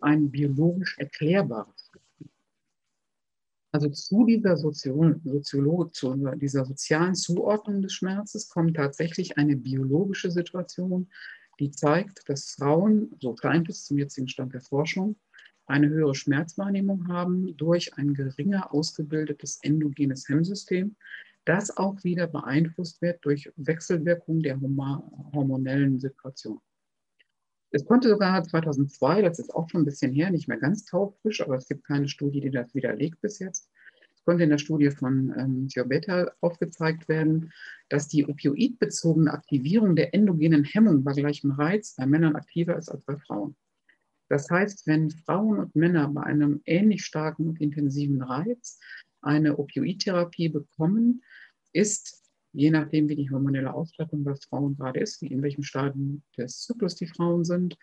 ein 0.00 0.30
biologisch 0.30 0.96
erklärbares 0.96 1.90
Verhalten. 1.90 2.30
Also 3.72 3.88
zu 3.88 4.24
dieser, 4.26 4.56
Soziolo 4.56 5.86
zu 5.86 6.14
dieser 6.36 6.64
sozialen 6.64 7.16
Zuordnung 7.16 7.82
des 7.82 7.94
Schmerzes 7.94 8.48
kommt 8.48 8.76
tatsächlich 8.76 9.38
eine 9.38 9.56
biologische 9.56 10.30
Situation, 10.30 11.08
die 11.58 11.72
zeigt, 11.72 12.28
dass 12.28 12.52
Frauen, 12.52 13.16
so 13.20 13.34
scheint 13.36 13.68
es 13.68 13.86
zum 13.86 13.98
jetzigen 13.98 14.28
Stand 14.28 14.54
der 14.54 14.60
Forschung, 14.60 15.16
eine 15.66 15.88
höhere 15.88 16.14
Schmerzwahrnehmung 16.14 17.08
haben 17.08 17.56
durch 17.56 17.92
ein 17.98 18.14
geringer 18.14 18.72
ausgebildetes 18.72 19.58
endogenes 19.62 20.28
Hemmsystem, 20.28 20.94
das 21.46 21.76
auch 21.76 22.02
wieder 22.04 22.26
beeinflusst 22.26 23.00
wird 23.00 23.24
durch 23.24 23.50
Wechselwirkung 23.56 24.42
der 24.42 24.60
hormonellen 24.60 25.98
Situation. 25.98 26.60
Es 27.70 27.84
konnte 27.84 28.08
sogar 28.08 28.42
2002, 28.42 29.22
das 29.22 29.38
ist 29.38 29.54
auch 29.54 29.68
schon 29.68 29.82
ein 29.82 29.86
bisschen 29.86 30.12
her, 30.12 30.30
nicht 30.30 30.48
mehr 30.48 30.58
ganz 30.58 30.84
taufrisch, 30.84 31.40
aber 31.40 31.56
es 31.56 31.68
gibt 31.68 31.84
keine 31.84 32.08
Studie, 32.08 32.40
die 32.40 32.50
das 32.50 32.74
widerlegt 32.74 33.20
bis 33.20 33.38
jetzt. 33.38 33.70
Es 34.14 34.24
konnte 34.24 34.44
in 34.44 34.50
der 34.50 34.58
Studie 34.58 34.90
von 34.90 35.34
ähm, 35.38 35.68
Giobetta 35.68 36.32
aufgezeigt 36.40 37.08
werden, 37.08 37.52
dass 37.88 38.08
die 38.08 38.26
opioidbezogene 38.26 39.32
Aktivierung 39.32 39.94
der 39.94 40.14
endogenen 40.14 40.64
Hemmung 40.64 41.04
bei 41.04 41.12
gleichem 41.12 41.52
Reiz 41.52 41.94
bei 41.96 42.06
Männern 42.06 42.34
aktiver 42.34 42.76
ist 42.76 42.88
als 42.88 43.04
bei 43.04 43.16
Frauen. 43.16 43.56
Das 44.28 44.50
heißt, 44.50 44.86
wenn 44.86 45.10
Frauen 45.10 45.58
und 45.58 45.76
Männer 45.76 46.08
bei 46.08 46.22
einem 46.22 46.60
ähnlich 46.64 47.04
starken 47.04 47.48
und 47.48 47.60
intensiven 47.60 48.22
Reiz 48.22 48.80
eine 49.20 49.58
Opioidtherapie 49.58 50.48
bekommen, 50.48 51.22
ist, 51.72 52.22
je 52.52 52.70
nachdem, 52.70 53.08
wie 53.08 53.16
die 53.16 53.30
hormonelle 53.30 53.72
Ausstattung 53.74 54.24
bei 54.24 54.34
Frauen 54.34 54.76
gerade 54.76 55.00
ist, 55.00 55.20
wie 55.20 55.26
in 55.26 55.42
welchem 55.42 55.62
Stadium 55.62 56.22
des 56.36 56.60
Zyklus 56.60 56.94
die 56.94 57.06
Frauen 57.06 57.44
sind, 57.44 57.76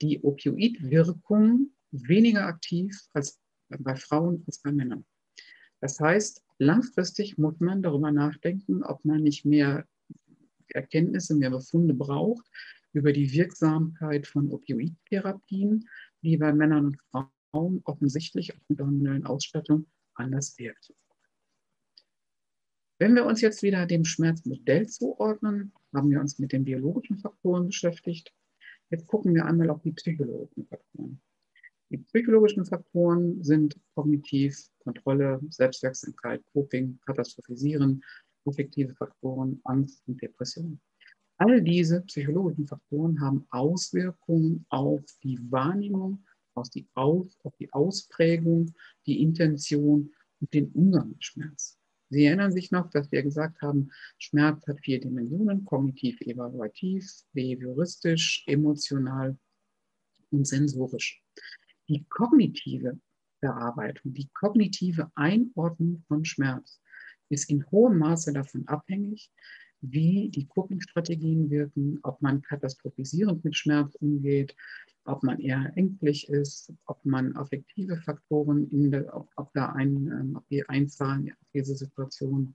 die 0.00 0.22
Opioidwirkung 0.22 1.70
weniger 1.90 2.46
aktiv 2.46 2.96
als 3.12 3.38
bei 3.68 3.96
Frauen 3.96 4.42
als 4.46 4.58
bei 4.58 4.72
Männern. 4.72 5.04
Das 5.80 5.98
heißt, 5.98 6.42
langfristig 6.58 7.38
muss 7.38 7.58
man 7.58 7.82
darüber 7.82 8.12
nachdenken, 8.12 8.82
ob 8.84 9.04
man 9.04 9.22
nicht 9.22 9.44
mehr 9.44 9.86
Erkenntnisse, 10.68 11.34
mehr 11.34 11.50
Befunde 11.50 11.94
braucht 11.94 12.46
über 12.92 13.12
die 13.12 13.32
Wirksamkeit 13.32 14.26
von 14.26 14.50
Opioidtherapien, 14.50 15.88
die 16.22 16.36
bei 16.36 16.52
Männern 16.52 16.86
und 16.86 16.98
Frauen 17.50 17.80
offensichtlich 17.84 18.54
aufgrund 18.54 18.78
der 18.78 18.86
hormonellen 18.86 19.26
Ausstattung 19.26 19.86
anders 20.14 20.58
wirkt. 20.58 20.92
Wenn 22.98 23.14
wir 23.14 23.24
uns 23.24 23.40
jetzt 23.40 23.62
wieder 23.62 23.86
dem 23.86 24.04
Schmerzmodell 24.04 24.88
zuordnen, 24.88 25.72
haben 25.92 26.10
wir 26.10 26.20
uns 26.20 26.38
mit 26.38 26.52
den 26.52 26.64
biologischen 26.64 27.18
Faktoren 27.18 27.66
beschäftigt. 27.66 28.32
Jetzt 28.90 29.06
gucken 29.06 29.34
wir 29.34 29.44
einmal 29.44 29.70
auf 29.70 29.82
die 29.82 29.92
psychologischen 29.92 30.66
Faktoren. 30.66 31.20
Die 31.90 31.98
psychologischen 31.98 32.64
Faktoren 32.64 33.42
sind 33.42 33.78
kognitiv, 33.94 34.56
Kontrolle, 34.78 35.40
Selbstwirksamkeit, 35.50 36.42
Coping, 36.52 36.98
Katastrophisieren, 37.04 38.02
affektive 38.46 38.94
Faktoren, 38.94 39.60
Angst 39.64 40.02
und 40.06 40.22
Depression. 40.22 40.80
All 41.38 41.60
diese 41.60 42.02
psychologischen 42.02 42.66
Faktoren 42.66 43.20
haben 43.20 43.46
Auswirkungen 43.50 44.64
auf 44.68 45.02
die 45.22 45.38
Wahrnehmung, 45.50 46.24
auf 46.54 46.70
die, 46.70 46.86
Aus, 46.94 47.38
auf 47.42 47.56
die 47.56 47.72
Ausprägung, 47.72 48.74
die 49.06 49.22
Intention 49.22 50.12
und 50.40 50.54
den 50.54 50.70
Umgang 50.72 51.10
mit 51.10 51.24
Schmerz. 51.24 51.78
Sie 52.10 52.26
erinnern 52.26 52.52
sich 52.52 52.70
noch, 52.70 52.90
dass 52.90 53.10
wir 53.10 53.22
gesagt 53.22 53.62
haben, 53.62 53.90
Schmerz 54.18 54.66
hat 54.66 54.80
vier 54.80 55.00
Dimensionen, 55.00 55.64
kognitiv, 55.64 56.20
evaluativ, 56.20 57.10
behavioristisch, 57.32 58.44
emotional 58.46 59.38
und 60.30 60.46
sensorisch. 60.46 61.22
Die 61.88 62.04
kognitive 62.10 63.00
Bearbeitung, 63.40 64.12
die 64.12 64.28
kognitive 64.34 65.10
Einordnung 65.14 66.04
von 66.06 66.24
Schmerz 66.24 66.80
ist 67.30 67.48
in 67.48 67.64
hohem 67.70 67.98
Maße 67.98 68.32
davon 68.32 68.68
abhängig, 68.68 69.30
wie 69.80 70.28
die 70.28 70.46
Coping-Strategien 70.46 71.50
wirken, 71.50 71.98
ob 72.02 72.22
man 72.22 72.42
katastrophisierend 72.42 73.44
mit 73.44 73.56
Schmerz 73.56 73.94
umgeht, 73.96 74.54
ob 75.04 75.22
man 75.22 75.40
eher 75.40 75.72
ängstlich 75.76 76.28
ist, 76.28 76.72
ob 76.86 77.04
man 77.04 77.36
affektive 77.36 77.96
Faktoren, 77.98 78.68
in 78.70 78.90
der, 78.90 79.14
ob, 79.14 79.28
ob 79.36 79.52
da 79.54 79.70
ein, 79.72 80.06
ähm, 80.08 80.36
ob 80.36 80.48
die 80.48 80.68
einzahlen 80.68 81.30
auf 81.30 81.48
diese 81.52 81.74
Situation 81.76 82.54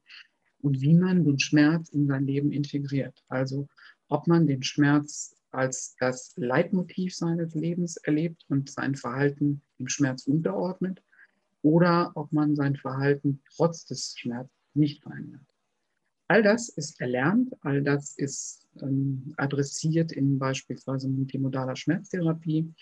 und 0.61 0.81
wie 0.81 0.93
man 0.93 1.25
den 1.25 1.39
Schmerz 1.39 1.89
in 1.89 2.07
sein 2.07 2.25
Leben 2.25 2.51
integriert. 2.51 3.23
Also 3.27 3.67
ob 4.07 4.27
man 4.27 4.47
den 4.47 4.63
Schmerz 4.63 5.35
als 5.51 5.95
das 5.99 6.33
Leitmotiv 6.35 7.15
seines 7.15 7.53
Lebens 7.55 7.97
erlebt 7.97 8.45
und 8.49 8.69
sein 8.69 8.95
Verhalten 8.95 9.61
dem 9.79 9.87
Schmerz 9.87 10.27
unterordnet 10.27 11.01
oder 11.61 12.11
ob 12.15 12.31
man 12.31 12.55
sein 12.55 12.75
Verhalten 12.75 13.41
trotz 13.55 13.85
des 13.85 14.15
Schmerzes 14.17 14.51
nicht 14.73 15.03
verändert. 15.03 15.45
All 16.29 16.43
das 16.43 16.69
ist 16.69 16.99
erlernt, 16.99 17.53
all 17.61 17.81
das 17.81 18.17
ist 18.17 18.66
ähm, 18.81 19.33
adressiert 19.37 20.11
in 20.11 20.39
beispielsweise 20.39 21.07
multimodaler 21.09 21.75
Schmerztherapie. 21.75 22.73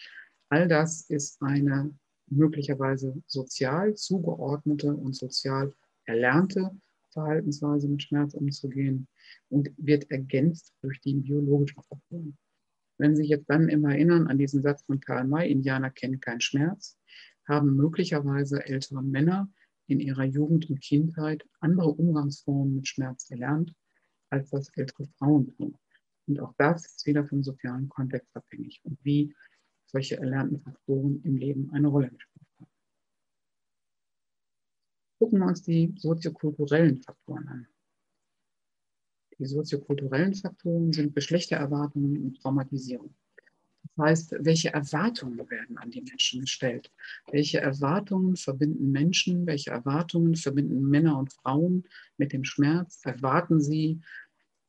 All 0.49 0.67
das 0.67 1.09
ist 1.09 1.41
eine 1.41 1.93
möglicherweise 2.27 3.21
sozial 3.27 3.95
zugeordnete 3.95 4.93
und 4.95 5.15
sozial 5.15 5.73
erlernte 6.05 6.71
Verhaltensweise 7.11 7.87
mit 7.87 8.03
Schmerz 8.03 8.33
umzugehen 8.33 9.07
und 9.49 9.71
wird 9.77 10.09
ergänzt 10.11 10.73
durch 10.81 10.99
die 11.01 11.15
biologischen 11.15 11.81
Faktoren. 11.81 12.37
Wenn 12.97 13.15
Sie 13.15 13.23
sich 13.23 13.29
jetzt 13.29 13.49
dann 13.49 13.69
immer 13.69 13.91
erinnern 13.91 14.27
an 14.27 14.37
diesen 14.37 14.61
Satz 14.61 14.83
von 14.83 14.99
Karl 14.99 15.25
May, 15.25 15.49
Indianer 15.49 15.89
kennen 15.89 16.19
keinen 16.19 16.41
Schmerz, 16.41 16.97
haben 17.47 17.75
möglicherweise 17.75 18.65
ältere 18.65 19.03
Männer 19.03 19.49
in 19.87 19.99
ihrer 19.99 20.23
Jugend 20.23 20.69
und 20.69 20.81
Kindheit 20.81 21.45
andere 21.59 21.89
Umgangsformen 21.89 22.75
mit 22.75 22.87
Schmerz 22.87 23.27
gelernt, 23.27 23.73
als 24.29 24.49
das 24.49 24.69
ältere 24.69 25.07
Frauen 25.17 25.55
tun. 25.55 25.77
Und 26.27 26.39
auch 26.39 26.53
das 26.57 26.85
ist 26.85 27.05
wieder 27.05 27.25
vom 27.25 27.43
sozialen 27.43 27.89
Kontext 27.89 28.35
abhängig 28.35 28.81
und 28.83 28.97
wie 29.03 29.35
solche 29.85 30.17
erlernten 30.17 30.59
Faktoren 30.61 31.21
im 31.23 31.37
Leben 31.37 31.71
eine 31.71 31.87
Rolle 31.87 32.09
gespielt 32.09 32.47
haben. 32.59 32.71
Gucken 35.19 35.39
wir 35.39 35.47
uns 35.47 35.61
die 35.61 35.93
soziokulturellen 35.97 36.97
Faktoren 36.97 37.47
an. 37.47 37.67
Die 39.37 39.45
soziokulturellen 39.45 40.33
Faktoren 40.33 40.93
sind 40.93 41.13
Geschlechtererwartungen 41.13 42.23
und 42.23 42.41
Traumatisierung. 42.41 43.13
Das 43.95 44.05
heißt, 44.05 44.35
welche 44.39 44.73
Erwartungen 44.73 45.37
werden 45.49 45.77
an 45.77 45.91
die 45.91 46.01
Menschen 46.01 46.41
gestellt? 46.41 46.91
Welche 47.31 47.59
Erwartungen 47.59 48.35
verbinden 48.35 48.91
Menschen? 48.91 49.45
Welche 49.45 49.71
Erwartungen 49.71 50.35
verbinden 50.35 50.89
Männer 50.89 51.17
und 51.17 51.31
Frauen 51.33 51.83
mit 52.17 52.33
dem 52.33 52.43
Schmerz? 52.43 53.01
Erwarten 53.03 53.61
sie, 53.61 54.01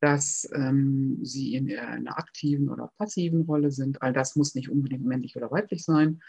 dass 0.01 0.49
ähm, 0.55 1.19
sie 1.23 1.55
in 1.55 1.77
einer 1.77 2.19
aktiven 2.19 2.69
oder 2.69 2.93
passiven 2.99 3.43
Rolle 3.43 3.71
sind? 3.71 4.03
All 4.03 4.13
das 4.13 4.37
muss 4.37 4.55
nicht 4.55 4.71
unbedingt 4.71 5.05
männlich 5.05 5.37
oder 5.37 5.51
weiblich 5.51 5.85
sein. 5.85 6.21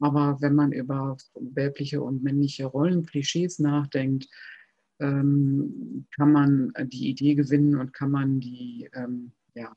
Aber 0.00 0.40
wenn 0.40 0.54
man 0.54 0.72
über 0.72 1.16
weibliche 1.34 2.02
und 2.02 2.22
männliche 2.22 2.66
Rollenklischees 2.66 3.58
nachdenkt, 3.60 4.28
ähm, 4.98 6.06
kann 6.14 6.32
man 6.32 6.72
die 6.84 7.08
Idee 7.08 7.34
gewinnen 7.34 7.76
und 7.76 7.92
kann 7.92 8.10
man 8.10 8.40
die, 8.40 8.88
ähm, 8.94 9.32
ja, 9.54 9.72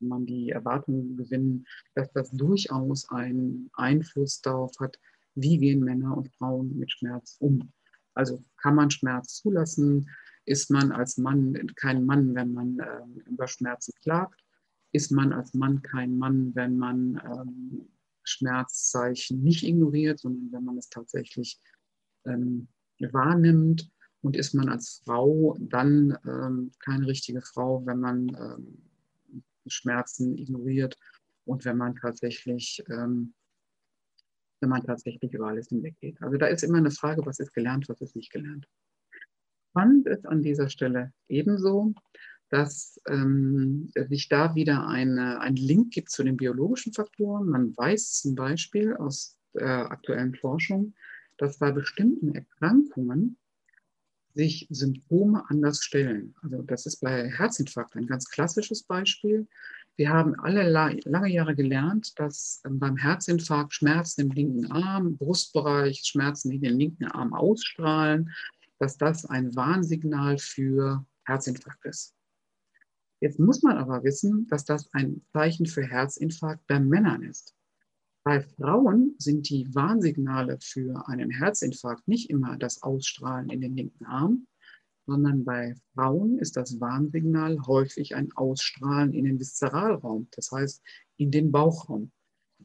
man 0.00 0.26
die 0.26 0.50
Erwartung 0.50 1.16
gewinnen, 1.16 1.66
dass 1.94 2.12
das 2.12 2.30
durchaus 2.30 3.08
einen 3.10 3.70
Einfluss 3.74 4.40
darauf 4.40 4.72
hat, 4.80 4.98
wie 5.34 5.58
gehen 5.58 5.80
Männer 5.80 6.16
und 6.16 6.28
Frauen 6.34 6.76
mit 6.78 6.92
Schmerz 6.92 7.36
um. 7.40 7.72
Also 8.14 8.42
kann 8.58 8.76
man 8.76 8.90
Schmerz 8.90 9.34
zulassen? 9.42 10.08
Ist 10.46 10.70
man 10.70 10.92
als 10.92 11.16
Mann 11.16 11.72
kein 11.76 12.04
Mann, 12.04 12.34
wenn 12.34 12.52
man 12.52 12.78
ähm, 12.78 13.22
über 13.26 13.48
Schmerzen 13.48 13.92
klagt? 14.02 14.40
Ist 14.92 15.10
man 15.10 15.32
als 15.32 15.54
Mann 15.54 15.82
kein 15.82 16.18
Mann, 16.18 16.54
wenn 16.54 16.76
man 16.78 17.20
ähm, 17.24 17.88
Schmerzzeichen 18.22 19.42
nicht 19.42 19.64
ignoriert, 19.64 20.20
sondern 20.20 20.52
wenn 20.52 20.64
man 20.64 20.78
es 20.78 20.88
tatsächlich 20.88 21.60
ähm, 22.26 22.68
wahrnimmt? 22.98 23.90
Und 24.20 24.36
ist 24.36 24.54
man 24.54 24.70
als 24.70 25.02
Frau 25.04 25.54
dann 25.60 26.16
ähm, 26.26 26.72
keine 26.78 27.06
richtige 27.06 27.42
Frau, 27.42 27.84
wenn 27.84 28.00
man 28.00 28.28
ähm, 28.28 28.78
Schmerzen 29.66 30.38
ignoriert 30.38 30.96
und 31.44 31.64
wenn 31.64 31.76
man 31.76 31.94
tatsächlich, 31.96 32.82
ähm, 32.88 33.34
wenn 34.60 34.70
man 34.70 34.82
tatsächlich 34.82 35.32
über 35.32 35.48
alles 35.48 35.68
hinweggeht. 35.68 36.20
Also 36.22 36.38
da 36.38 36.46
ist 36.46 36.62
immer 36.62 36.78
eine 36.78 36.90
Frage, 36.90 37.24
was 37.26 37.38
ist 37.38 37.52
gelernt, 37.52 37.88
was 37.88 38.00
ist 38.00 38.16
nicht 38.16 38.32
gelernt. 38.32 38.66
Spannend 39.74 40.06
ist 40.06 40.24
an 40.24 40.40
dieser 40.40 40.68
Stelle 40.68 41.12
ebenso, 41.28 41.94
dass 42.48 43.00
ähm, 43.08 43.90
sich 44.08 44.28
da 44.28 44.54
wieder 44.54 44.86
eine, 44.86 45.40
ein 45.40 45.56
Link 45.56 45.92
gibt 45.92 46.10
zu 46.10 46.22
den 46.22 46.36
biologischen 46.36 46.92
Faktoren. 46.92 47.48
Man 47.48 47.76
weiß 47.76 48.20
zum 48.20 48.36
Beispiel 48.36 48.94
aus 48.94 49.36
der 49.52 49.90
aktuellen 49.90 50.36
Forschung, 50.36 50.94
dass 51.38 51.58
bei 51.58 51.72
bestimmten 51.72 52.36
Erkrankungen 52.36 53.36
sich 54.34 54.68
Symptome 54.70 55.42
anders 55.48 55.82
stellen. 55.82 56.36
Also 56.42 56.62
das 56.62 56.86
ist 56.86 57.00
bei 57.00 57.28
Herzinfarkt 57.28 57.96
ein 57.96 58.06
ganz 58.06 58.30
klassisches 58.30 58.84
Beispiel. 58.84 59.48
Wir 59.96 60.10
haben 60.10 60.38
alle 60.38 60.70
lange 60.70 61.32
Jahre 61.32 61.56
gelernt, 61.56 62.16
dass 62.20 62.62
ähm, 62.64 62.78
beim 62.78 62.96
Herzinfarkt 62.96 63.74
Schmerzen 63.74 64.20
im 64.20 64.30
linken 64.30 64.70
Arm, 64.70 65.16
Brustbereich, 65.16 66.02
Schmerzen 66.04 66.52
in 66.52 66.62
den 66.62 66.78
linken 66.78 67.06
Arm 67.06 67.34
ausstrahlen, 67.34 68.30
dass 68.78 68.96
das 68.96 69.24
ein 69.24 69.54
Warnsignal 69.56 70.38
für 70.38 71.06
Herzinfarkt 71.24 71.84
ist. 71.84 72.14
Jetzt 73.20 73.38
muss 73.38 73.62
man 73.62 73.78
aber 73.78 74.04
wissen, 74.04 74.46
dass 74.48 74.64
das 74.64 74.92
ein 74.92 75.22
Zeichen 75.32 75.66
für 75.66 75.82
Herzinfarkt 75.82 76.66
bei 76.66 76.78
Männern 76.78 77.22
ist. 77.22 77.54
Bei 78.24 78.40
Frauen 78.40 79.14
sind 79.18 79.48
die 79.50 79.74
Warnsignale 79.74 80.58
für 80.60 81.06
einen 81.08 81.30
Herzinfarkt 81.30 82.08
nicht 82.08 82.30
immer 82.30 82.56
das 82.56 82.82
Ausstrahlen 82.82 83.50
in 83.50 83.60
den 83.60 83.76
linken 83.76 84.04
Arm, 84.06 84.46
sondern 85.06 85.44
bei 85.44 85.74
Frauen 85.94 86.38
ist 86.38 86.56
das 86.56 86.80
Warnsignal 86.80 87.58
häufig 87.66 88.14
ein 88.14 88.32
Ausstrahlen 88.32 89.12
in 89.12 89.24
den 89.24 89.38
Viszeralraum, 89.38 90.28
das 90.32 90.50
heißt 90.50 90.82
in 91.16 91.30
den 91.30 91.52
Bauchraum. 91.52 92.12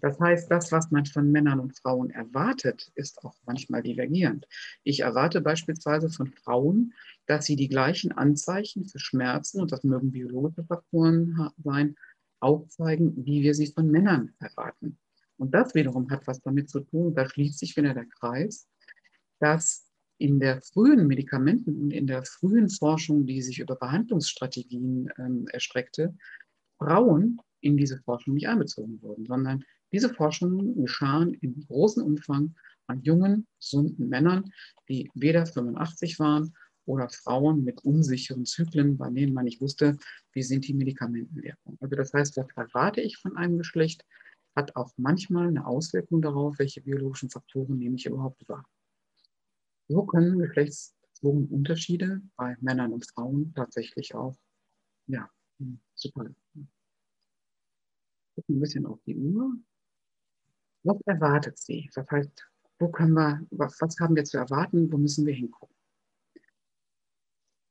Das 0.02 0.20
heißt, 0.20 0.50
das, 0.50 0.72
was 0.72 0.92
man 0.92 1.06
von 1.06 1.32
Männern 1.32 1.60
und 1.60 1.78
Frauen 1.78 2.10
erwartet, 2.10 2.92
ist 2.96 3.24
auch 3.24 3.36
manchmal 3.46 3.84
divergierend. 3.84 4.48
Ich 4.84 5.02
erwarte 5.02 5.42
beispielsweise 5.42 6.10
von 6.10 6.32
Frauen, 6.32 6.94
dass 7.26 7.46
sie 7.46 7.56
die 7.56 7.70
gleichen 7.70 8.12
Anzeichen 8.12 8.86
für 8.86 9.00
Schmerzen, 9.00 9.62
und 9.62 9.72
das 9.72 9.84
mögen 9.84 10.12
biologische 10.12 10.64
Faktoren 10.64 11.50
sein, 11.64 11.96
aufzeigen, 12.40 13.26
wie 13.26 13.44
wir 13.44 13.54
sie 13.54 13.68
von 13.68 13.92
Männern 13.92 14.34
erwarten. 14.40 14.98
Und 15.38 15.54
das 15.54 15.76
wiederum 15.76 16.10
hat 16.10 16.28
was 16.28 16.42
damit 16.42 16.70
zu 16.70 16.82
tun, 16.82 17.14
da 17.14 17.28
schließt 17.28 17.60
sich 17.60 17.76
wieder 17.76 17.94
der 17.94 18.06
Kreis, 18.06 18.68
dass 19.40 19.90
in 20.18 20.40
der 20.40 20.62
frühen 20.62 21.08
Medikamenten 21.08 21.82
und 21.82 21.92
in 21.92 22.06
der 22.06 22.24
frühen 22.26 22.70
Forschung, 22.70 23.26
die 23.26 23.42
sich 23.42 23.60
über 23.60 23.76
Behandlungsstrategien 23.76 25.10
ähm, 25.18 25.48
erstreckte, 25.52 26.14
Frauen 26.78 27.40
in 27.62 27.78
diese 27.78 28.00
Forschung 28.00 28.34
nicht 28.34 28.48
einbezogen 28.48 29.02
wurden, 29.02 29.26
sondern 29.26 29.64
diese 29.92 30.14
Forschungen 30.14 30.76
geschahen 30.82 31.34
in 31.36 31.66
großem 31.68 32.04
Umfang 32.04 32.56
an 32.88 33.02
jungen, 33.04 33.48
gesunden 33.60 34.10
Männern, 34.10 34.52
die 34.88 35.10
weder 35.14 35.46
85 35.46 36.20
waren 36.20 36.54
oder 36.86 37.10
Frauen 37.10 37.64
mit 37.64 37.84
unsicheren 37.84 38.46
Zyklen, 38.46 38.98
bei 38.98 39.10
denen 39.10 39.34
man 39.34 39.46
nicht 39.46 39.62
wusste, 39.62 39.98
wie 40.34 40.42
sind 40.42 40.68
die 40.68 40.74
Medikamentenwirkungen. 40.74 41.78
Also 41.82 41.96
das 41.96 42.14
heißt, 42.14 42.38
was 42.38 42.48
erwarte 42.56 43.02
ich 43.02 43.18
von 43.18 43.38
einem 43.38 43.58
Geschlecht? 43.58 44.04
hat 44.56 44.76
auch 44.76 44.92
manchmal 44.98 45.48
eine 45.48 45.66
Auswirkung 45.66 46.22
darauf, 46.22 46.60
welche 46.60 46.82
biologischen 46.82 47.30
Faktoren 47.30 47.78
nehme 47.78 47.96
ich 47.96 48.06
überhaupt 48.06 48.48
wahr. 48.50 48.66
So 49.88 50.06
können 50.06 50.38
geschlechtsbezogene 50.40 51.48
Unterschiede 51.48 52.22
bei 52.36 52.56
Männern 52.60 52.94
und 52.94 53.10
Frauen 53.10 53.54
tatsächlich 53.56 54.14
auch, 54.14 54.36
ja, 55.08 55.30
super. 55.96 56.26
Gucken 58.36 58.58
ein 58.58 58.60
bisschen 58.60 58.86
auf 58.86 59.00
die 59.06 59.16
Uhr. 59.16 59.56
Was 60.90 61.02
erwartet 61.06 61.60
sie? 61.60 61.88
Das 61.94 62.10
heißt, 62.10 62.50
wo 62.80 62.90
können 62.90 63.14
wir, 63.14 63.46
was, 63.52 63.80
haben 64.00 64.16
wir 64.16 64.24
zu 64.24 64.40
erwarten? 64.40 64.92
Wo 64.92 64.98
müssen 64.98 65.28
wir 65.28 65.36
hingucken? 65.36 65.76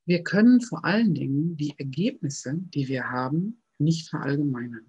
Wir 0.07 0.23
können 0.23 0.61
vor 0.61 0.85
allen 0.85 1.15
Dingen 1.15 1.57
die 1.57 1.77
Ergebnisse, 1.79 2.55
die 2.55 2.87
wir 2.87 3.11
haben, 3.11 3.61
nicht 3.79 4.09
verallgemeinern. 4.09 4.89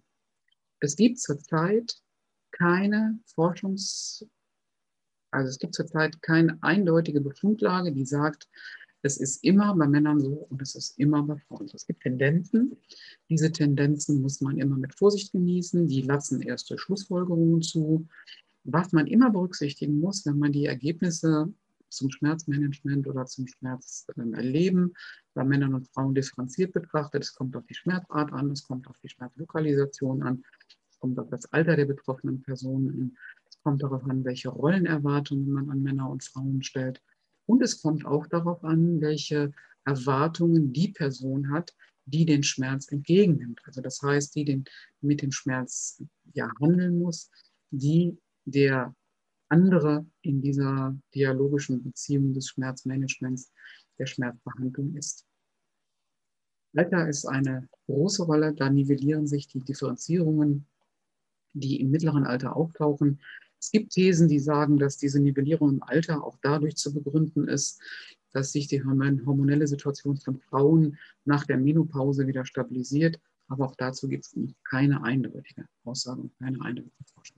Es 0.80 0.96
gibt 0.96 1.18
zurzeit 1.20 2.00
keine 2.52 3.20
Forschungs-, 3.26 4.24
also 5.32 5.50
es 5.50 5.58
gibt 5.58 5.74
zurzeit 5.74 6.22
keine 6.22 6.62
eindeutige 6.62 7.22
Befundlage, 7.22 7.92
die 7.92 8.06
sagt, 8.06 8.48
Es 9.02 9.18
ist 9.18 9.44
immer 9.44 9.76
bei 9.76 9.88
Männern 9.88 10.20
so 10.20 10.48
und 10.50 10.62
es 10.62 10.76
ist 10.76 11.00
immer 11.00 11.24
bei 11.24 11.38
Frauen 11.38 11.68
so. 11.68 11.76
Es 11.76 11.88
gibt 11.88 12.04
Tendenzen. 12.04 12.76
Diese 13.30 13.52
Tendenzen 13.52 14.22
muss 14.22 14.42
man 14.42 14.58
immer 14.58 14.78
mit 14.78 14.96
Vorsicht 14.96 15.32
genießen. 15.32 15.88
Die 15.88 16.02
lassen 16.02 16.42
erste 16.42 16.78
Schlussfolgerungen 16.78 17.62
zu. 17.62 18.08
Was 18.66 18.92
man 18.92 19.08
immer 19.08 19.30
berücksichtigen 19.30 20.00
muss, 20.00 20.26
wenn 20.26 20.38
man 20.38 20.52
die 20.52 20.66
Ergebnisse 20.66 21.54
zum 21.90 22.12
Schmerzmanagement 22.12 23.08
oder 23.08 23.26
zum 23.26 23.48
Schmerzerleben 23.48 24.94
bei 25.34 25.44
Männern 25.44 25.74
und 25.74 25.88
Frauen 25.90 26.14
differenziert 26.14 26.74
betrachtet. 26.74 27.24
Es 27.24 27.34
kommt 27.34 27.56
auf 27.56 27.66
die 27.66 27.76
Schmerzart 27.76 28.32
an, 28.32 28.52
es 28.52 28.68
kommt 28.68 28.88
auf 28.88 28.98
die 29.00 29.10
Schmerzlokalisation 29.10 30.24
an, 30.24 30.44
es 30.90 31.00
kommt 31.00 31.20
auf 31.20 31.30
das 31.30 31.52
Alter 31.52 31.76
der 31.76 31.86
betroffenen 31.86 32.42
Personen 32.42 32.90
an, 32.90 33.18
es 33.50 33.60
kommt 33.62 33.82
darauf 33.84 34.04
an, 34.04 34.24
welche 34.24 34.50
Rollenerwartungen 34.50 35.52
man 35.52 35.70
an 35.70 35.82
Männer 35.82 36.10
und 36.10 36.24
Frauen 36.24 36.62
stellt. 36.64 37.02
Und 37.50 37.64
es 37.64 37.82
kommt 37.82 38.06
auch 38.06 38.28
darauf 38.28 38.64
an, 38.64 39.02
welche 39.02 39.52
Erwartungen 39.84 40.72
die 40.72 40.90
Person 40.90 41.50
hat, 41.50 41.76
die 42.06 42.24
den 42.24 42.44
Schmerz 42.44 42.92
entgegennimmt. 42.92 43.60
Also 43.64 43.82
das 43.82 44.04
heißt, 44.04 44.36
die 44.36 44.46
den, 44.46 44.66
mit 45.02 45.24
dem 45.24 45.32
Schmerz 45.32 46.04
ja 46.34 46.52
handeln 46.62 47.00
muss, 47.00 47.32
die 47.72 48.20
der 48.46 48.96
andere 49.48 50.06
in 50.22 50.44
dieser 50.44 50.96
dialogischen 51.16 51.82
Beziehung 51.82 52.34
des 52.34 52.50
Schmerzmanagements, 52.50 53.52
der 53.98 54.06
Schmerzbehandlung 54.06 54.96
ist. 54.96 55.26
Alter 56.76 57.10
ist 57.10 57.26
eine 57.26 57.68
große 57.88 58.26
Rolle, 58.26 58.54
da 58.54 58.70
nivellieren 58.70 59.26
sich 59.26 59.48
die 59.48 59.62
Differenzierungen, 59.62 60.68
die 61.54 61.82
im 61.82 61.90
mittleren 61.90 62.28
Alter 62.28 62.56
auftauchen. 62.56 63.22
Es 63.60 63.72
gibt 63.72 63.92
Thesen, 63.92 64.28
die 64.28 64.40
sagen, 64.40 64.78
dass 64.78 64.98
diese 64.98 65.20
Nivellierung 65.20 65.70
im 65.70 65.84
Alter 65.84 66.24
auch 66.24 66.38
dadurch 66.42 66.78
zu 66.78 66.94
begründen 66.94 67.48
ist, 67.48 67.82
dass 68.32 68.52
sich 68.52 68.68
die 68.68 68.84
hormonelle 68.84 69.68
Situation 69.68 70.18
von 70.18 70.40
Frauen 70.40 70.98
nach 71.26 71.46
der 71.46 71.58
Menopause 71.58 72.28
wieder 72.28 72.46
stabilisiert. 72.46 73.20
Aber 73.48 73.66
auch 73.66 73.76
dazu 73.76 74.08
gibt 74.08 74.26
es 74.26 74.36
keine 74.64 75.04
eindeutige 75.04 75.68
Aussage 75.84 76.22
und 76.22 76.38
keine 76.38 76.62
eindeutige 76.62 77.04
Forschung. 77.14 77.38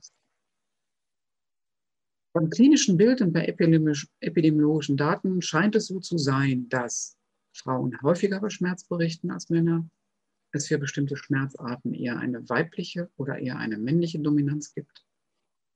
Beim 2.34 2.48
klinischen 2.48 2.96
Bild 2.96 3.20
und 3.20 3.32
bei 3.32 3.44
epidemiologischen 3.44 4.96
Daten 4.96 5.42
scheint 5.42 5.76
es 5.76 5.86
so 5.86 6.00
zu 6.00 6.16
sein, 6.16 6.68
dass 6.68 7.16
Frauen 7.52 8.00
häufiger 8.00 8.38
über 8.38 8.48
Schmerz 8.48 8.84
berichten 8.84 9.30
als 9.30 9.50
Männer, 9.50 9.86
es 10.52 10.68
für 10.68 10.78
bestimmte 10.78 11.16
Schmerzarten 11.16 11.92
eher 11.92 12.18
eine 12.18 12.48
weibliche 12.48 13.10
oder 13.16 13.38
eher 13.38 13.58
eine 13.58 13.76
männliche 13.76 14.18
Dominanz 14.18 14.74
gibt, 14.74 15.04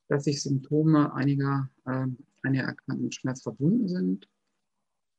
dass 0.08 0.24
sich 0.24 0.42
Symptome 0.42 1.12
einiger, 1.14 1.70
äh, 1.84 2.06
einer 2.42 2.62
erkannten 2.62 3.10
Schmerz 3.12 3.42
verbunden 3.42 3.88
sind, 3.88 4.28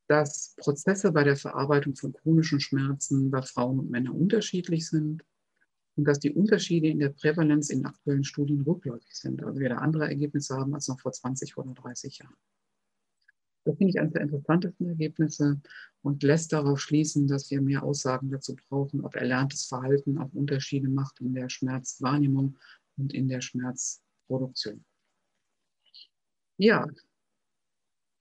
dass 0.08 0.54
Prozesse 0.56 1.12
bei 1.12 1.24
der 1.24 1.36
Verarbeitung 1.36 1.94
von 1.94 2.12
chronischen 2.12 2.60
Schmerzen 2.60 3.30
bei 3.30 3.42
Frauen 3.42 3.78
und 3.78 3.90
Männern 3.90 4.14
unterschiedlich 4.14 4.88
sind 4.88 5.22
und 5.96 6.04
dass 6.04 6.18
die 6.18 6.32
Unterschiede 6.32 6.88
in 6.88 6.98
der 6.98 7.10
Prävalenz 7.10 7.68
in 7.70 7.84
aktuellen 7.84 8.24
Studien 8.24 8.62
rückläufig 8.62 9.14
sind. 9.14 9.42
Also 9.42 9.60
wir 9.60 9.68
da 9.68 9.76
andere 9.76 10.08
Ergebnisse 10.08 10.56
haben 10.56 10.74
als 10.74 10.88
noch 10.88 11.00
vor 11.00 11.12
20 11.12 11.56
oder 11.58 11.74
30 11.74 12.18
Jahren. 12.18 12.36
Das 13.64 13.76
finde 13.76 13.90
ich 13.90 14.00
eines 14.00 14.14
der 14.14 14.22
interessantesten 14.22 14.88
Ergebnisse 14.88 15.60
und 16.00 16.22
lässt 16.22 16.54
darauf 16.54 16.80
schließen, 16.80 17.26
dass 17.26 17.50
wir 17.50 17.60
mehr 17.60 17.82
Aussagen 17.82 18.30
dazu 18.30 18.56
brauchen, 18.68 19.04
ob 19.04 19.14
erlerntes 19.14 19.66
Verhalten 19.66 20.16
auch 20.16 20.32
Unterschiede 20.32 20.88
macht 20.88 21.20
in 21.20 21.34
der 21.34 21.50
Schmerzwahrnehmung 21.50 22.56
und 22.96 23.12
in 23.12 23.28
der 23.28 23.42
Schmerzproduktion. 24.28 24.84
Ja, 26.58 26.86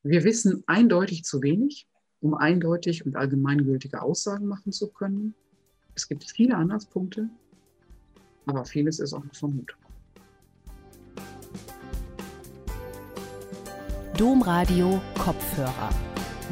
wir 0.03 0.23
wissen 0.23 0.63
eindeutig 0.67 1.23
zu 1.23 1.41
wenig, 1.41 1.87
um 2.21 2.33
eindeutig 2.33 3.05
und 3.05 3.15
allgemeingültige 3.15 4.01
Aussagen 4.01 4.47
machen 4.47 4.71
zu 4.71 4.87
können. 4.89 5.35
Es 5.95 6.07
gibt 6.07 6.23
viele 6.23 6.55
Anhaltspunkte, 6.55 7.29
aber 8.45 8.65
vieles 8.65 8.99
ist 8.99 9.13
auch 9.13 9.23
noch 9.23 9.35
Vermutung. 9.35 9.79
Domradio 14.17 15.01
Kopfhörer. 15.17 15.89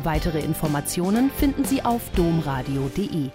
Weitere 0.03 0.43
Informationen 0.43 1.32
finden 1.32 1.64
Sie 1.64 1.82
auf 1.82 2.12
domradio.de. 2.12 3.32